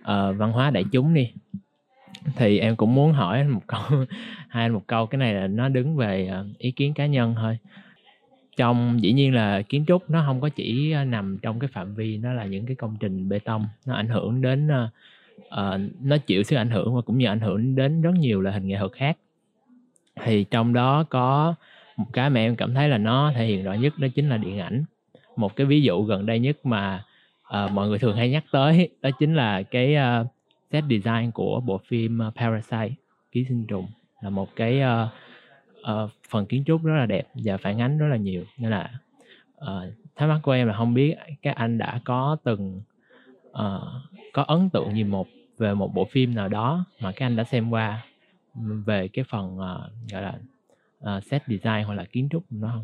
uh, 0.01 0.37
văn 0.37 0.51
hóa 0.51 0.69
đại 0.69 0.83
chúng 0.91 1.13
đi. 1.13 1.31
Thì 2.35 2.59
em 2.59 2.75
cũng 2.75 2.95
muốn 2.95 3.13
hỏi 3.13 3.43
một 3.43 3.61
câu 3.67 3.81
hai 4.49 4.65
anh 4.65 4.73
một 4.73 4.83
câu, 4.87 5.05
cái 5.05 5.19
này 5.19 5.33
là 5.33 5.47
nó 5.47 5.69
đứng 5.69 5.95
về, 5.95 6.31
ý 6.57 6.71
kiến 6.71 6.93
cá 6.93 7.05
nhân 7.05 7.35
thôi. 7.37 7.57
Trong 8.57 8.99
dĩ 9.01 9.13
nhiên 9.13 9.33
là 9.33 9.61
kiến 9.61 9.85
trúc 9.87 10.09
nó 10.09 10.23
không 10.25 10.41
có 10.41 10.49
chỉ, 10.49 10.93
nằm 11.07 11.37
trong 11.41 11.59
cái 11.59 11.67
phạm 11.73 11.95
vi 11.95 12.17
nó 12.17 12.33
là 12.33 12.45
những 12.45 12.65
cái 12.65 12.75
công 12.75 12.95
trình 12.99 13.29
bê 13.29 13.39
tông, 13.39 13.65
nó 13.85 13.95
ảnh 13.95 14.07
hưởng 14.07 14.41
đến, 14.41 14.67
uh, 15.47 15.81
nó 16.01 16.17
chịu 16.17 16.43
sức 16.43 16.55
ảnh 16.55 16.69
hưởng 16.69 16.95
và 16.95 17.01
cũng 17.01 17.17
như 17.17 17.25
ảnh 17.27 17.39
hưởng 17.39 17.75
đến 17.75 18.01
rất 18.01 18.11
nhiều 18.15 18.41
loại 18.41 18.53
hình 18.53 18.67
nghệ 18.67 18.77
thuật 18.77 18.91
khác. 18.91 19.17
Thì 20.23 20.43
trong 20.43 20.73
đó 20.73 21.03
có 21.03 21.55
một 21.97 22.06
cái 22.13 22.29
mà 22.29 22.39
em 22.39 22.56
cảm 22.56 22.73
thấy 22.73 22.89
là 22.89 22.97
nó 22.97 23.32
thể 23.36 23.45
hiện 23.45 23.63
rõ 23.63 23.73
nhất 23.73 23.93
đó 23.97 24.08
chính 24.15 24.29
là 24.29 24.38
điện 24.38 24.60
ảnh. 24.60 24.84
Một 25.36 25.56
cái 25.56 25.67
ví 25.67 25.82
dụ 25.82 26.03
gần 26.03 26.25
đây 26.25 26.39
nhất 26.39 26.65
mà, 26.65 27.03
uh, 27.65 27.71
mọi 27.71 27.88
người 27.88 27.99
thường 27.99 28.17
hay 28.17 28.29
nhắc 28.29 28.43
tới 28.51 28.89
đó 29.01 29.10
chính 29.19 29.36
là 29.36 29.63
cái, 29.63 29.95
uh, 29.95 30.27
set 30.71 30.84
design 30.89 31.32
của 31.32 31.60
bộ 31.60 31.82
phim, 31.88 32.19
ờ, 32.19 32.32
Parasite, 32.36 32.95
Ký 33.32 33.45
sinh 33.49 33.65
trùng, 33.67 33.88
là 34.21 34.29
một 34.29 34.56
cái, 34.56 34.82
uh, 34.82 35.10
uh, 35.91 36.10
phần 36.29 36.45
kiến 36.45 36.63
trúc 36.65 36.84
rất 36.84 36.93
là 36.93 37.06
đẹp 37.06 37.27
và 37.34 37.58
phản 37.58 37.82
ánh 37.82 37.97
rất 37.97 38.08
là 38.08 38.17
nhiều. 38.17 38.43
Nên 38.58 38.71
là, 38.71 38.91
uh, 39.62 39.93
thắc 40.15 40.29
mắc 40.29 40.39
của 40.43 40.51
em 40.51 40.67
là 40.67 40.73
không 40.73 40.93
biết 40.93 41.15
các 41.41 41.56
anh 41.56 41.77
đã 41.77 41.99
có 42.03 42.38
từng, 42.43 42.82
uh, 43.49 43.82
có 44.34 44.43
ấn 44.47 44.69
tượng 44.69 44.95
gì 44.95 45.03
một 45.03 45.27
về 45.58 45.73
một 45.73 45.93
bộ 45.93 46.06
phim 46.12 46.36
nào 46.36 46.49
đó 46.49 46.86
mà 47.01 47.12
các 47.12 47.25
anh 47.25 47.36
đã 47.36 47.43
xem 47.43 47.69
qua, 47.69 48.06
ừ, 48.56 48.82
về 48.86 49.08
cái 49.08 49.25
phần, 49.29 49.56
uh, 49.56 50.12
gọi 50.12 50.21
là, 50.21 50.34
uh, 51.17 51.23
set 51.23 51.43
design 51.47 51.83
hoặc 51.85 51.93
là 51.93 52.05
kiến 52.11 52.27
trúc 52.31 52.43
nó 52.49 52.71
không 52.73 52.83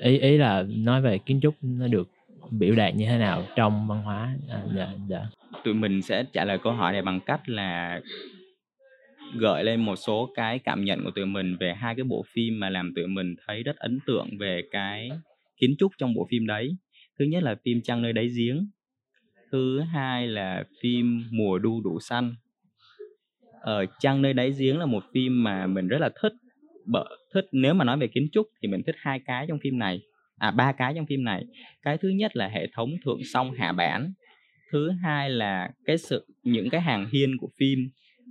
Ý 0.00 0.18
ý 0.18 0.36
là 0.36 0.64
nói 0.68 1.02
về 1.02 1.18
kiến 1.18 1.40
trúc 1.42 1.54
nó 1.62 1.88
được 1.88 2.08
biểu 2.50 2.74
đạt 2.74 2.94
như 2.94 3.06
thế 3.06 3.18
nào 3.18 3.44
trong 3.56 3.88
văn 3.88 4.02
hóa? 4.02 4.36
À, 4.50 4.62
dạ, 4.76 4.88
dạ. 5.08 5.26
Tụi 5.64 5.74
mình 5.74 6.02
sẽ 6.02 6.24
trả 6.32 6.44
lời 6.44 6.58
câu 6.62 6.72
hỏi 6.72 6.92
này 6.92 7.02
bằng 7.02 7.20
cách 7.26 7.48
là 7.48 8.00
gợi 9.38 9.64
lên 9.64 9.80
một 9.80 9.96
số 9.96 10.30
cái 10.34 10.58
cảm 10.58 10.84
nhận 10.84 11.04
của 11.04 11.10
tụi 11.10 11.26
mình 11.26 11.56
về 11.60 11.74
hai 11.74 11.94
cái 11.94 12.04
bộ 12.04 12.24
phim 12.32 12.60
mà 12.60 12.70
làm 12.70 12.92
tụi 12.96 13.06
mình 13.06 13.34
thấy 13.46 13.62
rất 13.62 13.76
ấn 13.76 13.98
tượng 14.06 14.28
về 14.40 14.62
cái 14.70 15.10
kiến 15.60 15.74
trúc 15.78 15.92
trong 15.98 16.14
bộ 16.14 16.26
phim 16.30 16.46
đấy. 16.46 16.76
Thứ 17.18 17.24
nhất 17.24 17.42
là 17.42 17.54
phim 17.64 17.80
Trăng 17.84 18.02
nơi 18.02 18.12
đáy 18.12 18.28
giếng, 18.28 18.68
thứ 19.52 19.80
hai 19.80 20.28
là 20.28 20.64
phim 20.82 21.24
Mùa 21.30 21.58
đu 21.58 21.80
đủ 21.80 22.00
xanh. 22.00 22.34
ở 23.60 23.86
Trăng 24.00 24.22
nơi 24.22 24.32
đáy 24.32 24.52
giếng 24.58 24.78
là 24.78 24.86
một 24.86 25.04
phim 25.14 25.44
mà 25.44 25.66
mình 25.66 25.88
rất 25.88 25.98
là 25.98 26.10
thích, 26.22 26.32
bợ 26.86 27.06
thích 27.34 27.46
nếu 27.52 27.74
mà 27.74 27.84
nói 27.84 27.98
về 27.98 28.06
kiến 28.06 28.28
trúc 28.32 28.46
thì 28.62 28.68
mình 28.68 28.82
thích 28.86 28.96
hai 28.98 29.20
cái 29.26 29.46
trong 29.48 29.58
phim 29.62 29.78
này, 29.78 30.00
à, 30.38 30.50
ba 30.50 30.72
cái 30.72 30.92
trong 30.96 31.06
phim 31.06 31.24
này. 31.24 31.44
Cái 31.82 31.98
thứ 31.98 32.08
nhất 32.08 32.36
là 32.36 32.48
hệ 32.48 32.66
thống 32.72 32.90
thượng 33.04 33.24
song 33.24 33.50
hạ 33.50 33.72
bản, 33.72 34.12
thứ 34.72 34.90
hai 34.90 35.30
là 35.30 35.70
cái 35.84 35.98
sự 35.98 36.26
những 36.42 36.70
cái 36.70 36.80
hàng 36.80 37.06
hiên 37.12 37.36
của 37.38 37.48
phim, 37.58 37.78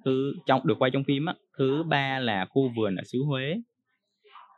thứ 0.05 0.33
trong 0.45 0.67
được 0.67 0.79
quay 0.79 0.91
trong 0.91 1.03
phim 1.03 1.25
á, 1.25 1.33
thứ 1.57 1.83
ba 1.83 2.19
là 2.19 2.45
khu 2.45 2.69
vườn 2.75 2.95
ở 2.95 3.03
xứ 3.03 3.19
Huế. 3.27 3.55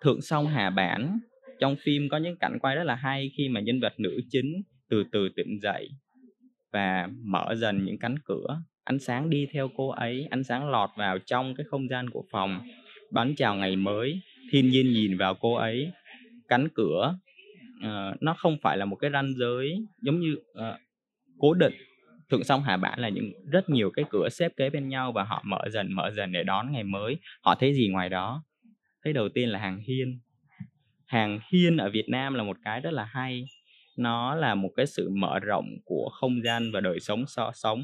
Thượng 0.03 0.21
song 0.21 0.47
hạ 0.47 0.69
bản, 0.69 1.19
trong 1.60 1.75
phim 1.83 2.10
có 2.10 2.17
những 2.17 2.38
cảnh 2.38 2.60
quay 2.62 2.75
rất 2.75 2.83
là 2.83 2.95
hay 2.95 3.31
khi 3.38 3.49
mà 3.49 3.60
nhân 3.60 3.79
vật 3.79 3.93
nữ 3.99 4.19
chính 4.29 4.62
từ 4.89 5.03
từ 5.12 5.29
tỉnh 5.36 5.60
dậy 5.62 5.89
và 6.71 7.10
mở 7.23 7.55
dần 7.55 7.86
những 7.86 7.99
cánh 7.99 8.15
cửa, 8.25 8.62
ánh 8.83 8.99
sáng 8.99 9.29
đi 9.29 9.47
theo 9.53 9.69
cô 9.75 9.89
ấy, 9.89 10.27
ánh 10.29 10.43
sáng 10.43 10.69
lọt 10.69 10.89
vào 10.97 11.19
trong 11.19 11.55
cái 11.55 11.65
không 11.69 11.88
gian 11.89 12.10
của 12.10 12.23
phòng, 12.31 12.62
đón 13.11 13.35
chào 13.35 13.55
ngày 13.55 13.75
mới, 13.75 14.21
thiên 14.51 14.69
nhiên 14.69 14.91
nhìn 14.91 15.17
vào 15.17 15.35
cô 15.35 15.55
ấy, 15.55 15.91
cánh 16.47 16.67
cửa, 16.73 17.17
uh, 17.77 18.21
nó 18.21 18.33
không 18.37 18.57
phải 18.61 18.77
là 18.77 18.85
một 18.85 18.95
cái 18.95 19.11
ranh 19.11 19.33
giới 19.37 19.85
giống 20.01 20.19
như, 20.19 20.33
uh, 20.33 20.79
cố 21.37 21.53
định. 21.53 21.73
Thượng 22.29 22.43
sông 22.43 22.63
hạ 22.63 22.77
bản 22.77 22.99
là 22.99 23.09
những 23.09 23.31
rất 23.51 23.69
nhiều 23.69 23.91
cái 23.91 24.05
cửa 24.09 24.29
xếp 24.31 24.51
kế 24.57 24.69
bên 24.69 24.89
nhau 24.89 25.11
và 25.11 25.23
họ 25.23 25.43
mở 25.45 25.59
dần, 25.69 25.87
mở 25.93 26.11
dần 26.11 26.31
để 26.31 26.43
đón 26.43 26.71
ngày 26.71 26.83
mới. 26.83 27.17
Họ 27.41 27.55
thấy 27.55 27.73
gì 27.73 27.87
ngoài 27.87 28.09
đó? 28.09 28.43
Thấy 29.03 29.13
đầu 29.13 29.29
tiên 29.29 29.49
là 29.49 29.59
hàng 29.59 29.79
hiên. 29.87 30.19
Hàng 31.05 31.39
hiên 31.51 31.77
ở 31.77 31.89
Việt 31.89 32.09
Nam 32.09 32.33
là 32.33 32.43
một 32.43 32.57
cái 32.63 32.81
rất 32.81 32.93
là 32.93 33.03
hay, 33.03 33.45
nó 33.97 34.35
là 34.35 34.55
một 34.55 34.69
cái 34.75 34.85
sự 34.85 35.09
mở 35.09 35.39
rộng 35.39 35.65
của 35.85 36.09
không 36.13 36.43
gian 36.43 36.71
và 36.71 36.81
đời 36.81 36.99
sống 36.99 37.23
so 37.27 37.51
sống. 37.53 37.83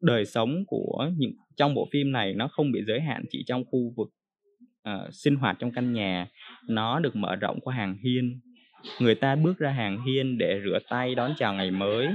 Đời 0.00 0.24
sống 0.24 0.64
của 0.66 1.10
những 1.16 1.32
trong 1.56 1.74
bộ 1.74 1.88
phim 1.92 2.12
này 2.12 2.34
nó 2.34 2.48
không 2.48 2.72
bị 2.72 2.80
giới 2.86 3.00
hạn 3.00 3.24
chỉ 3.30 3.44
trong 3.46 3.64
khu 3.64 3.92
vực, 3.96 4.08
uh, 4.88 5.14
sinh 5.14 5.36
hoạt 5.36 5.56
trong 5.58 5.72
căn 5.72 5.92
nhà, 5.92 6.26
nó 6.68 7.00
được 7.00 7.16
mở 7.16 7.36
rộng 7.36 7.60
qua 7.60 7.74
hàng 7.74 7.96
hiên. 8.04 8.40
Người 9.00 9.14
ta 9.14 9.36
bước 9.36 9.58
ra 9.58 9.70
hàng 9.70 10.04
hiên 10.06 10.38
để 10.38 10.60
rửa 10.64 10.78
tay 10.90 11.14
đón 11.14 11.34
chào 11.38 11.54
ngày 11.54 11.70
mới, 11.70 12.08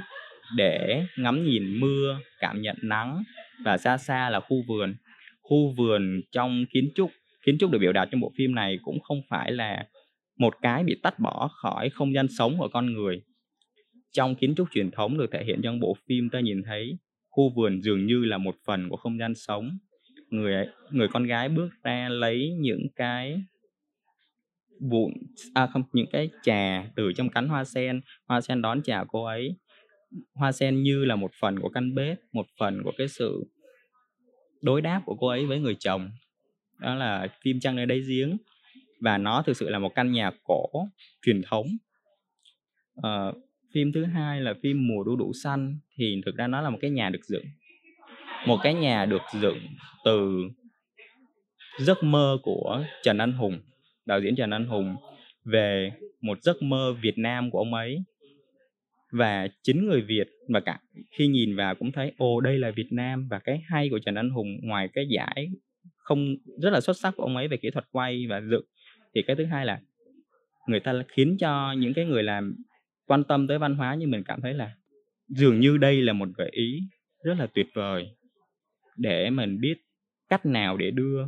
để 0.58 1.04
ngắm 1.18 1.46
nhìn 1.46 1.80
mưa, 1.80 2.20
cảm 2.40 2.62
nhận 2.62 2.78
nắng 2.82 3.24
và 3.66 3.78
xa 3.78 3.98
xa 3.98 4.30
là 4.30 4.40
khu 4.40 4.64
vườn. 4.68 4.96
Khu 5.42 5.74
vườn 5.78 6.22
trong 6.32 6.66
kiến 6.74 6.90
trúc 6.96 7.12
kiến 7.46 7.58
trúc 7.60 7.72
được 7.72 7.80
biểu 7.80 7.94
đạt 7.94 8.08
trong 8.12 8.22
bộ 8.22 8.32
phim 8.38 8.56
này 8.56 8.80
cũng 8.84 9.00
không 9.00 9.22
phải 9.30 9.52
là 9.52 9.88
một 10.38 10.56
cái 10.62 10.84
bị 10.84 10.96
tách 11.04 11.20
bỏ 11.20 11.50
khỏi 11.62 11.90
không 11.90 12.14
gian 12.14 12.28
sống 12.38 12.58
của 12.58 12.68
con 12.68 12.94
người. 12.94 13.22
Trong 14.14 14.36
kiến 14.36 14.56
trúc 14.58 14.68
truyền 14.72 14.92
thống 14.92 15.18
được 15.18 15.32
thể 15.32 15.44
hiện 15.44 15.62
trong 15.64 15.80
bộ 15.80 15.98
phim 16.08 16.30
ta 16.30 16.40
nhìn 16.40 16.62
thấy 16.66 16.98
khu 17.30 17.54
vườn 17.56 17.82
dường 17.82 18.06
như 18.06 18.26
là 18.26 18.38
một 18.38 18.56
phần 18.66 18.90
của 18.90 18.98
không 18.98 19.20
gian 19.20 19.36
sống. 19.36 19.78
Người 20.30 20.68
người 20.90 21.08
con 21.08 21.24
gái 21.24 21.50
bước 21.50 21.70
ra 21.84 22.10
lấy 22.10 22.52
những 22.60 22.88
cái 22.96 23.42
vụn 24.80 25.12
à, 25.54 25.68
không, 25.68 25.84
những 25.94 26.08
cái 26.12 26.30
trà 26.44 26.84
từ 26.96 27.14
trong 27.14 27.30
cánh 27.30 27.48
hoa 27.48 27.64
sen, 27.64 28.02
hoa 28.28 28.42
sen 28.42 28.62
đón 28.62 28.82
chào 28.84 29.06
cô 29.06 29.26
ấy. 29.26 29.56
Hoa 30.34 30.52
sen 30.52 30.84
như 30.84 31.06
là 31.06 31.16
một 31.16 31.32
phần 31.42 31.60
của 31.60 31.70
căn 31.70 31.96
bếp, 31.96 32.18
một 32.32 32.46
phần 32.60 32.82
của 32.84 32.92
cái 32.98 33.08
sự 33.08 33.44
đối 34.62 34.82
đáp 34.82 35.02
của 35.06 35.16
cô 35.16 35.28
ấy 35.28 35.46
với 35.46 35.60
người 35.60 35.76
chồng. 35.80 36.10
Đó 36.80 36.96
là 36.96 37.28
phim 37.44 37.60
Trăng 37.60 37.76
nơi 37.76 37.86
đáy 37.86 38.02
giếng 38.10 38.38
và 39.00 39.18
nó 39.18 39.44
thực 39.46 39.58
sự 39.58 39.70
là 39.70 39.80
một 39.80 39.96
căn 39.96 40.12
nhà 40.12 40.32
cổ 40.44 40.66
truyền 41.26 41.42
thống. 41.42 41.68
à, 43.04 43.32
phim 43.74 43.92
thứ 43.92 44.06
hai 44.06 44.42
là 44.42 44.54
phim 44.64 44.88
Mùa 44.88 45.04
đu 45.04 45.16
đủ 45.16 45.34
xanh 45.44 45.80
thì 45.98 46.22
thực 46.26 46.36
ra 46.36 46.48
nó 46.48 46.62
là 46.62 46.70
một 46.70 46.78
cái 46.82 46.92
nhà 46.92 47.10
được 47.10 47.26
dựng. 47.28 47.44
Một 48.46 48.58
cái 48.64 48.74
nhà 48.74 49.06
được 49.06 49.22
dựng 49.42 49.58
từ 50.06 50.42
giấc 51.80 52.04
mơ 52.04 52.38
của 52.44 52.86
Trần 53.04 53.18
Anh 53.18 53.32
Hùng, 53.32 53.60
đạo 54.06 54.20
diễn 54.20 54.36
Trần 54.36 54.50
Anh 54.50 54.66
Hùng 54.66 54.96
về 55.46 55.92
một 56.22 56.38
giấc 56.42 56.62
mơ 56.62 56.94
Việt 57.02 57.18
Nam 57.18 57.52
của 57.52 57.58
ông 57.58 57.74
ấy. 57.74 57.98
Và 59.12 59.48
chính 59.64 59.88
người 59.88 60.02
Việt 60.02 60.28
và 60.50 60.60
cả 60.60 60.80
khi 61.12 61.28
nhìn 61.28 61.56
vào 61.56 61.76
cũng 61.76 61.92
thấy 61.92 62.12
ồ 62.18 62.42
đây 62.42 62.60
là 62.60 62.72
Việt 62.72 62.88
Nam 62.92 63.28
và 63.32 63.40
cái 63.40 63.62
hay 63.68 63.90
của 63.90 64.00
Trần 64.00 64.16
Anh 64.16 64.30
Hùng 64.30 64.48
ngoài 64.62 64.90
cái 64.94 65.08
giải 65.10 65.48
không 65.98 66.36
rất 66.62 66.70
là 66.70 66.82
xuất 66.82 66.98
sắc 66.98 67.14
của 67.18 67.24
ông 67.24 67.38
ấy 67.38 67.48
về 67.48 67.58
kỹ 67.58 67.70
thuật 67.70 67.86
quay 67.92 68.26
và 68.30 68.42
dựng 68.52 68.66
thì 69.16 69.22
cái 69.28 69.36
thứ 69.36 69.46
hai 69.46 69.66
là 69.66 69.80
người 70.68 70.80
ta 70.80 70.94
khiến 71.08 71.38
cho 71.40 71.74
những 71.78 71.94
cái 71.94 72.06
người 72.06 72.24
làm 72.24 72.56
quan 73.06 73.24
tâm 73.24 73.48
tới 73.48 73.58
văn 73.58 73.76
hóa 73.76 73.96
như 73.96 74.08
mình 74.08 74.24
cảm 74.24 74.42
thấy 74.42 74.54
là 74.54 74.72
dường 75.28 75.60
như 75.60 75.78
đây 75.78 76.02
là 76.02 76.14
một 76.14 76.30
gợi 76.38 76.50
ý 76.52 76.80
rất 77.24 77.34
là 77.40 77.48
tuyệt 77.54 77.68
vời 77.74 78.08
để 78.96 79.30
mình 79.30 79.60
biết 79.60 79.78
cách 80.30 80.46
nào 80.46 80.78
để 80.78 80.92
đưa 80.92 81.26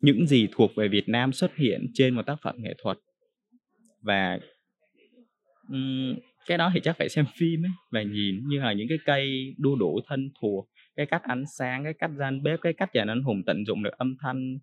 những 0.00 0.26
gì 0.26 0.48
thuộc 0.52 0.70
về 0.76 0.88
Việt 0.88 1.08
Nam 1.08 1.32
xuất 1.32 1.56
hiện 1.56 1.86
trên 1.94 2.14
một 2.14 2.26
tác 2.26 2.36
phẩm 2.42 2.56
nghệ 2.58 2.74
thuật. 2.82 2.98
Và 4.00 4.38
um, 5.68 6.14
cái 6.46 6.58
đó 6.58 6.70
thì 6.74 6.80
chắc 6.80 6.96
phải 6.98 7.08
xem 7.08 7.24
phim 7.38 7.64
ấy 7.64 7.70
và 7.90 8.02
nhìn 8.02 8.48
như 8.48 8.60
là 8.60 8.72
những 8.72 8.88
cái 8.88 8.98
cây 9.04 9.54
đu 9.58 9.76
đủ 9.76 10.00
thân 10.06 10.30
thuộc 10.40 10.68
cái 10.96 11.06
cách 11.06 11.22
ánh 11.22 11.44
sáng 11.58 11.84
cái 11.84 11.92
cách 11.98 12.10
gian 12.18 12.42
bếp 12.42 12.60
cái 12.60 12.72
cách 12.72 12.90
nhà 12.94 13.04
Anh 13.08 13.22
Hùng 13.22 13.42
tận 13.46 13.64
dụng 13.66 13.82
được 13.82 13.98
âm 13.98 14.16
thanh 14.20 14.58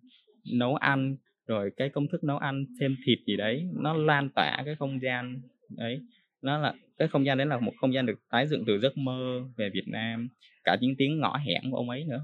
nấu 0.52 0.74
ăn 0.74 1.16
rồi 1.46 1.70
cái 1.76 1.88
công 1.88 2.08
thức 2.08 2.24
nấu 2.24 2.38
ăn 2.38 2.64
thêm 2.80 2.96
thịt 3.06 3.18
gì 3.26 3.36
đấy 3.36 3.64
nó 3.72 3.92
lan 3.92 4.28
tỏa 4.34 4.62
cái 4.64 4.74
không 4.74 5.02
gian 5.02 5.40
đấy. 5.76 6.00
Nó 6.42 6.58
là 6.58 6.74
cái 6.98 7.08
không 7.08 7.26
gian 7.26 7.38
đấy 7.38 7.46
là 7.46 7.58
một 7.58 7.72
không 7.80 7.94
gian 7.94 8.06
được 8.06 8.18
tái 8.30 8.46
dựng 8.46 8.64
từ 8.66 8.78
giấc 8.78 8.98
mơ 8.98 9.40
về 9.56 9.70
Việt 9.70 9.88
Nam 9.88 10.28
cả 10.64 10.76
những 10.80 10.94
tiếng 10.98 11.18
ngõ 11.18 11.36
hẻm 11.36 11.70
của 11.70 11.76
ông 11.76 11.90
ấy 11.90 12.04
nữa. 12.04 12.22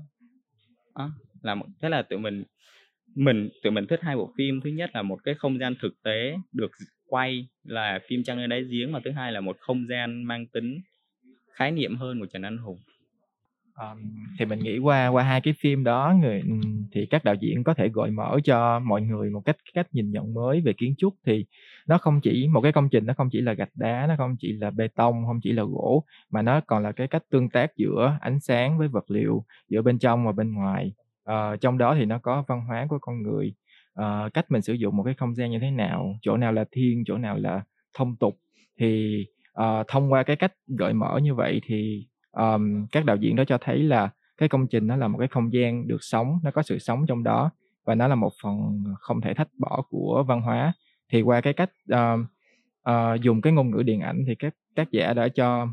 Đó, 0.94 1.10
là 1.42 1.54
một 1.54 1.66
thế 1.80 1.88
là 1.88 2.02
tụi 2.02 2.18
mình 2.18 2.44
mình 3.14 3.48
tụi 3.62 3.72
mình 3.72 3.86
thích 3.86 4.00
hai 4.02 4.16
bộ 4.16 4.32
phim. 4.38 4.60
Thứ 4.60 4.70
nhất 4.70 4.90
là 4.94 5.02
một 5.02 5.18
cái 5.24 5.34
không 5.34 5.58
gian 5.58 5.74
thực 5.82 6.02
tế 6.02 6.36
được 6.52 6.70
quay 7.06 7.48
là 7.64 8.00
phim 8.08 8.22
trăng 8.24 8.36
nơi 8.36 8.48
đáy 8.48 8.62
giếng 8.62 8.92
mà 8.92 9.00
thứ 9.04 9.10
hai 9.10 9.32
là 9.32 9.40
một 9.40 9.56
không 9.60 9.86
gian 9.88 10.24
mang 10.24 10.46
tính 10.46 10.80
khái 11.52 11.72
niệm 11.72 11.96
hơn 11.96 12.20
của 12.20 12.26
Trần 12.26 12.42
Anh 12.42 12.58
Hùng 12.58 12.78
um, 13.80 13.98
thì 14.38 14.44
mình 14.44 14.58
nghĩ 14.58 14.78
qua 14.78 15.08
qua 15.08 15.22
hai 15.22 15.40
cái 15.40 15.54
phim 15.60 15.84
đó 15.84 16.14
người 16.20 16.42
thì 16.92 17.06
các 17.06 17.24
đạo 17.24 17.34
diễn 17.34 17.64
có 17.64 17.74
thể 17.74 17.88
gợi 17.88 18.10
mở 18.10 18.38
cho 18.44 18.78
mọi 18.78 19.02
người 19.02 19.30
một 19.30 19.40
cách 19.40 19.56
cách 19.74 19.86
nhìn 19.92 20.10
nhận 20.10 20.34
mới 20.34 20.60
về 20.60 20.72
kiến 20.72 20.94
trúc. 20.98 21.14
Thì 21.26 21.46
nó 21.86 21.98
không 21.98 22.20
chỉ 22.20 22.48
một 22.48 22.60
cái 22.60 22.72
công 22.72 22.88
trình 22.88 23.06
nó 23.06 23.14
không 23.14 23.28
chỉ 23.30 23.40
là 23.40 23.52
gạch 23.52 23.70
đá, 23.74 24.06
nó 24.06 24.14
không 24.18 24.36
chỉ 24.38 24.52
là 24.52 24.70
bê 24.70 24.88
tông, 24.88 25.26
không 25.26 25.40
chỉ 25.42 25.52
là 25.52 25.62
gỗ 25.62 26.04
mà 26.30 26.42
nó 26.42 26.60
còn 26.60 26.82
là 26.82 26.92
cái 26.92 27.08
cách 27.08 27.22
tương 27.30 27.48
tác 27.48 27.76
giữa 27.76 28.18
ánh 28.20 28.40
sáng 28.40 28.78
với 28.78 28.88
vật 28.88 29.10
liệu, 29.10 29.44
giữa 29.68 29.82
bên 29.82 29.98
trong 29.98 30.26
và 30.26 30.32
bên 30.32 30.52
ngoài. 30.52 30.92
uh, 31.30 31.60
trong 31.60 31.78
đó 31.78 31.94
thì 31.98 32.04
nó 32.04 32.18
có 32.18 32.44
văn 32.48 32.60
hóa 32.60 32.86
của 32.88 32.98
con 33.00 33.22
người, 33.22 33.54
uh, 34.00 34.34
cách 34.34 34.50
mình 34.50 34.62
sử 34.62 34.72
dụng 34.72 34.96
một 34.96 35.02
cái 35.02 35.14
không 35.14 35.34
gian 35.34 35.50
như 35.50 35.58
thế 35.58 35.70
nào, 35.70 36.18
chỗ 36.22 36.36
nào 36.36 36.52
là 36.52 36.64
thiên 36.72 37.04
chỗ 37.06 37.18
nào 37.18 37.36
là 37.38 37.64
thông 37.94 38.16
tục. 38.16 38.38
Thì 38.78 39.24
uh, 39.60 39.86
thông 39.88 40.12
qua 40.12 40.22
cái 40.22 40.36
cách 40.36 40.52
gợi 40.66 40.92
mở 40.92 41.18
như 41.22 41.34
vậy 41.34 41.60
thì 41.64 42.06
um, 42.36 42.86
các 42.92 43.04
đạo 43.04 43.16
diễn 43.16 43.36
đó 43.36 43.44
cho 43.44 43.58
thấy 43.60 43.82
là 43.82 44.10
cái 44.36 44.48
công 44.48 44.66
trình 44.66 44.86
nó 44.86 44.96
là 44.96 45.08
một 45.08 45.18
cái 45.18 45.28
không 45.28 45.52
gian 45.52 45.88
được 45.88 46.04
sống, 46.04 46.38
nó 46.44 46.50
có 46.50 46.62
sự 46.62 46.78
sống 46.78 47.06
trong 47.06 47.22
đó 47.22 47.50
và 47.84 47.94
nó 47.94 48.08
là 48.08 48.14
một 48.14 48.32
phần 48.42 48.84
không 49.00 49.20
thể 49.20 49.34
tách 49.34 49.48
bỏ 49.58 49.82
của 49.90 50.24
văn 50.28 50.40
hóa. 50.40 50.72
Thì 51.08 51.22
qua 51.22 51.40
cái 51.40 51.52
cách 51.52 51.70
uh, 51.92 52.20
uh, 52.90 53.20
dùng 53.20 53.40
cái 53.40 53.52
ngôn 53.52 53.70
ngữ 53.70 53.82
điện 53.82 54.00
ảnh 54.00 54.24
thì 54.26 54.34
các 54.34 54.54
tác 54.74 54.90
giả 54.90 55.12
đã 55.12 55.28
cho 55.28 55.68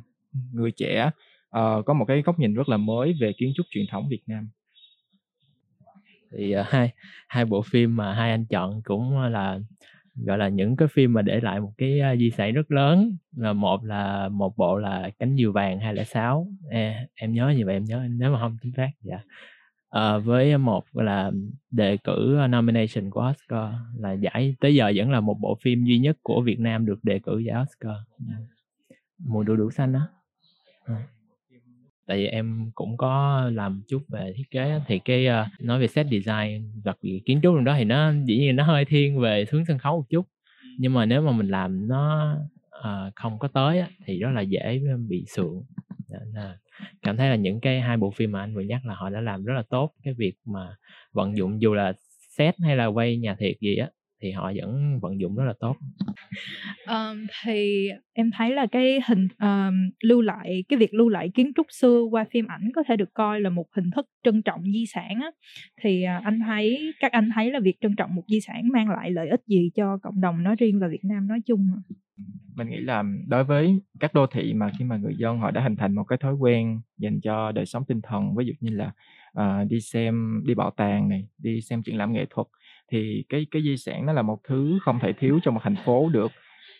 người 0.52 0.72
trẻ 0.72 1.12
uh, 1.58 1.86
có 1.86 1.94
một 1.94 2.06
cái 2.06 2.22
góc 2.22 2.40
nhìn 2.40 2.54
rất 2.54 2.70
là 2.70 2.78
mới 2.78 3.16
về 3.22 3.34
kiến 3.38 3.54
trúc 3.56 3.66
truyền 3.70 3.86
thống 3.92 4.08
Việt 4.10 4.22
Nam. 4.28 4.50
Thì 6.32 6.56
uh, 6.60 6.68
hai 6.70 6.92
hai 7.28 7.46
bộ 7.46 7.62
phim 7.62 7.96
mà 7.96 8.14
hai 8.14 8.32
anh 8.32 8.46
chọn 8.46 8.82
cũng 8.86 9.20
là 9.20 9.60
gọi 10.16 10.38
là 10.38 10.50
những 10.50 10.76
cái 10.76 10.88
phim 10.88 11.14
mà 11.14 11.22
để 11.22 11.40
lại 11.42 11.60
một 11.60 11.72
cái 11.78 12.00
uh, 12.14 12.20
di 12.20 12.32
sản 12.32 12.54
rất 12.54 12.72
lớn 12.72 13.18
là 13.36 13.54
một 13.54 13.84
là 13.84 14.30
một 14.30 14.58
bộ 14.58 14.78
là 14.78 15.10
cánh 15.20 15.36
diều 15.36 15.52
vàng 15.52 15.80
206 15.80 16.48
à, 16.70 17.06
em 17.16 17.34
nhớ 17.34 17.54
như 17.58 17.66
vậy 17.66 17.76
em 17.76 17.86
nhớ 17.86 18.08
nếu 18.10 18.32
mà 18.32 18.40
không 18.40 18.58
chính 18.62 18.72
xác 18.72 18.90
dạ. 19.02 19.20
À, 19.90 20.18
với 20.18 20.58
một 20.58 20.84
là 20.94 21.32
đề 21.72 21.98
cử 21.98 22.38
nomination 22.50 23.10
của 23.10 23.32
Oscar 23.32 23.74
là 23.98 24.12
giải 24.12 24.56
tới 24.60 24.76
giờ 24.76 24.92
vẫn 24.96 25.12
là 25.12 25.20
một 25.20 25.40
bộ 25.40 25.58
phim 25.62 25.84
duy 25.86 26.00
nhất 26.00 26.18
của 26.22 26.42
Việt 26.42 26.60
Nam 26.60 26.86
được 26.86 27.04
đề 27.04 27.20
cử 27.20 27.40
giải 27.40 27.62
Oscar. 27.62 27.96
Mùa 29.18 29.44
đu 29.44 29.56
đủ 29.56 29.72
xanh 29.72 29.94
đó 29.94 30.00
à 30.86 30.96
ờ 30.96 30.96
tại 32.08 32.18
vì 32.18 32.28
em 32.28 32.72
cũng 32.76 32.98
có 32.98 33.44
làm 33.54 33.82
chút 33.88 34.02
về 34.08 34.34
thiết 34.38 34.52
kế 34.52 34.82
thì 34.88 35.00
cái 35.00 35.28
uh, 35.28 35.62
nói 35.62 35.80
về 35.80 35.88
set 35.88 36.08
design 36.12 36.72
đặc 36.84 36.98
biệt 37.02 37.22
kiến 37.26 37.40
trúc 37.44 37.56
trong 37.56 37.64
đó 37.64 37.76
thì 37.78 37.84
nó 37.84 38.14
dĩ 38.26 38.38
nhiên 38.38 38.56
nó 38.56 38.64
hơi 38.64 38.86
thiên 38.86 39.20
về 39.20 39.46
hướng 39.52 39.66
sân 39.66 39.78
khấu 39.78 39.98
một 39.98 40.06
chút. 40.10 40.26
Nhưng 40.80 40.94
mà 40.94 41.06
nếu 41.06 41.22
mà 41.22 41.32
mình 41.32 41.48
làm 41.48 41.88
nó 41.88 42.36
uh, 42.80 43.16
không 43.16 43.40
có 43.40 43.48
tới 43.48 43.80
á, 43.80 43.88
thì 44.06 44.20
rất 44.20 44.30
là 44.34 44.42
dễ 44.42 44.82
bị 45.10 45.26
sượng. 45.28 45.64
Là 46.34 46.58
cảm 47.02 47.18
thấy 47.18 47.30
là 47.30 47.36
những 47.36 47.60
cái 47.60 47.82
hai 47.82 47.98
bộ 47.98 48.12
phim 48.12 48.32
mà 48.32 48.40
anh 48.40 48.56
vừa 48.56 48.62
nhắc 48.62 48.86
là 48.86 48.96
họ 48.96 49.10
đã 49.10 49.22
làm 49.22 49.44
rất 49.44 49.54
là 49.54 49.64
tốt. 49.70 49.94
Cái 50.04 50.14
việc 50.14 50.34
mà 50.46 50.76
vận 51.12 51.38
dụng 51.38 51.62
dù 51.62 51.74
là 51.74 51.94
set 52.38 52.56
hay 52.60 52.76
là 52.76 52.86
quay 52.86 53.18
nhà 53.18 53.36
thiệt 53.36 53.56
gì 53.60 53.76
á 53.76 53.90
thì 54.24 54.32
họ 54.32 54.52
vẫn 54.56 55.00
vận 55.02 55.20
dụng 55.20 55.36
rất 55.36 55.44
là 55.44 55.54
tốt 55.60 55.76
um, 56.88 57.26
thì 57.44 57.90
em 58.14 58.32
thấy 58.38 58.52
là 58.52 58.66
cái 58.72 59.00
hình 59.08 59.28
um, 59.40 59.90
lưu 60.04 60.22
lại 60.22 60.64
cái 60.70 60.80
việc 60.80 60.94
lưu 60.94 61.10
lại 61.10 61.30
kiến 61.34 61.52
trúc 61.56 61.68
xưa 61.70 62.02
qua 62.12 62.26
phim 62.32 62.46
ảnh 62.48 62.72
có 62.76 62.84
thể 62.88 62.96
được 62.96 63.14
coi 63.14 63.42
là 63.42 63.50
một 63.50 63.66
hình 63.76 63.92
thức 63.96 64.06
trân 64.24 64.42
trọng 64.42 64.62
di 64.64 64.86
sản 64.94 65.20
á. 65.22 65.32
thì 65.82 66.04
uh, 66.18 66.24
anh 66.24 66.40
thấy 66.46 66.94
các 67.00 67.12
anh 67.12 67.30
thấy 67.36 67.52
là 67.52 67.60
việc 67.60 67.78
trân 67.82 67.96
trọng 67.96 68.16
một 68.16 68.24
di 68.28 68.40
sản 68.42 68.70
mang 68.74 68.90
lại 68.90 69.12
lợi 69.12 69.30
ích 69.30 69.42
gì 69.48 69.70
cho 69.76 69.98
cộng 70.04 70.22
đồng 70.22 70.44
nói 70.44 70.56
riêng 70.56 70.80
và 70.80 70.88
Việt 70.88 71.04
Nam 71.04 71.28
nói 71.28 71.40
chung 71.46 71.68
hả? 71.68 71.96
mình 72.56 72.70
nghĩ 72.70 72.78
là 72.78 73.04
đối 73.28 73.44
với 73.44 73.82
các 74.00 74.14
đô 74.14 74.28
thị 74.28 74.54
mà 74.54 74.72
khi 74.80 74.86
mà 74.86 74.98
người 74.98 75.16
dân 75.18 75.40
họ 75.40 75.52
đã 75.52 75.62
hình 75.62 75.76
thành 75.76 75.96
một 75.96 76.04
cái 76.04 76.18
thói 76.18 76.34
quen 76.34 76.82
dành 76.98 77.22
cho 77.22 77.52
đời 77.52 77.66
sống 77.66 77.84
tinh 77.86 78.02
thần 78.02 78.36
ví 78.36 78.46
dụ 78.46 78.54
như 78.60 78.70
là 78.76 78.92
uh, 79.40 79.70
đi 79.70 79.82
xem 79.82 80.44
đi 80.46 80.56
bảo 80.56 80.72
tàng 80.72 81.10
này 81.10 81.28
đi 81.38 81.62
xem 81.62 81.84
triển 81.84 81.98
lãm 81.98 82.14
nghệ 82.14 82.26
thuật 82.30 82.48
thì 82.92 83.24
cái 83.30 83.48
cái 83.52 83.62
di 83.62 83.78
sản 83.78 84.06
nó 84.06 84.14
là 84.14 84.22
một 84.22 84.40
thứ 84.44 84.80
không 84.82 85.00
thể 85.00 85.14
thiếu 85.14 85.40
trong 85.44 85.54
một 85.54 85.62
thành 85.64 85.76
phố 85.86 86.10
được. 86.10 86.32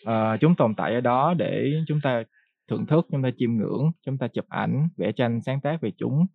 Uh, 0.02 0.40
chúng 0.40 0.54
tồn 0.54 0.74
tại 0.74 0.94
ở 0.94 1.00
đó 1.00 1.34
để 1.38 1.72
chúng 1.86 2.00
ta 2.02 2.22
thưởng 2.70 2.86
thức 2.86 3.06
chúng 3.10 3.22
ta 3.22 3.30
chiêm 3.38 3.56
ngưỡng 3.56 3.92
chúng 4.06 4.18
ta 4.18 4.28
chụp 4.28 4.44
ảnh 4.48 4.88
vẽ 4.96 5.12
tranh 5.12 5.40
sáng 5.40 5.60
tác 5.60 5.80
về 5.80 5.90
chúng. 5.98 6.26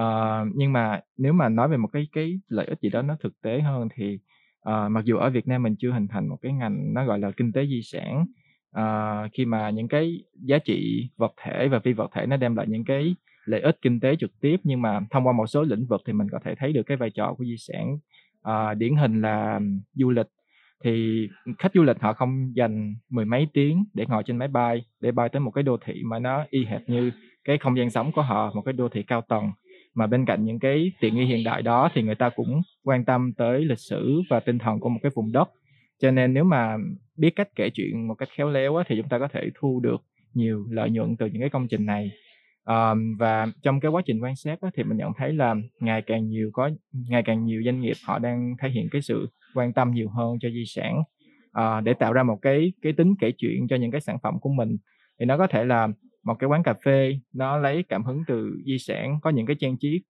Uh, 0.00 0.48
nhưng 0.54 0.72
mà 0.72 1.00
nếu 1.16 1.32
mà 1.32 1.48
nói 1.48 1.68
về 1.68 1.76
một 1.76 1.88
cái 1.92 2.06
cái 2.12 2.40
lợi 2.48 2.66
ích 2.66 2.78
gì 2.80 2.90
đó 2.90 3.02
nó 3.02 3.16
thực 3.22 3.40
tế 3.40 3.60
hơn 3.60 3.88
thì 3.94 4.18
uh, 4.68 4.90
mặc 4.90 5.04
dù 5.04 5.16
ở 5.16 5.30
Việt 5.30 5.48
Nam 5.48 5.62
mình 5.62 5.76
chưa 5.78 5.90
hình 5.90 6.08
thành 6.08 6.28
một 6.28 6.36
cái 6.42 6.52
ngành 6.52 6.94
nó 6.94 7.04
gọi 7.04 7.18
là 7.18 7.30
kinh 7.30 7.52
tế 7.52 7.66
di 7.66 7.82
sản 7.82 8.26
uh, 8.78 9.32
khi 9.32 9.44
mà 9.44 9.70
những 9.70 9.88
cái 9.88 10.24
giá 10.34 10.58
trị 10.58 11.08
vật 11.16 11.32
thể 11.44 11.68
và 11.68 11.78
phi 11.78 11.92
vật 11.92 12.10
thể 12.14 12.26
nó 12.26 12.36
đem 12.36 12.56
lại 12.56 12.66
những 12.68 12.84
cái 12.84 13.14
lợi 13.44 13.60
ích 13.60 13.78
kinh 13.82 14.00
tế 14.00 14.16
trực 14.16 14.40
tiếp 14.40 14.56
nhưng 14.64 14.82
mà 14.82 15.00
thông 15.10 15.26
qua 15.26 15.32
một 15.32 15.46
số 15.46 15.62
lĩnh 15.62 15.86
vực 15.86 16.02
thì 16.06 16.12
mình 16.12 16.26
có 16.32 16.38
thể 16.44 16.54
thấy 16.54 16.72
được 16.72 16.82
cái 16.82 16.96
vai 16.96 17.10
trò 17.10 17.34
của 17.38 17.44
di 17.44 17.56
sản 17.56 17.98
uh, 18.48 18.78
điển 18.78 18.96
hình 18.96 19.20
là 19.20 19.60
du 19.92 20.10
lịch. 20.10 20.26
Thì 20.84 21.28
khách 21.58 21.72
du 21.74 21.82
lịch 21.82 22.00
họ 22.00 22.12
không 22.12 22.56
dành 22.56 22.94
mười 23.10 23.24
mấy 23.24 23.48
tiếng 23.52 23.84
để 23.94 24.06
ngồi 24.08 24.22
trên 24.26 24.36
máy 24.36 24.48
bay 24.48 24.84
để 25.00 25.12
bay 25.12 25.28
tới 25.28 25.40
một 25.40 25.50
cái 25.50 25.62
đô 25.62 25.76
thị 25.84 26.02
mà 26.04 26.18
nó 26.18 26.44
y 26.50 26.64
hệt 26.64 26.88
như 26.88 27.10
cái 27.44 27.58
không 27.58 27.78
gian 27.78 27.90
sống 27.90 28.12
của 28.12 28.22
họ 28.22 28.52
một 28.54 28.62
cái 28.64 28.72
đô 28.72 28.88
thị 28.88 29.02
cao 29.02 29.22
tầng. 29.28 29.50
Mà 29.94 30.06
bên 30.06 30.24
cạnh 30.24 30.44
những 30.44 30.58
cái 30.58 30.92
tiện 31.00 31.14
nghi 31.14 31.24
hiện 31.24 31.44
đại 31.44 31.62
đó 31.62 31.90
thì 31.94 32.02
người 32.02 32.14
ta 32.14 32.28
cũng 32.28 32.62
quan 32.84 33.04
tâm 33.04 33.32
tới 33.32 33.64
lịch 33.64 33.78
sử 33.78 34.22
và 34.30 34.40
tinh 34.40 34.58
thần 34.58 34.80
của 34.80 34.88
một 34.88 35.00
cái 35.02 35.12
vùng 35.14 35.32
đất. 35.32 35.50
Cho 35.98 36.10
nên 36.10 36.34
nếu 36.34 36.44
mà 36.44 36.76
biết 37.16 37.30
cách 37.36 37.48
kể 37.56 37.70
chuyện 37.70 38.08
một 38.08 38.14
cách 38.14 38.28
khéo 38.36 38.50
léo 38.50 38.76
á, 38.76 38.84
thì 38.88 38.96
chúng 38.96 39.08
ta 39.08 39.18
có 39.18 39.28
thể 39.28 39.50
thu 39.54 39.80
được 39.80 40.02
nhiều 40.34 40.66
lợi 40.70 40.90
nhuận 40.90 41.16
từ 41.16 41.26
những 41.26 41.40
cái 41.40 41.50
công 41.50 41.68
trình 41.68 41.86
này. 41.86 42.10
À, 42.64 42.94
và 43.18 43.46
trong 43.62 43.80
cái 43.80 43.90
quá 43.90 44.02
trình 44.06 44.22
quan 44.22 44.36
sát 44.36 44.60
á, 44.60 44.70
thì 44.74 44.82
mình 44.82 44.98
nhận 44.98 45.12
thấy 45.16 45.32
là 45.32 45.54
ngày 45.80 46.02
càng 46.02 46.28
nhiều 46.28 46.50
có 46.52 46.70
ngày 46.92 47.22
càng 47.22 47.44
nhiều 47.44 47.62
doanh 47.64 47.80
nghiệp 47.80 47.96
họ 48.04 48.18
đang 48.18 48.54
thể 48.62 48.68
hiện 48.68 48.88
cái 48.90 49.02
sự 49.02 49.28
quan 49.54 49.72
tâm 49.72 49.90
nhiều 49.90 50.08
hơn 50.08 50.36
cho 50.40 50.50
di 50.50 50.64
sản 50.66 51.02
à, 51.52 51.80
để 51.80 51.94
tạo 51.94 52.12
ra 52.12 52.22
một 52.22 52.38
cái 52.42 52.72
cái 52.82 52.92
tính 52.92 53.14
kể 53.20 53.30
chuyện 53.38 53.68
cho 53.68 53.76
những 53.76 53.90
cái 53.90 54.00
sản 54.00 54.18
phẩm 54.22 54.34
của 54.40 54.50
mình. 54.50 54.76
Thì 55.20 55.26
nó 55.26 55.38
có 55.38 55.46
thể 55.46 55.64
là 55.64 55.88
một 56.24 56.34
cái 56.38 56.48
quán 56.48 56.62
cà 56.62 56.74
phê 56.84 57.18
nó 57.32 57.58
lấy 57.58 57.82
cảm 57.88 58.04
hứng 58.04 58.22
từ 58.26 58.56
di 58.66 58.78
sản 58.78 59.18
có 59.22 59.30
những 59.30 59.46
cái 59.46 59.56
trang 59.60 59.76
trí 59.76 60.02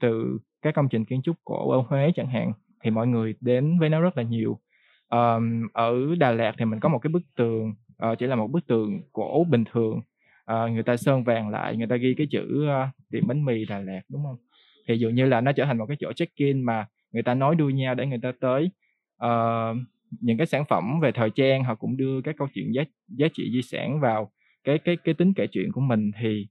từ 0.00 0.38
các 0.62 0.74
công 0.74 0.88
trình 0.88 1.04
kiến 1.04 1.22
trúc 1.22 1.36
cổ 1.44 1.70
ở 1.70 1.84
Huế 1.88 2.12
chẳng 2.14 2.30
hạn 2.30 2.52
thì 2.84 2.90
mọi 2.90 3.06
người 3.06 3.34
đến 3.40 3.78
với 3.78 3.88
nó 3.88 4.00
rất 4.00 4.16
là 4.16 4.22
nhiều. 4.22 4.58
Um, 5.08 5.68
ở 5.72 6.14
Đà 6.18 6.30
Lạt 6.30 6.54
thì 6.58 6.64
mình 6.64 6.80
có 6.80 6.88
một 6.88 6.98
cái 6.98 7.10
bức 7.10 7.22
tường 7.36 7.72
uh, 8.12 8.18
chỉ 8.18 8.26
là 8.26 8.36
một 8.36 8.50
bức 8.50 8.66
tường 8.66 9.00
cổ 9.12 9.46
bình 9.50 9.64
thường 9.72 10.00
à, 10.50 10.68
người 10.68 10.82
ta 10.82 10.96
sơn 10.96 11.24
vàng 11.24 11.48
lại 11.48 11.76
người 11.76 11.86
ta 11.86 11.96
ghi 11.96 12.14
cái 12.14 12.26
chữ 12.30 12.66
uh, 12.66 13.10
tiệm 13.10 13.26
bánh 13.26 13.44
mì 13.44 13.64
Đà 13.64 13.78
Lạt 13.78 14.00
đúng 14.08 14.22
không? 14.24 14.36
Thì 14.88 14.94
dụ 14.94 15.08
như 15.08 15.26
là 15.26 15.40
nó 15.40 15.52
trở 15.52 15.64
thành 15.64 15.78
một 15.78 15.86
cái 15.86 15.96
chỗ 16.00 16.12
check 16.12 16.36
in 16.36 16.62
mà 16.62 16.86
người 17.12 17.22
ta 17.22 17.34
nói 17.34 17.54
đuôi 17.54 17.72
nhau 17.72 17.94
để 17.94 18.06
người 18.06 18.20
ta 18.22 18.32
tới. 18.40 18.70
Uh, 19.24 19.76
những 20.20 20.36
cái 20.36 20.46
sản 20.46 20.64
phẩm 20.68 21.00
về 21.00 21.12
thời 21.12 21.30
trang 21.30 21.64
họ 21.64 21.74
cũng 21.74 21.96
đưa 21.96 22.20
các 22.20 22.34
câu 22.38 22.48
chuyện 22.54 22.74
giá 22.74 22.82
giá 23.08 23.28
trị 23.34 23.50
di 23.52 23.62
sản 23.62 24.00
vào 24.00 24.30
cái 24.64 24.78
cái 24.78 24.96
cái 24.96 25.14
tính 25.14 25.32
kể 25.34 25.46
chuyện 25.46 25.72
của 25.72 25.80
mình. 25.80 26.10
Thì 26.20 26.46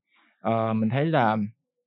uh, 0.47 0.75
mình 0.75 0.89
thấy 0.89 1.05
là 1.05 1.37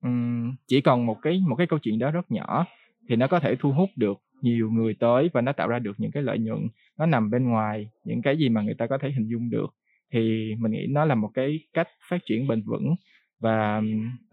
um, 0.03 0.55
chỉ 0.67 0.81
cần 0.81 1.07
một 1.07 1.19
cái 1.23 1.43
một 1.49 1.55
cái 1.57 1.67
câu 1.67 1.79
chuyện 1.79 1.99
đó 1.99 2.11
rất 2.11 2.31
nhỏ 2.31 2.67
thì 3.09 3.17
nó 3.17 3.27
có 3.27 3.41
thể 3.41 3.57
thu 3.57 3.73
hút 3.73 3.91
được 3.97 4.19
nhiều 4.43 4.71
người 4.71 4.95
tới 4.95 5.31
và 5.33 5.41
nó 5.41 5.53
tạo 5.53 5.69
ra 5.69 5.79
được 5.79 6.01
những 6.01 6.11
cái 6.11 6.23
lợi 6.23 6.39
nhuận. 6.39 6.69
Nó 6.99 7.07
nằm 7.07 7.31
bên 7.31 7.49
ngoài 7.49 7.89
những 8.05 8.23
cái 8.23 8.37
gì 8.37 8.49
mà 8.49 8.63
người 8.63 8.75
ta 8.75 8.87
có 8.87 8.99
thể 8.99 9.11
hình 9.11 9.27
dung 9.29 9.51
được 9.51 9.75
thì 10.13 10.55
mình 10.59 10.73
nghĩ 10.73 10.87
nó 10.91 11.05
là 11.05 11.15
một 11.15 11.31
cái 11.35 11.59
cách 11.73 11.89
phát 12.09 12.19
triển 12.27 12.47
bền 12.47 12.63
vững. 12.63 12.95
Và 13.41 13.83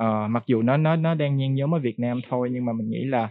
uh, 0.03 0.29
mặc 0.29 0.43
dù 0.47 0.61
nó 0.61 0.77
nó 0.77 0.95
nó 0.95 1.15
đang 1.15 1.37
nhen 1.37 1.55
nhóm 1.55 1.75
ở 1.75 1.79
Việt 1.79 1.99
Nam 1.99 2.19
thôi 2.29 2.49
nhưng 2.51 2.65
mà 2.65 2.73
mình 2.73 2.89
nghĩ 2.89 3.03
là 3.05 3.29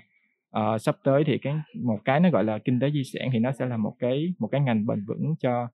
uh, 0.59 0.81
sắp 0.81 0.97
tới 1.05 1.25
thì 1.25 1.39
cái 1.39 1.55
một 1.75 1.99
cái 2.05 2.21
nó 2.21 2.31
gọi 2.31 2.45
là 2.45 2.59
kinh 2.59 2.81
tế 2.81 2.91
di 2.91 3.05
sản 3.05 3.29
thì 3.33 3.39
nó 3.39 3.53
sẽ 3.53 3.67
là 3.67 3.77
một 3.77 3.97
cái 3.99 4.35
một 4.39 4.49
cái 4.53 4.61
ngành 4.61 4.87
bền 4.87 5.05
vững 5.05 5.35
cho 5.41 5.69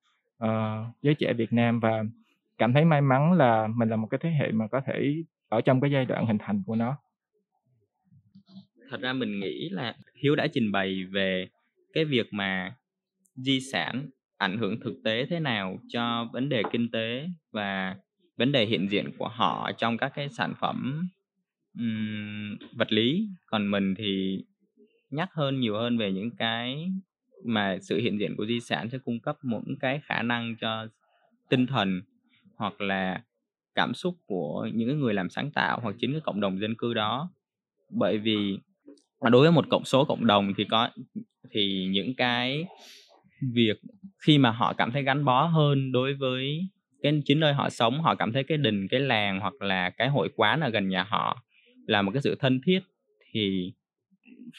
uh, 0.45 0.95
giới 1.03 1.15
trẻ 1.15 1.33
Việt 1.33 1.53
Nam. 1.53 1.81
Và 1.81 2.05
cảm 2.59 2.73
thấy 2.73 2.85
may 2.85 3.01
mắn 3.01 3.33
là 3.33 3.67
mình 3.77 3.89
là 3.89 3.97
một 3.97 4.07
cái 4.11 4.21
thế 4.23 4.31
hệ 4.31 4.53
mà 4.53 4.67
có 4.67 4.81
thể 4.87 5.15
ở 5.49 5.61
trong 5.61 5.81
cái 5.81 5.91
giai 5.91 6.05
đoạn 6.05 6.27
hình 6.27 6.39
thành 6.39 6.63
của 6.67 6.77
nó. 6.77 6.97
Thật 8.91 9.01
ra 9.01 9.13
mình 9.13 9.41
nghĩ 9.41 9.69
là 9.69 9.95
hiếu 10.23 10.37
đã 10.37 10.47
trình 10.53 10.73
bày 10.73 11.05
về 11.05 11.47
cái 11.93 12.05
việc 12.05 12.27
mà 12.33 12.75
di 13.35 13.61
sản 13.73 14.07
ảnh 14.37 14.59
hưởng 14.59 14.81
thực 14.81 14.95
tế 15.05 15.27
thế 15.27 15.41
nào 15.41 15.79
cho 15.89 16.29
vấn 16.33 16.49
đề 16.49 16.63
kinh 16.73 16.91
tế 16.91 17.29
và 17.53 17.97
vấn 18.37 18.53
đề 18.53 18.67
hiện 18.67 18.91
diện 18.91 19.11
của 19.19 19.29
họ 19.29 19.73
trong 19.79 19.97
các 19.97 20.13
cái 20.15 20.29
sản 20.29 20.55
phẩm 20.61 21.09
um, 21.79 22.57
vật 22.77 22.93
lý? 22.93 23.29
Còn 23.47 23.71
mình 23.71 23.95
thì 23.95 24.45
nhắc 25.11 25.29
hơn 25.33 25.61
nhiều 25.61 25.77
hơn 25.77 25.99
về 25.99 26.13
những 26.13 26.31
cái 26.37 26.93
mà 27.45 27.79
sự 27.83 27.99
hiện 27.99 28.21
diện 28.21 28.37
của 28.37 28.47
di 28.47 28.61
sản 28.61 28.91
sẽ 28.91 28.99
cung 28.99 29.21
cấp 29.21 29.37
những 29.43 29.77
cái 29.81 30.01
khả 30.05 30.23
năng 30.23 30.57
cho 30.57 30.87
tinh 31.49 31.67
thần 31.67 32.03
hoặc 32.57 32.81
là 32.81 33.23
cảm 33.75 33.95
xúc 33.95 34.15
của 34.27 34.69
những 34.75 35.01
người 35.01 35.15
làm 35.15 35.31
sáng 35.31 35.51
tạo 35.51 35.81
hoặc 35.83 35.95
chính 35.99 36.13
cái 36.13 36.21
cộng 36.21 36.41
đồng 36.41 36.61
dân 36.61 36.75
cư 36.75 36.95
đó. 36.95 37.31
Bởi 37.91 38.19
vì 38.19 38.59
đối 39.21 39.43
với 39.43 39.53
một 39.53 39.67
cộng 39.71 39.85
số 39.85 40.05
cộng 40.05 40.27
đồng 40.27 40.53
thì 40.57 40.65
có 40.65 40.89
thì 41.51 41.89
những 41.91 42.15
cái 42.15 42.65
việc 43.53 43.81
khi 44.27 44.39
mà 44.39 44.51
họ 44.51 44.73
cảm 44.73 44.93
thấy 44.93 45.03
gắn 45.03 45.25
bó 45.25 45.45
hơn 45.45 45.93
đối 45.93 46.15
với 46.15 46.69
cái 47.03 47.23
chính 47.25 47.41
nơi 47.41 47.53
họ 47.53 47.71
sống 47.71 48.01
họ 48.01 48.15
cảm 48.15 48.33
thấy 48.33 48.45
cái 48.45 48.59
đình 48.59 48.89
cái 48.89 49.01
làng 49.01 49.41
hoặc 49.41 49.63
là 49.63 49.91
cái 49.91 50.09
hội 50.09 50.29
quán 50.37 50.61
ở 50.61 50.69
gần 50.69 50.89
nhà 50.89 51.03
họ 51.03 51.43
là 51.87 52.03
một 52.03 52.11
cái 52.15 52.23
sự 52.23 52.35
thân 52.41 52.61
thiết 52.67 52.81
thì 53.33 53.73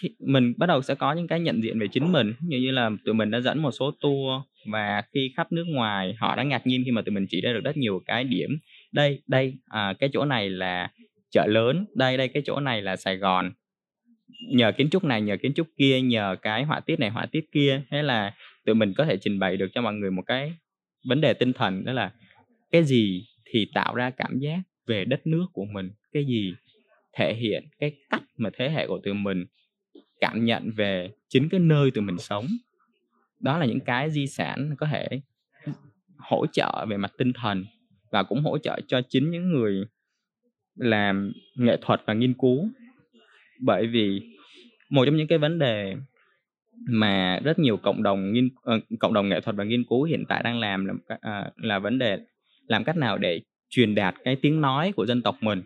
khi 0.02 0.10
mình 0.20 0.54
bắt 0.58 0.68
đầu 0.68 0.82
sẽ 0.82 0.96
có 0.96 1.14
những 1.14 1.28
cái 1.28 1.40
nhận 1.40 1.64
diện 1.64 1.80
về 1.80 1.88
chính 1.88 2.12
mình. 2.12 2.34
Như 2.42 2.58
như 2.58 2.72
là 2.72 2.90
tụi 3.06 3.16
mình 3.16 3.32
đã 3.32 3.40
dẫn 3.40 3.62
một 3.62 3.72
số 3.72 3.92
tour 4.02 4.42
và 4.66 5.04
khi 5.14 5.34
khắp 5.38 5.52
nước 5.52 5.64
ngoài 5.68 6.16
họ 6.20 6.36
đã 6.36 6.44
ngạc 6.44 6.68
nhiên 6.68 6.82
khi 6.86 6.92
mà 6.92 7.02
tụi 7.02 7.14
mình 7.14 7.26
chỉ 7.30 7.42
ra 7.42 7.54
được 7.54 7.64
rất 7.64 7.78
nhiều 7.78 8.02
cái 8.06 8.24
điểm. 8.24 8.50
Đây 8.92 9.22
đây 9.28 9.54
à, 9.66 9.94
cái 10.00 10.10
chỗ 10.14 10.26
này 10.26 10.50
là 10.50 10.92
chợ 11.32 11.46
lớn 11.48 11.86
đây 11.96 12.18
đây 12.18 12.28
cái 12.28 12.44
chỗ 12.46 12.60
này 12.60 12.82
là 12.82 12.96
Sài 12.96 13.18
Gòn. 13.18 13.52
Nhờ 14.50 14.72
kiến 14.72 14.90
trúc 14.90 15.04
này 15.04 15.22
nhờ 15.22 15.38
kiến 15.38 15.54
trúc 15.54 15.68
kia 15.78 16.02
nhờ 16.02 16.36
cái 16.42 16.64
họa 16.64 16.80
tiết 16.80 17.00
này 17.00 17.10
họa 17.10 17.26
tiết 17.26 17.46
kia. 17.52 17.82
Hay 17.92 18.04
là 18.04 18.34
tụi 18.66 18.76
mình 18.76 18.94
có 18.98 19.06
thể 19.06 19.18
trình 19.18 19.40
bày 19.40 19.58
được 19.58 19.68
cho 19.74 19.82
mọi 19.82 19.94
người 19.94 20.12
một 20.12 20.24
cái 20.26 20.54
vấn 21.08 21.22
đề 21.22 21.34
tinh 21.34 21.54
thần, 21.54 21.86
đó 21.86 21.94
là 21.94 22.14
cái 22.72 22.84
gì 22.84 23.26
thì 23.46 23.68
tạo 23.74 23.96
ra 23.96 24.10
cảm 24.10 24.40
giác 24.40 24.60
về 24.88 25.06
đất 25.06 25.28
nước 25.28 25.46
của 25.54 25.66
mình, 25.66 25.90
cái 26.12 26.26
gì 26.26 26.54
thể 27.14 27.34
hiện 27.34 27.64
cái 27.80 27.92
cách 28.10 28.24
mà 28.38 28.50
thế 28.58 28.70
hệ 28.70 28.88
của 28.88 29.00
tụi 29.04 29.14
mình 29.14 29.46
cảm 30.20 30.46
nhận 30.46 30.72
về 30.72 31.10
chính 31.30 31.50
cái 31.50 31.60
nơi 31.60 31.92
tụi 31.92 32.04
mình 32.04 32.18
sống. 32.18 32.48
Đó 33.40 33.58
là 33.58 33.66
những 33.66 33.80
cái 33.80 34.12
di 34.12 34.28
sản 34.28 34.76
có 34.78 34.88
thể 34.92 35.08
hỗ 36.18 36.46
trợ 36.48 36.86
về 36.90 36.98
mặt 36.98 37.12
tinh 37.18 37.34
thần 37.34 37.66
và 38.12 38.24
cũng 38.24 38.42
hỗ 38.42 38.58
trợ 38.58 38.80
cho 38.88 39.02
chính 39.10 39.32
những 39.32 39.52
người 39.52 39.84
làm 40.76 41.32
nghệ 41.56 41.78
thuật 41.82 42.02
và 42.06 42.14
nghiên 42.14 42.34
cứu. 42.34 42.70
Bởi 43.60 43.88
vì 43.88 44.22
một 44.90 45.06
trong 45.06 45.16
những 45.16 45.28
cái 45.28 45.38
vấn 45.38 45.60
đề 45.60 45.96
mà 46.88 47.40
rất 47.44 47.60
nhiều 47.60 47.78
cộng 47.78 48.04
đồng 48.04 48.34
nghiên 48.34 48.46
uh, 48.46 48.84
cộng 49.00 49.14
đồng 49.14 49.30
nghệ 49.30 49.42
thuật 49.42 49.56
và 49.56 49.64
nghiên 49.64 49.84
cứu 49.84 50.04
hiện 50.04 50.24
tại 50.30 50.44
đang 50.44 50.60
làm 50.60 50.86
là 50.86 50.94
uh, 51.16 51.54
là 51.58 51.80
vấn 51.80 52.00
đề 52.00 52.20
làm 52.68 52.84
cách 52.84 52.98
nào 52.98 53.18
để 53.18 53.42
truyền 53.70 53.96
đạt 53.96 54.16
cái 54.24 54.36
tiếng 54.36 54.62
nói 54.62 54.92
của 54.96 55.06
dân 55.06 55.22
tộc 55.22 55.38
mình 55.42 55.62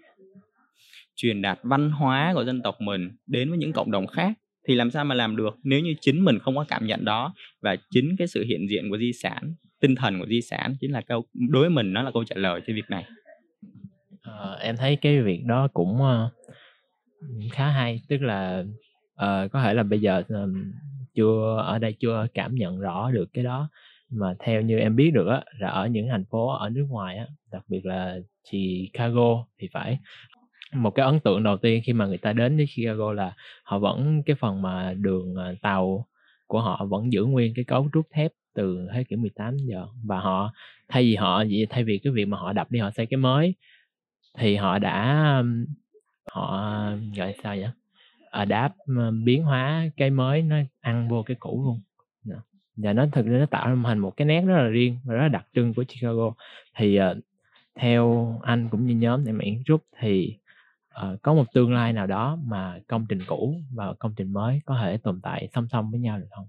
truyền 1.15 1.41
đạt 1.41 1.59
văn 1.63 1.91
hóa 1.91 2.31
của 2.35 2.43
dân 2.43 2.61
tộc 2.61 2.81
mình 2.81 3.09
đến 3.27 3.49
với 3.49 3.57
những 3.57 3.73
cộng 3.73 3.91
đồng 3.91 4.07
khác 4.07 4.33
thì 4.67 4.75
làm 4.75 4.91
sao 4.91 5.05
mà 5.05 5.15
làm 5.15 5.35
được 5.35 5.57
nếu 5.63 5.79
như 5.79 5.93
chính 6.01 6.25
mình 6.25 6.39
không 6.39 6.55
có 6.55 6.65
cảm 6.67 6.87
nhận 6.87 7.05
đó 7.05 7.33
và 7.61 7.75
chính 7.89 8.15
cái 8.17 8.27
sự 8.27 8.43
hiện 8.43 8.69
diện 8.69 8.89
của 8.89 8.97
di 8.97 9.11
sản 9.13 9.53
tinh 9.81 9.95
thần 9.95 10.19
của 10.19 10.25
di 10.25 10.41
sản 10.41 10.75
chính 10.79 10.91
là 10.91 11.01
câu 11.01 11.25
đối 11.49 11.61
với 11.61 11.69
mình 11.69 11.93
nó 11.93 12.03
là 12.03 12.11
câu 12.11 12.23
trả 12.23 12.35
lời 12.35 12.61
cho 12.67 12.73
việc 12.73 12.89
này. 12.89 13.05
À, 14.21 14.55
em 14.61 14.77
thấy 14.77 14.95
cái 14.95 15.21
việc 15.21 15.41
đó 15.45 15.67
cũng 15.73 15.97
uh, 16.01 16.31
khá 17.51 17.67
hay 17.67 18.01
tức 18.09 18.21
là 18.21 18.63
uh, 19.13 19.51
có 19.51 19.63
thể 19.63 19.73
là 19.73 19.83
bây 19.83 20.01
giờ 20.01 20.23
uh, 20.33 20.49
chưa, 21.19 21.63
ở 21.65 21.79
đây 21.79 21.95
chưa 21.99 22.27
cảm 22.33 22.55
nhận 22.55 22.79
rõ 22.79 23.11
được 23.11 23.25
cái 23.33 23.43
đó. 23.43 23.69
Mà 24.11 24.35
theo 24.39 24.61
như 24.61 24.79
em 24.79 24.95
biết 24.95 25.11
được 25.13 25.27
á, 25.27 25.43
là 25.59 25.69
ở 25.69 25.87
những 25.87 26.07
thành 26.07 26.25
phố 26.25 26.47
ở 26.47 26.69
nước 26.69 26.85
ngoài 26.89 27.17
á, 27.17 27.27
đặc 27.51 27.63
biệt 27.67 27.85
là 27.85 28.17
Chicago 28.51 29.45
thì 29.59 29.67
phải. 29.73 29.99
Một 30.73 30.91
cái 30.91 31.05
ấn 31.05 31.19
tượng 31.19 31.43
đầu 31.43 31.57
tiên 31.57 31.81
khi 31.85 31.93
mà 31.93 32.05
người 32.05 32.17
ta 32.17 32.33
đến 32.33 32.57
với 32.57 32.65
Chicago 32.75 33.13
là 33.13 33.33
họ 33.63 33.79
vẫn, 33.79 34.23
cái 34.25 34.35
phần 34.35 34.61
mà 34.61 34.93
đường 34.93 35.35
à, 35.35 35.53
tàu 35.61 36.07
của 36.47 36.61
họ 36.61 36.85
vẫn 36.89 37.13
giữ 37.13 37.25
nguyên 37.25 37.53
cái 37.55 37.65
cấu 37.65 37.89
trúc 37.93 38.05
thép 38.13 38.31
từ 38.55 38.87
thế 38.93 39.03
kỷ 39.03 39.15
18 39.15 39.57
giờ. 39.57 39.85
Và 40.05 40.19
họ, 40.19 40.53
thay 40.87 41.03
vì 41.03 41.15
họ 41.15 41.43
thay 41.69 41.83
vì 41.83 41.99
cái 42.03 42.13
việc 42.13 42.25
mà 42.25 42.37
họ 42.37 42.53
đập 42.53 42.71
đi 42.71 42.79
họ 42.79 42.91
xây 42.91 43.05
cái 43.05 43.17
mới, 43.17 43.55
thì 44.37 44.55
họ 44.55 44.79
đã 44.79 45.43
họ, 46.31 46.73
gọi 47.17 47.33
sao 47.43 47.55
vậy? 47.55 47.69
Ờ, 48.29 48.41
à, 48.41 48.45
đáp 48.45 48.73
ờ, 48.97 49.11
biến 49.23 49.43
hóa 49.43 49.89
cái 49.97 50.09
mới 50.09 50.41
nó 50.41 50.55
ăn 50.81 51.09
vô 51.09 51.23
cái 51.23 51.37
cũ 51.39 51.63
luôn. 51.65 51.81
Dạ. 52.23 52.35
Và 52.75 52.93
nó 52.93 53.05
thực 53.11 53.25
ra 53.25 53.39
nó 53.39 53.45
tạo 53.45 53.77
thành 53.83 53.99
một 53.99 54.17
cái 54.17 54.25
nét 54.25 54.41
rất 54.41 54.55
là 54.55 54.67
riêng 54.67 54.97
và 55.03 55.13
rất 55.13 55.21
là 55.21 55.27
đặc 55.27 55.47
trưng 55.55 55.73
của 55.73 55.83
Chicago. 55.83 56.33
Thì 56.75 56.99
uh, 56.99 57.17
theo 57.75 58.35
anh 58.43 58.69
cũng 58.69 58.85
như 58.85 58.95
nhóm 58.95 59.25
tại 59.25 59.33
Mỹ 59.33 59.57
Group 59.65 59.83
thì 59.99 60.37
uh, 60.95 61.21
có 61.21 61.33
một 61.33 61.53
tương 61.53 61.73
lai 61.73 61.93
nào 61.93 62.07
đó 62.07 62.37
mà 62.45 62.79
công 62.87 63.05
trình 63.09 63.19
cũ 63.27 63.55
và 63.73 63.93
công 63.93 64.13
trình 64.15 64.33
mới 64.33 64.61
có 64.65 64.77
thể 64.81 64.97
tồn 64.97 65.19
tại 65.21 65.47
song 65.53 65.67
song 65.71 65.91
với 65.91 65.99
nhau 65.99 66.19
được 66.19 66.27
không? 66.29 66.45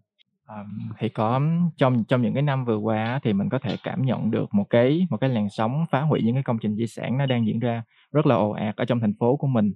Um, 0.49 0.93
thì 0.99 1.09
có 1.09 1.41
trong 1.76 2.05
trong 2.05 2.22
những 2.22 2.35
cái 2.35 2.43
năm 2.43 2.64
vừa 2.64 2.76
qua 2.76 3.20
thì 3.22 3.33
mình 3.33 3.49
có 3.49 3.59
thể 3.59 3.76
cảm 3.83 4.03
nhận 4.03 4.31
được 4.31 4.55
một 4.55 4.70
cái 4.70 5.07
một 5.11 5.16
cái 5.16 5.31
làn 5.31 5.51
sóng 5.51 5.85
phá 5.91 6.01
hủy 6.01 6.22
những 6.22 6.35
cái 6.35 6.43
công 6.43 6.59
trình 6.59 6.76
di 6.76 6.87
sản 6.87 7.18
nó 7.18 7.26
đang 7.26 7.47
diễn 7.47 7.59
ra 7.59 7.83
rất 8.12 8.26
là 8.26 8.35
ồ 8.35 8.51
ạt 8.51 8.76
ở 8.76 8.85
trong 8.85 9.01
thành 9.01 9.14
phố 9.14 9.37
của 9.37 9.47
mình. 9.47 9.72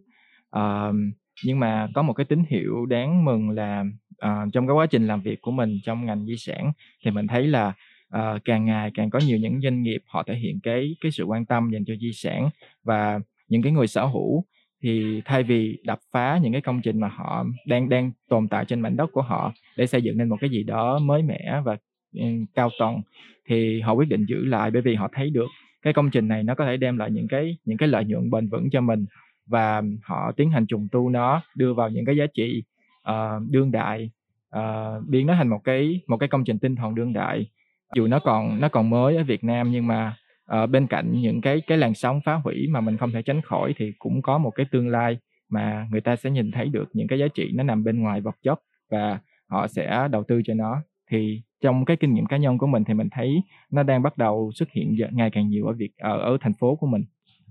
Um, 0.51 1.11
nhưng 1.45 1.61
mà 1.61 1.89
có 1.95 2.03
một 2.03 2.13
cái 2.13 2.25
tín 2.25 2.43
hiệu 2.49 2.87
đáng 2.87 3.25
mừng 3.25 3.51
là 3.51 3.85
uh, 4.27 4.53
trong 4.53 4.67
cái 4.67 4.75
quá 4.75 4.87
trình 4.87 5.07
làm 5.07 5.21
việc 5.21 5.41
của 5.43 5.51
mình 5.51 5.79
trong 5.85 6.07
ngành 6.07 6.27
di 6.27 6.37
sản 6.37 6.73
thì 7.05 7.11
mình 7.11 7.27
thấy 7.27 7.47
là 7.47 7.73
uh, 8.17 8.45
càng 8.45 8.65
ngày 8.65 8.91
càng 8.95 9.11
có 9.11 9.19
nhiều 9.27 9.39
những 9.39 9.61
doanh 9.61 9.83
nghiệp 9.83 10.03
họ 10.07 10.23
thể 10.23 10.35
hiện 10.35 10.61
cái 10.63 10.97
cái 11.01 11.13
sự 11.13 11.25
quan 11.25 11.45
tâm 11.47 11.71
dành 11.71 11.85
cho 11.85 11.95
di 12.01 12.13
sản 12.13 12.51
và 12.85 13.21
những 13.49 13.63
cái 13.63 13.73
người 13.73 13.87
sở 13.87 14.05
hữu. 14.05 14.45
Thì 14.83 15.23
thay 15.25 15.43
vì 15.43 15.79
đập 15.85 15.99
phá 16.13 16.39
những 16.43 16.53
cái 16.53 16.61
công 16.61 16.81
trình 16.83 17.01
mà 17.01 17.09
họ 17.09 17.47
đang 17.67 17.89
đang 17.89 18.11
tồn 18.29 18.49
tại 18.49 18.65
trên 18.65 18.81
mảnh 18.81 18.97
đất 18.97 19.11
của 19.13 19.23
họ 19.23 19.53
để 19.77 19.87
xây 19.87 20.03
dựng 20.03 20.19
nên 20.19 20.29
một 20.29 20.37
cái 20.41 20.51
gì 20.51 20.63
đó 20.63 20.99
mới 20.99 21.23
mẻ 21.23 21.61
và 21.65 21.77
um, 22.21 22.47
cao 22.55 22.71
tầng 22.79 23.01
thì 23.49 23.81
họ 23.81 23.93
quyết 23.93 24.09
định 24.09 24.25
giữ 24.29 24.45
lại 24.45 24.71
bởi 24.71 24.83
vì 24.83 24.95
họ 24.95 25.09
thấy 25.13 25.31
được 25.31 25.47
cái 25.83 25.93
công 25.93 26.11
trình 26.11 26.29
này 26.29 26.43
nó 26.43 26.55
có 26.55 26.67
thể 26.67 26.77
đem 26.77 26.99
lại 26.99 27.11
những 27.11 27.29
cái 27.29 27.57
những 27.65 27.77
cái 27.77 27.89
lợi 27.89 28.05
nhuận 28.05 28.31
bền 28.31 28.49
vững 28.49 28.71
cho 28.71 28.81
mình 28.81 29.07
và 29.47 29.83
họ 30.03 30.33
tiến 30.33 30.51
hành 30.51 30.67
trùng 30.67 30.89
tu 30.93 31.11
nó 31.11 31.43
đưa 31.57 31.75
vào 31.75 31.89
những 31.89 32.05
cái 32.05 32.17
giá 32.17 32.27
trị 32.35 32.63
uh, 33.11 33.51
đương 33.51 33.71
đại. 33.71 34.11
Uh, 34.57 35.09
biến 35.09 35.27
nó 35.27 35.35
thành 35.35 35.49
một 35.49 35.61
cái 35.65 36.01
một 36.07 36.17
cái 36.17 36.29
công 36.29 36.45
trình 36.45 36.59
tinh 36.59 36.77
thần 36.77 36.95
đương 36.95 37.13
đại. 37.13 37.51
Dù 37.95 38.07
nó 38.07 38.19
còn 38.19 38.61
nó 38.61 38.69
còn 38.69 38.91
mới 38.91 39.17
ở 39.17 39.25
Việt 39.25 39.45
Nam 39.45 39.71
nhưng 39.71 39.87
mà 39.87 40.17
uh, 40.63 40.71
bên 40.71 40.87
cạnh 40.87 41.13
những 41.13 41.41
cái 41.41 41.61
cái 41.61 41.79
làn 41.79 41.95
sóng 41.95 42.21
phá 42.25 42.35
hủy 42.35 42.67
mà 42.69 42.81
mình 42.81 42.97
không 42.97 43.11
thể 43.13 43.23
tránh 43.23 43.43
khỏi 43.43 43.75
thì 43.77 43.93
cũng 43.99 44.23
có 44.23 44.39
một 44.39 44.51
cái 44.51 44.67
tương 44.71 44.89
lai 44.89 45.19
mà 45.49 45.87
người 45.91 46.01
ta 46.01 46.17
sẽ 46.17 46.31
nhìn 46.31 46.51
thấy 46.51 46.69
được 46.69 46.89
những 46.93 47.07
cái 47.07 47.19
giá 47.19 47.27
trị 47.35 47.51
nó 47.55 47.63
nằm 47.63 47.85
bên 47.85 48.01
ngoài 48.01 48.21
vật 48.21 48.37
chất 48.43 48.61
và 48.91 49.19
họ 49.47 49.67
sẽ 49.67 50.09
đầu 50.11 50.25
tư 50.29 50.43
cho 50.45 50.55
nó. 50.55 50.83
Thì 51.11 51.43
trong 51.61 51.85
cái 51.85 51.97
kinh 51.97 52.15
nghiệm 52.15 52.27
cá 52.27 52.37
nhân 52.37 52.59
của 52.59 52.67
mình 52.67 52.85
thì 52.85 52.95
mình 52.95 53.09
thấy 53.11 53.43
nó 53.71 53.83
đang 53.83 54.03
bắt 54.03 54.19
đầu 54.19 54.51
xuất 54.55 54.71
hiện 54.71 54.97
ngày 55.11 55.31
càng 55.31 55.49
nhiều 55.49 55.67
ở 55.67 55.73
việc 55.73 55.91
ở 55.99 56.19
ở 56.19 56.37
thành 56.41 56.55
phố 56.55 56.77
của 56.77 56.87
mình. 56.87 57.05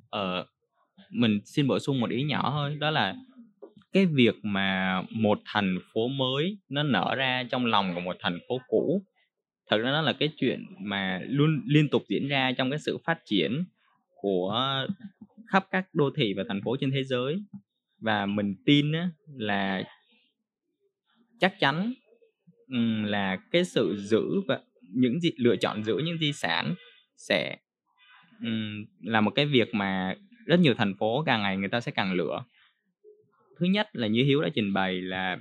Ờ, 0.10 0.46
mình 1.14 1.40
xin 1.46 1.68
bổ 1.68 1.80
sung 1.80 2.00
một 2.00 2.10
ý 2.10 2.24
nhỏ 2.24 2.52
thôi, 2.52 2.78
đó 2.80 2.92
là 2.92 3.16
cái 3.94 4.06
việc 4.06 4.36
mà 4.44 5.02
một 5.10 5.40
thành 5.46 5.78
phố 5.94 6.08
mới 6.08 6.58
nó 6.70 6.84
nở 6.84 7.16
ra 7.16 7.44
trong 7.52 7.66
lòng 7.66 7.96
của 7.96 8.02
một 8.02 8.16
thành 8.20 8.40
phố 8.50 8.58
cũ. 8.68 9.04
Thật 9.70 9.78
ra 9.78 9.92
nó 9.92 10.02
là 10.02 10.14
cái 10.14 10.30
chuyện 10.38 10.66
mà 10.80 11.20
luôn 11.28 11.62
liên 11.68 11.90
tục 11.90 12.04
diễn 12.10 12.28
ra 12.28 12.52
trong 12.58 12.70
cái 12.70 12.80
sự 12.80 12.98
phát 13.06 13.20
triển 13.26 13.64
của 14.16 14.86
khắp 15.48 15.68
các 15.72 15.86
đô 15.94 16.10
thị 16.16 16.34
và 16.38 16.44
thành 16.48 16.62
phố 16.66 16.76
trên 16.80 16.92
thế 16.92 17.04
giới. 17.04 17.36
Và 18.00 18.26
mình 18.26 18.56
tin 18.66 18.92
là 19.36 19.84
chắc 21.40 21.60
chắn 21.60 21.94
là 23.06 23.38
cái 23.52 23.66
sự 23.66 23.96
giữ 23.98 24.42
và 24.48 24.60
những 24.82 25.20
gì, 25.20 25.32
lựa 25.38 25.56
chọn 25.56 25.84
giữ 25.84 25.98
những 25.98 26.18
di 26.18 26.34
sản 26.34 26.76
sẽ 27.18 27.58
là 29.02 29.22
một 29.22 29.32
cái 29.36 29.46
việc 29.46 29.74
mà 29.74 30.16
rất 30.46 30.60
nhiều 30.60 30.74
thành 30.78 30.96
phố 30.96 31.24
càng 31.26 31.42
ngày 31.42 31.58
người 31.58 31.70
ta 31.70 31.82
sẽ 31.82 31.92
càng 31.92 32.14
lửa 32.14 32.44
thứ 33.60 33.66
nhất 33.66 33.90
là 33.94 34.08
như 34.08 34.24
hiếu 34.24 34.42
đã 34.42 34.50
trình 34.56 34.74
bày 34.74 35.02
là 35.02 35.38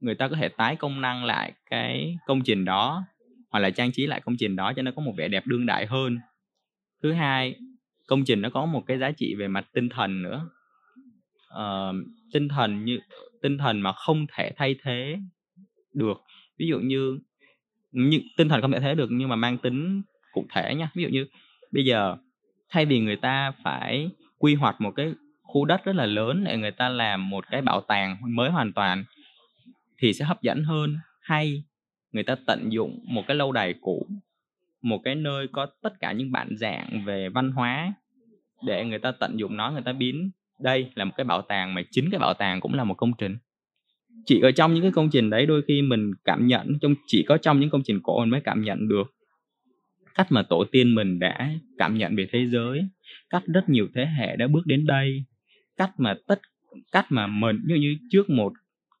người 0.00 0.14
ta 0.14 0.28
có 0.28 0.36
thể 0.36 0.48
tái 0.48 0.76
công 0.76 1.00
năng 1.00 1.24
lại 1.24 1.52
cái 1.70 2.16
công 2.26 2.42
trình 2.42 2.64
đó 2.64 3.04
hoặc 3.50 3.60
là 3.60 3.70
trang 3.70 3.92
trí 3.92 4.06
lại 4.06 4.20
công 4.20 4.36
trình 4.36 4.56
đó 4.56 4.72
cho 4.76 4.82
nó 4.82 4.90
có 4.96 5.02
một 5.02 5.14
vẻ 5.16 5.28
đẹp 5.28 5.46
đương 5.46 5.66
đại 5.66 5.86
hơn. 5.86 6.18
Thứ 7.02 7.12
hai 7.12 7.54
công 8.06 8.24
trình 8.24 8.42
nó 8.42 8.50
có 8.50 8.66
một 8.66 8.82
cái 8.86 8.98
giá 8.98 9.10
trị 9.10 9.34
về 9.34 9.48
mặt 9.48 9.68
tinh 9.72 9.88
thần 9.88 10.22
nữa. 10.22 10.48
Uh, 11.54 11.94
tinh 12.32 12.48
thần 12.48 12.84
như 12.84 12.98
tinh 13.42 13.58
thần 13.58 13.80
mà 13.80 13.92
không 13.92 14.26
thể 14.32 14.52
thay 14.56 14.76
thế 14.82 15.18
được. 15.94 16.22
Ví 16.58 16.66
dụ 16.66 16.78
như, 16.78 17.18
như 17.92 18.20
tinh 18.36 18.48
thần 18.48 18.60
không 18.60 18.72
thể 18.72 18.80
thay 18.80 18.90
thế 18.90 18.94
được 18.94 19.08
nhưng 19.10 19.28
mà 19.28 19.36
mang 19.36 19.58
tính 19.58 20.02
cụ 20.32 20.46
thể 20.50 20.74
nha. 20.74 20.90
Ví 20.94 21.02
dụ 21.02 21.08
như 21.08 21.26
bây 21.72 21.84
giờ 21.84 22.16
thay 22.68 22.86
vì 22.86 23.00
người 23.00 23.16
ta 23.16 23.52
phải 23.64 24.10
quy 24.40 24.54
hoạch 24.54 24.80
một 24.80 24.90
cái 24.96 25.12
khu 25.42 25.64
đất 25.64 25.84
rất 25.84 25.96
là 25.96 26.06
lớn 26.06 26.44
để 26.44 26.56
người 26.56 26.70
ta 26.70 26.88
làm 26.88 27.30
một 27.30 27.44
cái 27.50 27.62
bảo 27.62 27.80
tàng 27.80 28.16
mới 28.20 28.50
hoàn 28.50 28.72
toàn, 28.72 29.04
thì 29.98 30.12
sẽ 30.12 30.24
hấp 30.24 30.42
dẫn 30.42 30.64
hơn. 30.64 30.96
Hay 31.20 31.64
người 32.12 32.22
ta 32.22 32.36
tận 32.46 32.72
dụng 32.72 32.98
một 33.04 33.22
cái 33.26 33.36
lâu 33.36 33.52
đài 33.52 33.74
cũ, 33.80 34.06
một 34.82 35.00
cái 35.04 35.14
nơi 35.14 35.46
có 35.52 35.66
tất 35.82 36.00
cả 36.00 36.12
những 36.12 36.32
bản 36.32 36.48
dạng 36.56 37.04
về 37.04 37.28
văn 37.28 37.50
hóa 37.50 37.92
để 38.66 38.84
người 38.84 38.98
ta 38.98 39.12
tận 39.12 39.38
dụng 39.38 39.56
nó, 39.56 39.70
người 39.70 39.82
ta 39.82 39.92
biến. 39.92 40.30
Đây 40.60 40.90
là 40.94 41.04
một 41.04 41.12
cái 41.16 41.24
bảo 41.24 41.42
tàng 41.42 41.74
mà 41.74 41.82
chính 41.90 42.10
cái 42.10 42.18
bảo 42.18 42.34
tàng 42.34 42.60
cũng 42.60 42.74
là 42.74 42.84
một 42.84 42.94
công 42.94 43.12
trình. 43.18 43.36
Chỉ 44.26 44.40
ở 44.40 44.52
trong 44.52 44.74
những 44.74 44.82
cái 44.82 44.92
công 44.92 45.10
trình 45.10 45.30
đấy 45.30 45.46
đôi 45.46 45.62
khi 45.68 45.82
mình 45.82 46.10
cảm 46.24 46.46
nhận, 46.46 46.78
trong 46.80 46.94
chỉ 47.06 47.24
có 47.28 47.36
trong 47.36 47.60
những 47.60 47.70
công 47.70 47.82
trình 47.84 48.00
cổ 48.02 48.20
mình 48.20 48.30
mới 48.30 48.40
cảm 48.40 48.62
nhận 48.62 48.88
được 48.88 49.14
cách 50.14 50.26
mà 50.30 50.42
tổ 50.42 50.64
tiên 50.72 50.94
mình 50.94 51.18
đã 51.18 51.50
cảm 51.78 51.98
nhận 51.98 52.16
về 52.16 52.26
thế 52.32 52.46
giới 52.46 52.80
cách 53.30 53.42
rất 53.46 53.68
nhiều 53.68 53.88
thế 53.94 54.06
hệ 54.18 54.36
đã 54.36 54.46
bước 54.46 54.66
đến 54.66 54.86
đây. 54.86 55.24
Cách 55.76 55.90
mà 55.98 56.14
tất, 56.26 56.40
cách 56.92 57.06
mà 57.08 57.26
mình, 57.26 57.56
như 57.66 57.74
như 57.74 57.96
trước 58.10 58.30
một 58.30 58.52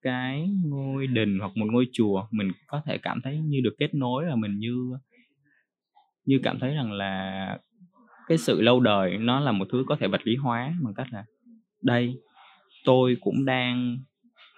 cái 0.02 0.48
ngôi 0.64 1.06
đình 1.06 1.38
hoặc 1.38 1.56
một 1.56 1.66
ngôi 1.72 1.86
chùa, 1.92 2.26
mình 2.30 2.52
có 2.66 2.82
thể 2.86 2.98
cảm 2.98 3.20
thấy 3.24 3.38
như 3.38 3.60
được 3.64 3.74
kết 3.78 3.94
nối 3.94 4.24
và 4.28 4.36
mình 4.36 4.58
như 4.58 4.74
như 6.24 6.40
cảm 6.42 6.58
thấy 6.58 6.74
rằng 6.74 6.92
là 6.92 7.58
cái 8.28 8.38
sự 8.38 8.60
lâu 8.60 8.80
đời 8.80 9.18
nó 9.18 9.40
là 9.40 9.52
một 9.52 9.68
thứ 9.72 9.84
có 9.86 9.96
thể 10.00 10.08
vật 10.08 10.20
lý 10.24 10.36
hóa 10.36 10.74
bằng 10.82 10.94
cách 10.94 11.06
là, 11.10 11.24
đây, 11.82 12.14
tôi 12.84 13.16
cũng 13.20 13.44
đang 13.44 13.98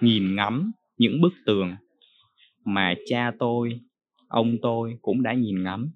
nhìn 0.01 0.35
ngắm 0.35 0.73
những 0.99 1.21
bức 1.21 1.33
tường 1.47 1.77
mà 2.65 2.95
cha 3.07 3.31
tôi, 3.39 3.81
ông 4.29 4.57
tôi 4.63 4.99
cũng 5.03 5.23
đã 5.23 5.33
nhìn 5.33 5.63
ngắm 5.63 5.91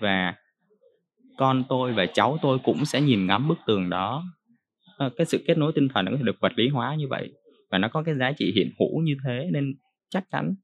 và 0.00 0.34
con 1.36 1.64
tôi 1.68 1.92
và 1.92 2.06
cháu 2.06 2.38
tôi 2.42 2.58
cũng 2.64 2.84
sẽ 2.84 3.00
nhìn 3.00 3.26
ngắm 3.26 3.48
bức 3.48 3.58
tường 3.66 3.90
đó. 3.90 4.24
Ờ, 4.96 5.10
cái 5.16 5.26
sự 5.26 5.44
kết 5.46 5.58
nối 5.58 5.72
tinh 5.74 5.88
thần 5.88 6.04
nó 6.04 6.10
có 6.10 6.16
thể 6.16 6.22
được 6.22 6.40
vật 6.40 6.52
lý 6.56 6.68
hóa 6.68 6.94
như 6.94 7.08
vậy 7.08 7.32
và 7.70 7.78
nó 7.78 7.88
có 7.88 8.02
cái 8.02 8.14
giá 8.14 8.32
trị 8.32 8.52
hiện 8.56 8.70
hữu 8.80 9.02
như 9.02 9.16
thế 9.24 9.48
nên 9.52 9.74
chắc 10.10 10.24
chắn 10.32 10.54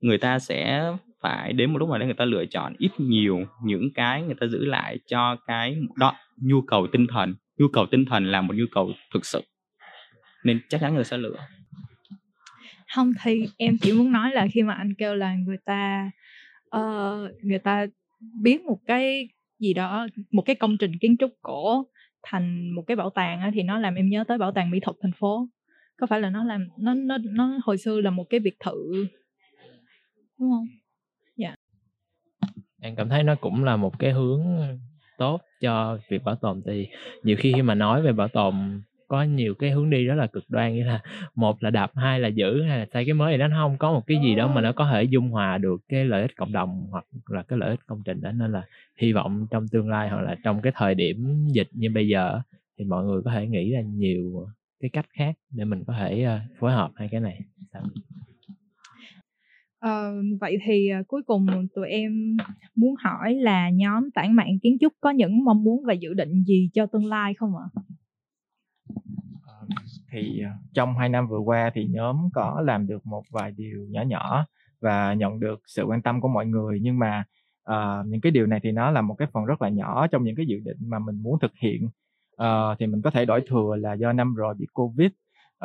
người 0.00 0.18
ta 0.18 0.38
sẽ 0.38 0.90
phải 1.20 1.52
đến 1.52 1.72
một 1.72 1.78
lúc 1.78 1.88
nào 1.88 1.98
đấy 1.98 2.06
người 2.06 2.14
ta 2.14 2.24
lựa 2.24 2.44
chọn 2.46 2.74
ít 2.78 2.90
nhiều 2.98 3.44
những 3.64 3.92
cái 3.94 4.22
người 4.22 4.34
ta 4.40 4.46
giữ 4.46 4.64
lại 4.64 4.98
cho 5.06 5.36
cái 5.46 5.76
đó 5.96 6.14
nhu 6.42 6.62
cầu 6.62 6.86
tinh 6.92 7.06
thần. 7.06 7.34
Nhu 7.58 7.68
cầu 7.72 7.86
tinh 7.86 8.04
thần 8.04 8.24
là 8.24 8.40
một 8.40 8.56
nhu 8.56 8.64
cầu 8.72 8.92
thực 9.14 9.26
sự 9.26 9.42
nên 10.44 10.60
chắc 10.68 10.80
chắn 10.80 10.94
người 10.94 11.04
sẽ 11.04 11.16
lựa. 11.18 11.36
Không 12.94 13.12
thì 13.22 13.48
em 13.56 13.76
chỉ 13.82 13.92
muốn 13.92 14.12
nói 14.12 14.30
là 14.32 14.46
khi 14.52 14.62
mà 14.62 14.74
anh 14.74 14.94
kêu 14.98 15.14
là 15.14 15.34
người 15.34 15.58
ta 15.64 16.10
uh, 16.76 17.30
người 17.42 17.58
ta 17.58 17.86
biết 18.42 18.62
một 18.62 18.78
cái 18.86 19.28
gì 19.58 19.74
đó 19.74 20.06
một 20.32 20.42
cái 20.46 20.56
công 20.56 20.76
trình 20.78 20.98
kiến 21.00 21.16
trúc 21.18 21.30
cổ 21.42 21.86
thành 22.22 22.70
một 22.70 22.82
cái 22.86 22.96
bảo 22.96 23.10
tàng 23.10 23.40
á, 23.40 23.50
thì 23.54 23.62
nó 23.62 23.78
làm 23.78 23.94
em 23.94 24.08
nhớ 24.08 24.24
tới 24.28 24.38
bảo 24.38 24.52
tàng 24.52 24.70
mỹ 24.70 24.80
thuật 24.80 24.96
thành 25.02 25.12
phố. 25.18 25.48
Có 25.96 26.06
phải 26.06 26.20
là 26.20 26.30
nó 26.30 26.44
làm 26.44 26.68
nó 26.78 26.94
nó 26.94 27.18
nó 27.24 27.58
hồi 27.64 27.78
xưa 27.78 28.00
là 28.00 28.10
một 28.10 28.24
cái 28.30 28.40
biệt 28.40 28.56
thự 28.60 29.06
đúng 30.38 30.50
không? 30.50 30.66
Dạ. 31.36 31.54
Em 32.80 32.96
cảm 32.96 33.08
thấy 33.08 33.22
nó 33.22 33.34
cũng 33.34 33.64
là 33.64 33.76
một 33.76 33.98
cái 33.98 34.12
hướng 34.12 34.42
tốt 35.18 35.40
cho 35.60 35.98
việc 36.08 36.24
bảo 36.24 36.34
tồn. 36.34 36.62
Thì 36.66 36.88
nhiều 37.22 37.36
khi 37.38 37.52
khi 37.52 37.62
mà 37.62 37.74
nói 37.74 38.02
về 38.02 38.12
bảo 38.12 38.28
tồn 38.28 38.82
có 39.08 39.22
nhiều 39.22 39.54
cái 39.54 39.70
hướng 39.70 39.90
đi 39.90 40.04
rất 40.04 40.14
là 40.14 40.26
cực 40.26 40.44
đoan 40.48 40.74
như 40.74 40.84
là 40.84 41.00
một 41.34 41.62
là 41.62 41.70
đập 41.70 41.92
hai 41.94 42.20
là 42.20 42.28
giữ 42.28 42.62
hay 42.62 42.78
là 42.78 42.86
xây 42.92 43.04
cái 43.04 43.14
mới 43.14 43.32
thì 43.32 43.38
nó 43.38 43.48
không 43.62 43.78
có 43.78 43.92
một 43.92 44.06
cái 44.06 44.18
gì 44.24 44.34
đó 44.34 44.48
mà 44.54 44.60
nó 44.60 44.72
có 44.72 44.90
thể 44.92 45.02
dung 45.02 45.28
hòa 45.30 45.58
được 45.58 45.80
cái 45.88 46.04
lợi 46.04 46.22
ích 46.22 46.36
cộng 46.36 46.52
đồng 46.52 46.86
hoặc 46.90 47.04
là 47.26 47.42
cái 47.42 47.58
lợi 47.58 47.70
ích 47.70 47.80
công 47.86 48.02
trình 48.04 48.20
đó. 48.20 48.32
Nên 48.32 48.52
là 48.52 48.62
hy 48.96 49.12
vọng 49.12 49.46
trong 49.50 49.68
tương 49.68 49.88
lai 49.88 50.08
hoặc 50.08 50.20
là 50.20 50.36
trong 50.44 50.62
cái 50.62 50.72
thời 50.76 50.94
điểm 50.94 51.46
dịch 51.52 51.68
như 51.72 51.90
bây 51.90 52.08
giờ 52.08 52.40
thì 52.78 52.84
mọi 52.84 53.04
người 53.04 53.22
có 53.24 53.30
thể 53.30 53.46
nghĩ 53.46 53.72
ra 53.72 53.80
nhiều 53.80 54.46
cái 54.80 54.90
cách 54.90 55.06
khác 55.10 55.34
để 55.50 55.64
mình 55.64 55.84
có 55.86 55.94
thể 55.98 56.26
uh, 56.26 56.58
phối 56.58 56.72
hợp 56.72 56.90
hai 56.96 57.08
cái 57.08 57.20
này. 57.20 57.40
Ờ, 59.84 60.14
vậy 60.40 60.58
thì 60.66 60.90
cuối 61.08 61.22
cùng 61.26 61.46
tụi 61.74 61.88
em 61.88 62.36
muốn 62.76 62.94
hỏi 62.98 63.34
là 63.34 63.70
nhóm 63.70 64.10
tản 64.10 64.32
mạn 64.32 64.58
kiến 64.62 64.76
trúc 64.80 64.92
có 65.00 65.10
những 65.10 65.44
mong 65.44 65.64
muốn 65.64 65.84
và 65.84 65.92
dự 65.92 66.14
định 66.14 66.44
gì 66.46 66.70
cho 66.74 66.86
tương 66.86 67.06
lai 67.06 67.34
không 67.34 67.52
ạ? 67.56 67.66
Thì 70.14 70.40
ờ, 70.40 70.50
trong 70.74 70.96
hai 70.98 71.08
năm 71.08 71.28
vừa 71.28 71.38
qua 71.38 71.70
thì 71.74 71.86
nhóm 71.90 72.28
có 72.34 72.62
làm 72.64 72.86
được 72.86 73.06
một 73.06 73.22
vài 73.30 73.52
điều 73.52 73.86
nhỏ 73.90 74.02
nhỏ 74.02 74.46
và 74.80 75.14
nhận 75.14 75.40
được 75.40 75.60
sự 75.66 75.84
quan 75.84 76.02
tâm 76.02 76.20
của 76.20 76.28
mọi 76.28 76.46
người. 76.46 76.78
Nhưng 76.82 76.98
mà 76.98 77.24
uh, 77.70 78.06
những 78.06 78.20
cái 78.20 78.32
điều 78.32 78.46
này 78.46 78.60
thì 78.62 78.72
nó 78.72 78.90
là 78.90 79.00
một 79.00 79.14
cái 79.14 79.28
phần 79.32 79.44
rất 79.44 79.62
là 79.62 79.68
nhỏ 79.68 80.06
trong 80.06 80.24
những 80.24 80.36
cái 80.36 80.46
dự 80.46 80.56
định 80.64 80.76
mà 80.86 80.98
mình 80.98 81.22
muốn 81.22 81.38
thực 81.40 81.52
hiện. 81.60 81.88
Uh, 82.42 82.78
thì 82.78 82.86
mình 82.86 83.02
có 83.02 83.10
thể 83.10 83.24
đổi 83.24 83.42
thừa 83.48 83.76
là 83.78 83.92
do 83.92 84.12
năm 84.12 84.34
rồi 84.34 84.54
bị 84.54 84.66
covid 84.72 85.10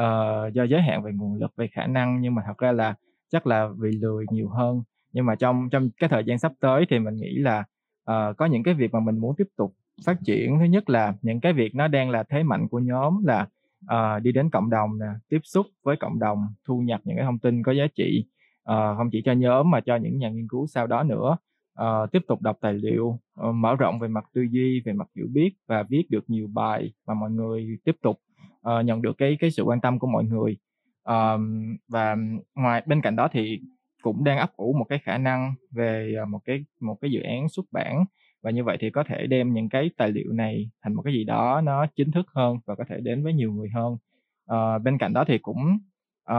uh, 0.02 0.54
do 0.54 0.64
giới 0.64 0.82
hạn 0.82 1.04
về 1.04 1.12
nguồn 1.12 1.40
lực 1.40 1.52
về 1.56 1.68
khả 1.68 1.88
năng. 1.88 2.22
Nhưng 2.22 2.36
mà 2.36 2.42
thật 2.48 2.58
ra 2.58 2.72
là 2.72 2.96
chắc 3.32 3.48
là 3.48 3.70
vì 3.78 3.92
lười 3.92 4.26
nhiều 4.32 4.50
hơn. 4.50 4.82
Nhưng 5.14 5.26
mà 5.26 5.36
trong 5.36 5.70
trong 5.70 5.90
cái 6.00 6.10
thời 6.10 6.24
gian 6.24 6.40
sắp 6.40 6.52
tới 6.60 6.86
thì 6.90 7.00
mình 7.00 7.16
nghĩ 7.16 7.38
là 7.38 7.64
uh, 8.12 8.38
có 8.38 8.46
những 8.46 8.64
cái 8.64 8.74
việc 8.74 8.94
mà 8.94 9.00
mình 9.00 9.18
muốn 9.18 9.36
tiếp 9.38 9.48
tục 9.58 9.74
phát 10.06 10.18
triển. 10.26 10.60
Thứ 10.60 10.66
nhất 10.66 10.90
là 10.90 11.14
những 11.22 11.40
cái 11.40 11.54
việc 11.54 11.76
nó 11.76 11.88
đang 11.88 12.10
là 12.10 12.24
thế 12.24 12.44
mạnh 12.44 12.68
của 12.68 12.80
nhóm 12.80 13.26
là 13.26 13.48
uh, 13.86 14.24
đi 14.24 14.32
đến 14.32 14.50
cộng 14.50 14.70
đồng 14.70 15.00
nè 15.00 15.06
tiếp 15.30 15.40
xúc 15.44 15.68
với 15.84 15.96
cộng 15.96 16.20
đồng 16.20 16.48
thu 16.66 16.80
nhập 16.80 17.02
những 17.04 17.18
cái 17.18 17.26
thông 17.26 17.40
tin 17.40 17.64
có 17.64 17.72
giá 17.72 17.88
trị. 17.96 18.26
Uh, 18.72 18.98
không 18.98 19.10
chỉ 19.12 19.22
cho 19.26 19.32
nhóm 19.32 19.72
mà 19.72 19.80
cho 19.80 19.96
những 19.96 20.18
nhà 20.18 20.30
nghiên 20.30 20.48
cứu 20.48 20.68
sau 20.68 20.88
đó 20.88 21.04
nữa. 21.04 21.38
Uh, 21.82 22.12
tiếp 22.12 22.20
tục 22.28 22.42
đọc 22.42 22.58
tài 22.62 22.74
liệu 22.74 23.20
uh, 23.50 23.56
mở 23.56 23.76
rộng 23.76 24.00
về 24.00 24.08
mặt 24.08 24.26
tư 24.34 24.42
duy 24.52 24.82
về 24.86 24.94
mặt 24.94 25.08
hiểu 25.16 25.28
biết 25.34 25.52
và 25.68 25.84
viết 25.84 26.04
được 26.10 26.24
nhiều 26.28 26.48
bài 26.54 26.94
mà 27.08 27.14
mọi 27.14 27.32
người 27.32 27.78
tiếp 27.84 27.96
tục 28.02 28.20
uh, 28.70 28.86
nhận 28.86 29.02
được 29.02 29.18
cái 29.18 29.38
cái 29.40 29.52
sự 29.52 29.64
quan 29.64 29.82
tâm 29.82 30.00
của 30.00 30.08
mọi 30.08 30.24
người. 30.24 30.58
Uh, 31.10 31.42
và 31.88 32.16
ngoài 32.56 32.84
bên 32.86 33.02
cạnh 33.02 33.16
đó 33.16 33.28
thì 33.32 33.60
cũng 34.02 34.24
đang 34.24 34.38
ấp 34.38 34.56
ủ 34.56 34.74
một 34.74 34.86
cái 34.90 35.00
khả 35.04 35.18
năng 35.18 35.54
về 35.72 36.16
một 36.28 36.40
cái 36.46 36.66
một 36.80 36.96
cái 37.02 37.12
dự 37.12 37.22
án 37.22 37.50
xuất 37.50 37.66
bản 37.72 38.06
và 38.42 38.52
như 38.52 38.64
vậy 38.64 38.78
thì 38.80 38.90
có 38.90 39.04
thể 39.04 39.28
đem 39.28 39.54
những 39.54 39.70
cái 39.70 39.90
tài 39.98 40.12
liệu 40.12 40.34
này 40.34 40.70
thành 40.84 40.94
một 40.94 41.02
cái 41.02 41.14
gì 41.14 41.24
đó 41.24 41.62
nó 41.64 41.86
chính 41.96 42.12
thức 42.12 42.26
hơn 42.36 42.58
và 42.66 42.76
có 42.76 42.84
thể 42.90 43.00
đến 43.02 43.24
với 43.24 43.34
nhiều 43.34 43.52
người 43.52 43.70
hơn. 43.70 43.98
À, 44.48 44.78
bên 44.78 44.98
cạnh 44.98 45.14
đó 45.14 45.24
thì 45.28 45.38
cũng 45.38 45.78
à, 46.24 46.38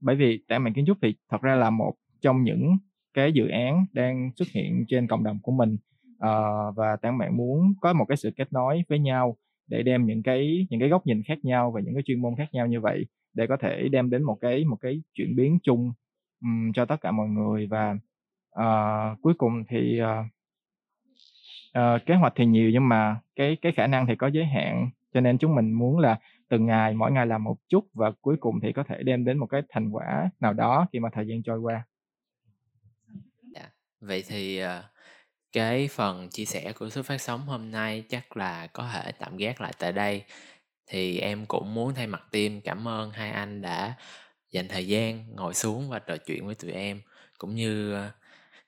bởi 0.00 0.16
vì 0.16 0.44
tảng 0.48 0.64
mạng 0.64 0.72
kiến 0.74 0.86
trúc 0.86 0.98
thì 1.02 1.14
thật 1.30 1.42
ra 1.42 1.54
là 1.54 1.70
một 1.70 1.94
trong 2.20 2.42
những 2.42 2.76
cái 3.14 3.32
dự 3.32 3.48
án 3.48 3.86
đang 3.92 4.30
xuất 4.36 4.48
hiện 4.48 4.84
trên 4.88 5.06
cộng 5.06 5.24
đồng 5.24 5.38
của 5.42 5.52
mình. 5.52 5.76
À, 6.18 6.30
và 6.76 6.96
tảng 6.96 7.18
mạng 7.18 7.36
muốn 7.36 7.74
có 7.80 7.92
một 7.92 8.04
cái 8.08 8.16
sự 8.16 8.30
kết 8.36 8.52
nối 8.52 8.84
với 8.88 8.98
nhau 8.98 9.36
để 9.68 9.82
đem 9.82 10.06
những 10.06 10.22
cái 10.22 10.66
những 10.70 10.80
cái 10.80 10.88
góc 10.88 11.06
nhìn 11.06 11.22
khác 11.22 11.38
nhau 11.42 11.70
và 11.70 11.80
những 11.80 11.94
cái 11.94 12.02
chuyên 12.06 12.20
môn 12.20 12.36
khác 12.36 12.48
nhau 12.52 12.66
như 12.66 12.80
vậy 12.80 13.06
để 13.34 13.46
có 13.46 13.56
thể 13.56 13.88
đem 13.88 14.10
đến 14.10 14.22
một 14.22 14.38
cái 14.40 14.64
một 14.64 14.76
cái 14.80 15.02
chuyển 15.14 15.36
biến 15.36 15.58
chung 15.62 15.92
um, 16.42 16.72
cho 16.72 16.84
tất 16.84 17.00
cả 17.00 17.10
mọi 17.10 17.28
người. 17.28 17.66
Và 17.66 17.96
uh, 18.60 19.20
cuối 19.22 19.34
cùng 19.34 19.64
thì 19.68 20.00
uh, 20.02 20.06
Ờ, 21.76 21.98
kế 22.06 22.14
hoạch 22.14 22.32
thì 22.36 22.46
nhiều 22.46 22.70
nhưng 22.70 22.88
mà 22.88 23.20
cái 23.36 23.56
cái 23.62 23.72
khả 23.76 23.86
năng 23.86 24.06
thì 24.06 24.16
có 24.16 24.26
giới 24.26 24.44
hạn 24.44 24.90
cho 25.14 25.20
nên 25.20 25.38
chúng 25.38 25.54
mình 25.54 25.72
muốn 25.72 25.98
là 25.98 26.18
từng 26.48 26.66
ngày 26.66 26.94
mỗi 26.94 27.12
ngày 27.12 27.26
làm 27.26 27.44
một 27.44 27.56
chút 27.68 27.84
và 27.94 28.10
cuối 28.20 28.36
cùng 28.40 28.60
thì 28.62 28.72
có 28.72 28.84
thể 28.88 29.02
đem 29.02 29.24
đến 29.24 29.38
một 29.38 29.46
cái 29.46 29.62
thành 29.68 29.90
quả 29.90 30.30
nào 30.40 30.52
đó 30.52 30.86
khi 30.92 30.98
mà 30.98 31.08
thời 31.12 31.26
gian 31.26 31.42
trôi 31.42 31.58
qua. 31.58 31.84
Dạ. 33.54 33.70
Vậy 34.00 34.24
thì 34.28 34.58
ờ, 34.58 34.82
cái 35.52 35.88
phần 35.88 36.28
chia 36.28 36.44
sẻ 36.44 36.72
của 36.78 36.90
xuất 36.90 37.06
phát 37.06 37.20
sóng 37.20 37.40
hôm 37.40 37.70
nay 37.70 38.04
chắc 38.08 38.36
là 38.36 38.66
có 38.66 38.88
thể 38.92 39.12
tạm 39.12 39.36
gác 39.36 39.60
lại 39.60 39.72
tại 39.78 39.92
đây. 39.92 40.24
Thì 40.86 41.18
em 41.18 41.46
cũng 41.46 41.74
muốn 41.74 41.94
thay 41.94 42.06
mặt 42.06 42.22
team 42.32 42.60
cảm 42.60 42.88
ơn 42.88 43.10
hai 43.10 43.30
anh 43.30 43.62
đã 43.62 43.94
dành 44.50 44.68
thời 44.68 44.86
gian 44.86 45.34
ngồi 45.34 45.54
xuống 45.54 45.90
và 45.90 45.98
trò 45.98 46.16
chuyện 46.16 46.46
với 46.46 46.54
tụi 46.54 46.72
em 46.72 47.00
cũng 47.38 47.54
như 47.54 47.94
uh, 47.94 48.12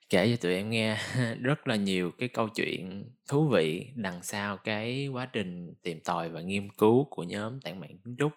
kể 0.09 0.29
cho 0.29 0.35
tụi 0.41 0.53
em 0.53 0.69
nghe 0.69 0.97
rất 1.41 1.67
là 1.67 1.75
nhiều 1.75 2.11
cái 2.17 2.29
câu 2.29 2.49
chuyện 2.49 3.11
thú 3.27 3.47
vị 3.47 3.91
đằng 3.95 4.23
sau 4.23 4.57
cái 4.57 5.07
quá 5.07 5.25
trình 5.25 5.73
tìm 5.83 5.99
tòi 5.99 6.29
và 6.29 6.41
nghiên 6.41 6.71
cứu 6.71 7.07
của 7.09 7.23
nhóm 7.23 7.61
tản 7.61 7.79
mạng 7.79 7.97
kiến 8.05 8.15
trúc. 8.19 8.31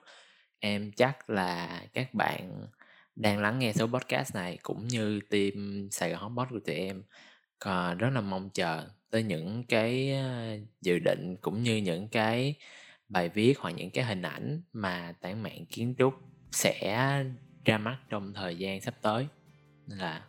Em 0.58 0.92
chắc 0.96 1.30
là 1.30 1.82
các 1.92 2.14
bạn 2.14 2.66
đang 3.16 3.38
lắng 3.38 3.58
nghe 3.58 3.72
số 3.72 3.86
podcast 3.86 4.34
này 4.34 4.58
cũng 4.62 4.86
như 4.86 5.20
team 5.30 5.88
Sài 5.90 6.10
Gòn 6.10 6.20
Hotbot 6.20 6.48
của 6.50 6.60
tụi 6.66 6.76
em. 6.76 7.02
Còn 7.58 7.98
rất 7.98 8.10
là 8.10 8.20
mong 8.20 8.50
chờ 8.54 8.88
tới 9.10 9.22
những 9.22 9.64
cái 9.68 10.12
ờ, 10.12 10.58
dự 10.80 10.98
định 10.98 11.36
cũng 11.40 11.62
như 11.62 11.76
những 11.76 12.08
cái 12.08 12.54
bài 13.08 13.28
viết 13.28 13.58
hoặc 13.58 13.70
những 13.70 13.90
cái 13.90 14.04
hình 14.04 14.22
ảnh 14.22 14.62
mà 14.72 15.14
tản 15.20 15.42
mạng 15.42 15.66
kiến 15.66 15.94
trúc 15.98 16.14
sẽ 16.52 17.24
ra 17.64 17.78
mắt 17.78 17.98
trong 18.08 18.32
thời 18.34 18.56
gian 18.56 18.80
sắp 18.80 18.94
tới. 19.02 19.26
Nên 19.86 19.98
là 19.98 20.22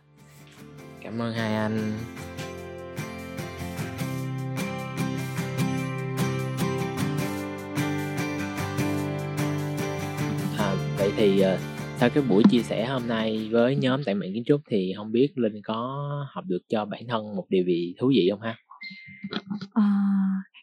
cảm 1.04 1.18
ơn 1.18 1.32
hai 1.32 1.54
anh. 1.54 1.92
À, 10.58 10.74
vậy 10.98 11.12
thì 11.16 11.40
ờ, 11.40 11.58
sau 11.96 12.10
cái 12.10 12.22
buổi 12.28 12.42
chia 12.50 12.62
sẻ 12.62 12.86
hôm 12.86 13.02
nay 13.08 13.48
với 13.52 13.76
nhóm 13.76 14.00
tại 14.04 14.14
mạng 14.14 14.30
kiến 14.34 14.42
trúc 14.46 14.60
thì 14.70 14.92
không 14.96 15.12
biết 15.12 15.28
linh 15.34 15.62
có 15.64 16.08
học 16.32 16.44
được 16.46 16.60
cho 16.68 16.84
bản 16.84 17.02
thân 17.08 17.36
một 17.36 17.44
điều 17.48 17.64
gì 17.64 17.94
thú 18.00 18.12
vị 18.16 18.28
không 18.30 18.40
ha? 18.40 18.56
À, 19.72 19.84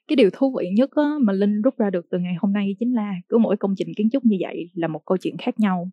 cái 0.08 0.16
điều 0.16 0.30
thú 0.34 0.56
vị 0.60 0.70
nhất 0.76 0.90
á, 0.96 1.10
mà 1.22 1.34
linh 1.34 1.62
rút 1.62 1.78
ra 1.78 1.90
được 1.90 2.06
từ 2.12 2.20
ngày 2.20 2.36
hôm 2.40 2.54
nay 2.54 2.76
chính 2.80 2.96
là 2.96 3.14
cứ 3.30 3.38
mỗi 3.38 3.58
công 3.58 3.74
trình 3.78 3.88
kiến 3.98 4.10
trúc 4.12 4.26
như 4.26 4.38
vậy 4.40 4.70
là 4.74 4.88
một 4.88 5.02
câu 5.06 5.18
chuyện 5.18 5.38
khác 5.38 5.60
nhau. 5.60 5.90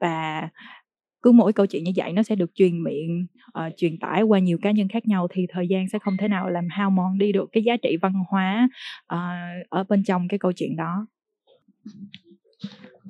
Và 0.00 0.48
cứ 1.26 1.32
mỗi 1.32 1.52
câu 1.52 1.66
chuyện 1.66 1.84
như 1.84 1.92
vậy 1.96 2.12
nó 2.12 2.22
sẽ 2.22 2.34
được 2.34 2.50
truyền 2.54 2.82
miệng 2.82 3.26
uh, 3.58 3.72
truyền 3.76 3.98
tải 3.98 4.22
qua 4.22 4.38
nhiều 4.38 4.58
cá 4.62 4.70
nhân 4.70 4.88
khác 4.88 5.06
nhau 5.06 5.28
thì 5.30 5.46
thời 5.48 5.68
gian 5.68 5.88
sẽ 5.88 5.98
không 5.98 6.16
thể 6.16 6.28
nào 6.28 6.50
làm 6.50 6.68
hao 6.70 6.90
mòn 6.90 7.18
đi 7.18 7.32
được 7.32 7.48
cái 7.52 7.62
giá 7.62 7.76
trị 7.76 7.96
văn 8.02 8.12
hóa 8.28 8.68
uh, 9.14 9.68
ở 9.68 9.84
bên 9.88 10.04
trong 10.04 10.28
cái 10.28 10.38
câu 10.38 10.52
chuyện 10.52 10.76
đó. 10.76 11.06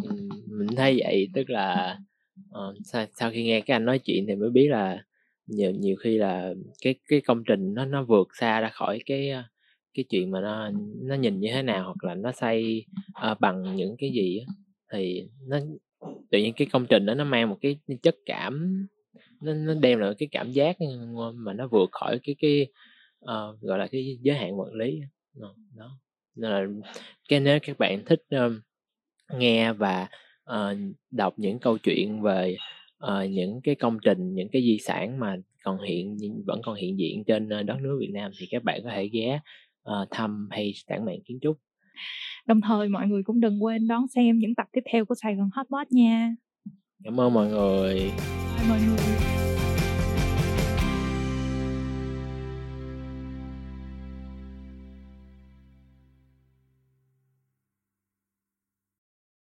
Ừ, 0.02 0.28
mình 0.58 0.76
thấy 0.76 1.00
vậy 1.04 1.28
tức 1.34 1.50
là 1.50 1.98
uh, 2.50 2.76
sau, 2.84 3.06
sau 3.14 3.30
khi 3.30 3.44
nghe 3.44 3.60
các 3.60 3.76
anh 3.76 3.84
nói 3.84 3.98
chuyện 3.98 4.24
thì 4.28 4.34
mới 4.34 4.50
biết 4.50 4.68
là 4.68 5.04
nhiều 5.46 5.70
nhiều 5.70 5.96
khi 5.96 6.18
là 6.18 6.54
cái 6.82 6.94
cái 7.08 7.20
công 7.20 7.44
trình 7.44 7.74
nó 7.74 7.84
nó 7.84 8.04
vượt 8.04 8.28
xa 8.40 8.60
ra 8.60 8.68
khỏi 8.68 9.00
cái 9.06 9.30
cái 9.94 10.04
chuyện 10.08 10.30
mà 10.30 10.40
nó 10.40 10.70
nó 11.02 11.14
nhìn 11.14 11.40
như 11.40 11.48
thế 11.52 11.62
nào 11.62 11.84
hoặc 11.84 12.04
là 12.04 12.14
nó 12.14 12.32
xây 12.32 12.86
uh, 13.32 13.40
bằng 13.40 13.76
những 13.76 13.96
cái 13.98 14.10
gì 14.10 14.40
thì 14.92 15.28
nó 15.46 15.58
tự 16.30 16.38
nhiên 16.38 16.52
cái 16.56 16.68
công 16.72 16.86
trình 16.86 17.06
đó 17.06 17.14
nó 17.14 17.24
mang 17.24 17.50
một 17.50 17.58
cái 17.60 17.78
chất 18.02 18.16
cảm 18.26 18.86
nó, 19.40 19.54
nó 19.54 19.74
đem 19.74 19.98
lại 19.98 20.14
cái 20.18 20.28
cảm 20.32 20.52
giác 20.52 20.78
ừ, 20.78 20.86
mà 21.34 21.52
nó 21.52 21.68
vượt 21.68 21.88
khỏi 21.92 22.18
cái 22.22 22.36
cái 22.38 22.66
uh, 23.24 23.60
gọi 23.60 23.78
là 23.78 23.86
cái 23.86 24.18
giới 24.22 24.36
hạn 24.36 24.56
vật 24.56 24.74
lý. 24.74 25.00
Ờ, 25.40 25.54
đó. 25.76 25.98
Nên 26.34 26.50
là 26.50 26.66
cái 27.28 27.40
nếu 27.40 27.58
các 27.62 27.78
bạn 27.78 28.04
thích 28.04 28.22
uh, 28.46 28.52
nghe 29.38 29.72
và 29.72 30.08
uh, 30.52 30.76
đọc 31.10 31.34
những 31.36 31.58
câu 31.58 31.78
chuyện 31.78 32.22
về 32.22 32.56
uh, 33.04 33.30
những 33.30 33.60
cái 33.60 33.74
công 33.74 33.98
trình 34.02 34.34
những 34.34 34.48
cái 34.48 34.62
di 34.62 34.78
sản 34.78 35.20
mà 35.20 35.36
còn 35.62 35.82
hiện 35.82 36.18
vẫn 36.46 36.60
còn 36.64 36.74
hiện 36.74 36.98
diện 36.98 37.24
trên 37.24 37.48
đất 37.48 37.76
nước 37.80 37.96
Việt 38.00 38.10
Nam 38.12 38.30
thì 38.38 38.46
các 38.50 38.64
bạn 38.64 38.80
có 38.84 38.90
thể 38.90 39.08
ghé 39.08 39.40
uh, 39.90 40.08
thăm 40.10 40.48
hay 40.50 40.74
tảng 40.86 41.04
mạng 41.04 41.18
kiến 41.24 41.38
trúc 41.42 41.56
đồng 42.46 42.60
thời 42.60 42.88
mọi 42.88 43.06
người 43.06 43.22
cũng 43.22 43.40
đừng 43.40 43.64
quên 43.64 43.88
đón 43.88 44.08
xem 44.14 44.38
những 44.38 44.54
tập 44.54 44.66
tiếp 44.72 44.82
theo 44.92 45.04
của 45.04 45.14
Sài 45.22 45.34
Gòn 45.34 45.50
Hotbot 45.54 45.92
nha. 45.92 46.34
Cảm 47.04 47.20
ơn 47.20 47.34
mọi 47.34 47.48
người. 47.48 48.10
Mọi 48.68 48.78
người 48.88 49.05